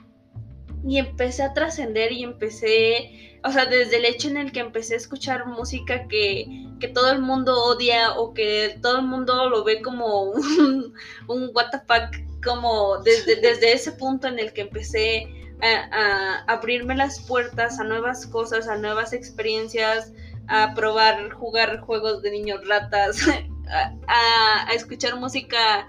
y 0.87 0.99
empecé 0.99 1.43
a 1.43 1.53
trascender 1.55 2.13
y 2.13 2.23
empecé, 2.23 3.39
o 3.45 3.51
sea, 3.51 3.67
desde 3.67 3.97
el 3.97 4.05
hecho 4.05 4.29
en 4.29 4.37
el 4.37 4.53
que 4.53 4.61
empecé 4.61 4.95
a 4.95 4.99
escuchar 4.99 5.47
música 5.47 6.07
que, 6.09 6.47
que 6.81 6.89
todo 6.89 7.13
el 7.13 7.21
mundo 7.21 7.65
odia 7.65 8.13
o 8.13 8.33
que 8.33 8.79
todo 8.81 8.99
el 9.01 9.07
mundo 9.07 9.49
lo 9.51 9.65
ve 9.65 9.83
como 9.83 10.25
un, 10.25 10.95
un 11.29 11.51
what 11.55 11.71
the 11.73 11.79
fuck, 11.81 12.43
como 12.45 12.99
desde, 12.99 13.37
desde 13.37 13.73
ese 13.73 13.93
punto 13.93 14.29
en 14.29 14.39
el 14.39 14.53
que 14.53 14.63
empecé 14.63 15.29
a, 15.63 16.45
abrirme 16.47 16.95
las 16.95 17.21
puertas 17.21 17.79
a 17.79 17.85
nuevas 17.85 18.27
cosas, 18.27 18.69
a 18.69 18.77
nuevas 18.77 19.13
experiencias, 19.13 20.13
a 20.49 20.75
probar 20.75 21.31
jugar 21.33 21.81
juegos 21.81 22.23
de 22.23 22.31
niños 22.31 22.67
ratas, 22.67 23.19
a, 24.07 24.73
escuchar 24.75 25.17
música, 25.17 25.89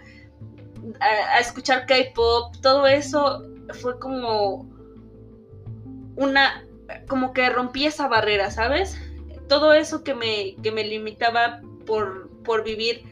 a, 1.00 1.40
escuchar 1.40 1.86
K-pop, 1.86 2.56
todo 2.62 2.88
eso 2.88 3.44
fue 3.82 4.00
como 4.00 4.68
una, 6.16 6.66
como 7.08 7.34
que 7.34 7.50
rompí 7.50 7.86
esa 7.86 8.08
barrera, 8.08 8.52
¿sabes? 8.52 8.98
Todo 9.48 9.74
eso 9.74 10.04
que 10.04 10.14
me, 10.14 10.56
que 10.62 10.72
me 10.72 10.84
limitaba 10.84 11.62
por, 11.86 12.30
por 12.44 12.64
vivir 12.64 13.04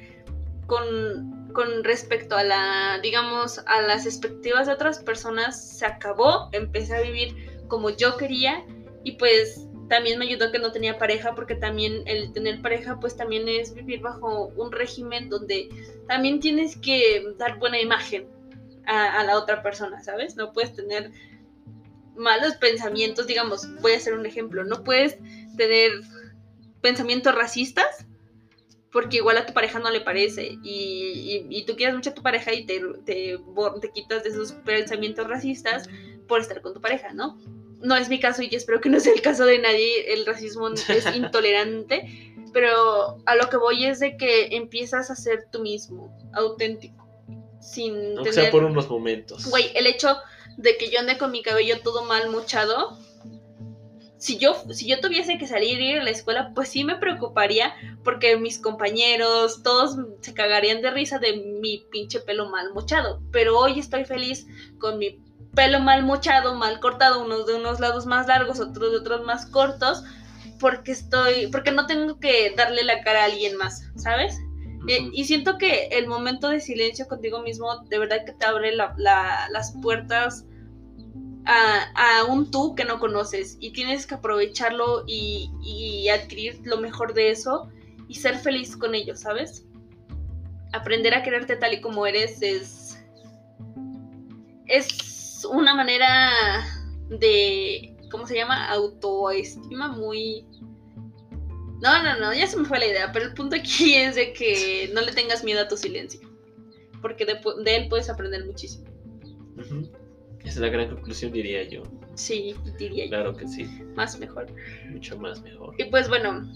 con 0.67 1.36
con 1.57 1.83
respecto 1.83 2.35
a 2.35 2.43
la, 2.43 2.99
digamos, 3.01 3.57
a 3.65 3.81
las 3.81 4.05
expectativas 4.05 4.67
de 4.67 4.73
otras 4.73 4.99
personas 4.99 5.59
se 5.59 5.87
acabó, 5.87 6.49
empecé 6.51 6.95
a 6.95 7.01
vivir 7.01 7.35
como 7.67 7.89
yo 7.89 8.15
quería 8.15 8.63
y 9.03 9.13
pues 9.13 9.67
también 9.89 10.19
me 10.19 10.25
ayudó 10.25 10.51
que 10.51 10.59
no 10.59 10.71
tenía 10.71 10.99
pareja 10.99 11.33
porque 11.33 11.55
también 11.55 12.03
el 12.05 12.31
tener 12.31 12.61
pareja 12.61 12.99
pues 12.99 13.17
también 13.17 13.49
es 13.49 13.73
vivir 13.73 14.01
bajo 14.01 14.49
un 14.55 14.71
régimen 14.71 15.29
donde 15.29 15.67
también 16.07 16.41
tienes 16.41 16.75
que 16.75 17.23
dar 17.39 17.57
buena 17.57 17.81
imagen 17.81 18.27
a, 18.85 19.19
a 19.19 19.23
la 19.23 19.35
otra 19.35 19.63
persona, 19.63 20.03
¿sabes? 20.03 20.35
No 20.35 20.53
puedes 20.53 20.75
tener 20.75 21.09
malos 22.15 22.53
pensamientos, 22.57 23.25
digamos, 23.25 23.67
voy 23.81 23.93
a 23.93 23.97
hacer 23.97 24.13
un 24.13 24.27
ejemplo, 24.27 24.63
no 24.63 24.83
puedes 24.83 25.17
tener 25.57 25.89
pensamientos 26.81 27.33
racistas 27.33 28.05
porque 28.91 29.17
igual 29.17 29.37
a 29.37 29.45
tu 29.45 29.53
pareja 29.53 29.79
no 29.79 29.89
le 29.89 30.01
parece 30.01 30.57
y, 30.63 31.63
tú 31.65 31.75
quieres 31.75 31.95
mucho 31.95 32.11
a 32.11 32.13
tu 32.13 32.23
pareja 32.23 32.53
y 32.53 32.65
te, 32.65 32.81
te, 33.05 33.37
te, 33.81 33.91
quitas 33.91 34.23
de 34.23 34.29
esos 34.29 34.53
pensamientos 34.53 35.27
racistas 35.27 35.89
por 36.27 36.39
estar 36.39 36.61
con 36.61 36.73
tu 36.73 36.81
pareja, 36.81 37.13
¿no? 37.13 37.37
No 37.81 37.95
es 37.95 38.09
mi 38.09 38.19
caso 38.19 38.41
y 38.41 38.49
yo 38.49 38.57
espero 38.57 38.81
que 38.81 38.89
no 38.89 38.99
sea 38.99 39.13
el 39.13 39.21
caso 39.21 39.45
de 39.45 39.59
nadie, 39.59 40.13
el 40.13 40.25
racismo 40.25 40.69
es 40.89 41.15
intolerante, 41.15 42.33
pero 42.53 43.17
a 43.25 43.35
lo 43.35 43.49
que 43.49 43.57
voy 43.57 43.85
es 43.85 43.99
de 43.99 44.17
que 44.17 44.55
empiezas 44.55 45.11
a 45.11 45.15
ser 45.15 45.47
tú 45.51 45.61
mismo, 45.61 46.15
auténtico, 46.33 47.07
sin... 47.59 48.17
Aunque 48.17 48.33
sea 48.33 48.51
por 48.51 48.63
unos 48.63 48.89
momentos. 48.89 49.49
Güey, 49.49 49.71
el 49.75 49.85
hecho 49.85 50.17
de 50.57 50.77
que 50.77 50.89
yo 50.89 50.99
ande 50.99 51.17
con 51.17 51.31
mi 51.31 51.43
cabello 51.43 51.81
todo 51.81 52.05
mal 52.05 52.29
mochado, 52.29 52.97
si 54.17 54.37
yo, 54.37 54.55
si 54.71 54.87
yo 54.87 54.99
tuviese 54.99 55.37
que 55.37 55.47
salir 55.47 55.79
y 55.79 55.91
ir 55.91 55.99
a 55.99 56.03
la 56.03 56.09
escuela, 56.09 56.51
pues 56.55 56.69
sí 56.69 56.83
me 56.83 56.95
preocuparía 56.95 57.73
porque 58.03 58.37
mis 58.37 58.59
compañeros, 58.59 59.61
todos 59.63 59.97
se 60.21 60.33
cagarían 60.33 60.81
de 60.81 60.91
risa 60.91 61.19
de 61.19 61.37
mi 61.61 61.85
pinche 61.91 62.19
pelo 62.21 62.49
mal 62.49 62.73
mochado. 62.73 63.21
Pero 63.31 63.57
hoy 63.59 63.79
estoy 63.79 64.05
feliz 64.05 64.47
con 64.79 64.97
mi 64.97 65.19
pelo 65.55 65.79
mal 65.79 66.03
mochado, 66.03 66.55
mal 66.55 66.79
cortado, 66.79 67.23
unos 67.23 67.45
de 67.47 67.55
unos 67.55 67.79
lados 67.79 68.05
más 68.05 68.27
largos, 68.27 68.59
otros 68.59 68.91
de 68.91 68.97
otros 68.97 69.23
más 69.25 69.45
cortos, 69.47 70.03
porque 70.59 70.91
estoy, 70.91 71.47
porque 71.51 71.71
no 71.71 71.85
tengo 71.85 72.19
que 72.19 72.53
darle 72.55 72.83
la 72.83 73.01
cara 73.01 73.21
a 73.21 73.25
alguien 73.25 73.55
más, 73.57 73.83
¿sabes? 73.95 74.37
Y 75.11 75.25
siento 75.25 75.57
que 75.57 75.87
el 75.91 76.07
momento 76.07 76.47
de 76.47 76.61
silencio 76.61 77.07
contigo 77.07 77.41
mismo 77.41 77.83
de 77.89 77.99
verdad 77.99 78.23
que 78.25 78.31
te 78.31 78.45
abre 78.45 78.73
la- 78.73 78.93
la- 78.97 79.49
las 79.51 79.73
puertas 79.81 80.45
a, 81.47 82.25
un 82.25 82.51
tú 82.51 82.75
que 82.75 82.83
no 82.83 82.99
conoces 82.99 83.57
y 83.59 83.71
tienes 83.71 84.05
que 84.05 84.15
aprovecharlo 84.15 85.03
y, 85.07 85.49
y 85.63 86.09
adquirir 86.09 86.59
lo 86.63 86.77
mejor 86.77 87.13
de 87.13 87.31
eso 87.31 87.69
y 88.07 88.15
ser 88.15 88.37
feliz 88.37 88.75
con 88.75 88.95
ello, 88.95 89.15
¿sabes? 89.15 89.65
Aprender 90.73 91.13
a 91.13 91.23
quererte 91.23 91.55
tal 91.55 91.73
y 91.73 91.81
como 91.81 92.05
eres 92.05 92.41
es 92.41 92.83
es 94.67 95.45
una 95.49 95.73
manera 95.73 96.31
de 97.09 97.95
¿cómo 98.11 98.27
se 98.27 98.35
llama? 98.35 98.67
autoestima 98.69 99.87
muy 99.87 100.45
no, 101.81 102.03
no, 102.03 102.19
no, 102.19 102.33
ya 102.33 102.47
se 102.47 102.57
me 102.57 102.65
fue 102.65 102.79
la 102.79 102.87
idea, 102.87 103.11
pero 103.11 103.25
el 103.25 103.33
punto 103.33 103.55
aquí 103.55 103.93
es 103.95 104.15
de 104.15 104.33
que 104.33 104.89
no 104.93 105.01
le 105.01 105.11
tengas 105.11 105.43
miedo 105.43 105.61
a 105.61 105.67
tu 105.67 105.77
silencio, 105.77 106.19
porque 107.01 107.25
de, 107.25 107.39
él 107.75 107.87
puedes 107.87 108.09
aprender 108.09 108.45
muchísimo. 108.45 108.85
Esa 110.47 110.55
es 110.55 110.61
la 110.61 110.69
gran 110.69 110.89
conclusión, 110.89 111.31
diría 111.33 111.63
yo. 111.63 111.83
Sí, 112.15 112.55
diría 112.79 113.05
yo, 113.05 113.09
Claro 113.09 113.35
que 113.35 113.47
sí, 113.47 113.65
más 113.95 114.17
mejor. 114.17 114.47
mucho 114.89 115.17
más 115.17 115.41
mejor. 115.41 115.75
Y 115.77 115.85
pues 115.85 116.07
bueno, 116.07 116.49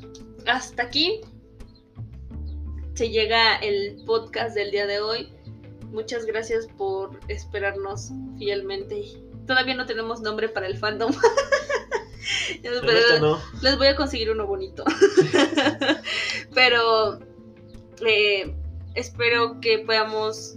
hasta 0.48 0.84
aquí 0.84 1.20
se 2.94 3.10
llega 3.10 3.58
el 3.58 4.02
podcast 4.06 4.56
del 4.56 4.72
día 4.72 4.88
de 4.88 5.02
hoy. 5.02 5.30
Muchas 5.92 6.26
gracias 6.26 6.68
por 6.78 7.20
esperarnos 7.28 8.12
fielmente. 8.38 9.04
Todavía 9.46 9.76
no 9.76 9.86
tenemos 9.86 10.22
nombre 10.22 10.48
para 10.48 10.68
el 10.68 10.78
fandom. 10.78 11.12
Pero 12.64 12.92
esto 12.92 13.20
no. 13.20 13.40
les 13.62 13.78
voy 13.78 13.88
a 13.88 13.96
conseguir 13.96 14.32
uno 14.32 14.48
bonito. 14.48 14.86
Pero 16.54 17.20
eh, 18.06 18.54
espero 18.96 19.60
que 19.60 19.80
podamos 19.80 20.56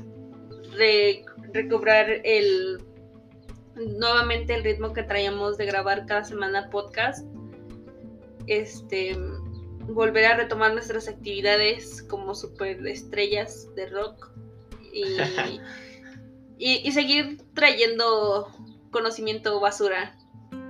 re- 0.77 1.25
recobrar 1.53 2.21
el 2.25 2.79
nuevamente 3.77 4.55
el 4.55 4.65
ritmo 4.65 4.93
que 4.93 5.03
traíamos 5.03 5.57
de 5.57 5.67
grabar 5.67 6.07
cada 6.07 6.25
semana 6.25 6.71
podcast. 6.71 7.27
Este 8.47 9.17
volver 9.89 10.25
a 10.25 10.37
retomar 10.37 10.73
nuestras 10.73 11.09
actividades 11.09 12.03
como 12.03 12.35
superestrellas 12.35 13.69
de 13.75 13.87
rock 13.87 14.31
y, 14.93 15.05
y, 16.59 16.89
y 16.89 16.93
seguir 16.93 17.43
trayendo 17.55 18.49
conocimiento 18.91 19.61
basura 19.61 20.17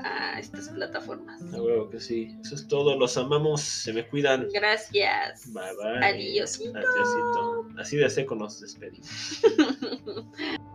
a 0.04 0.38
estas 0.38 0.68
plataformas. 0.68 1.40
A 1.52 1.62
huevo 1.62 1.88
que 1.88 2.00
sí. 2.00 2.36
Eso 2.42 2.54
es 2.54 2.68
todo. 2.68 2.96
Los 2.96 3.16
amamos. 3.16 3.60
Se 3.62 3.92
me 3.92 4.06
cuidan. 4.06 4.48
Gracias. 4.52 5.52
Bye 5.52 5.76
bye. 5.76 6.06
Adiós. 6.06 6.60
Adiósito. 6.60 7.66
Así 7.78 7.96
de 7.96 8.10
seco 8.10 8.34
nos 8.34 8.60
despedimos. 8.60 9.08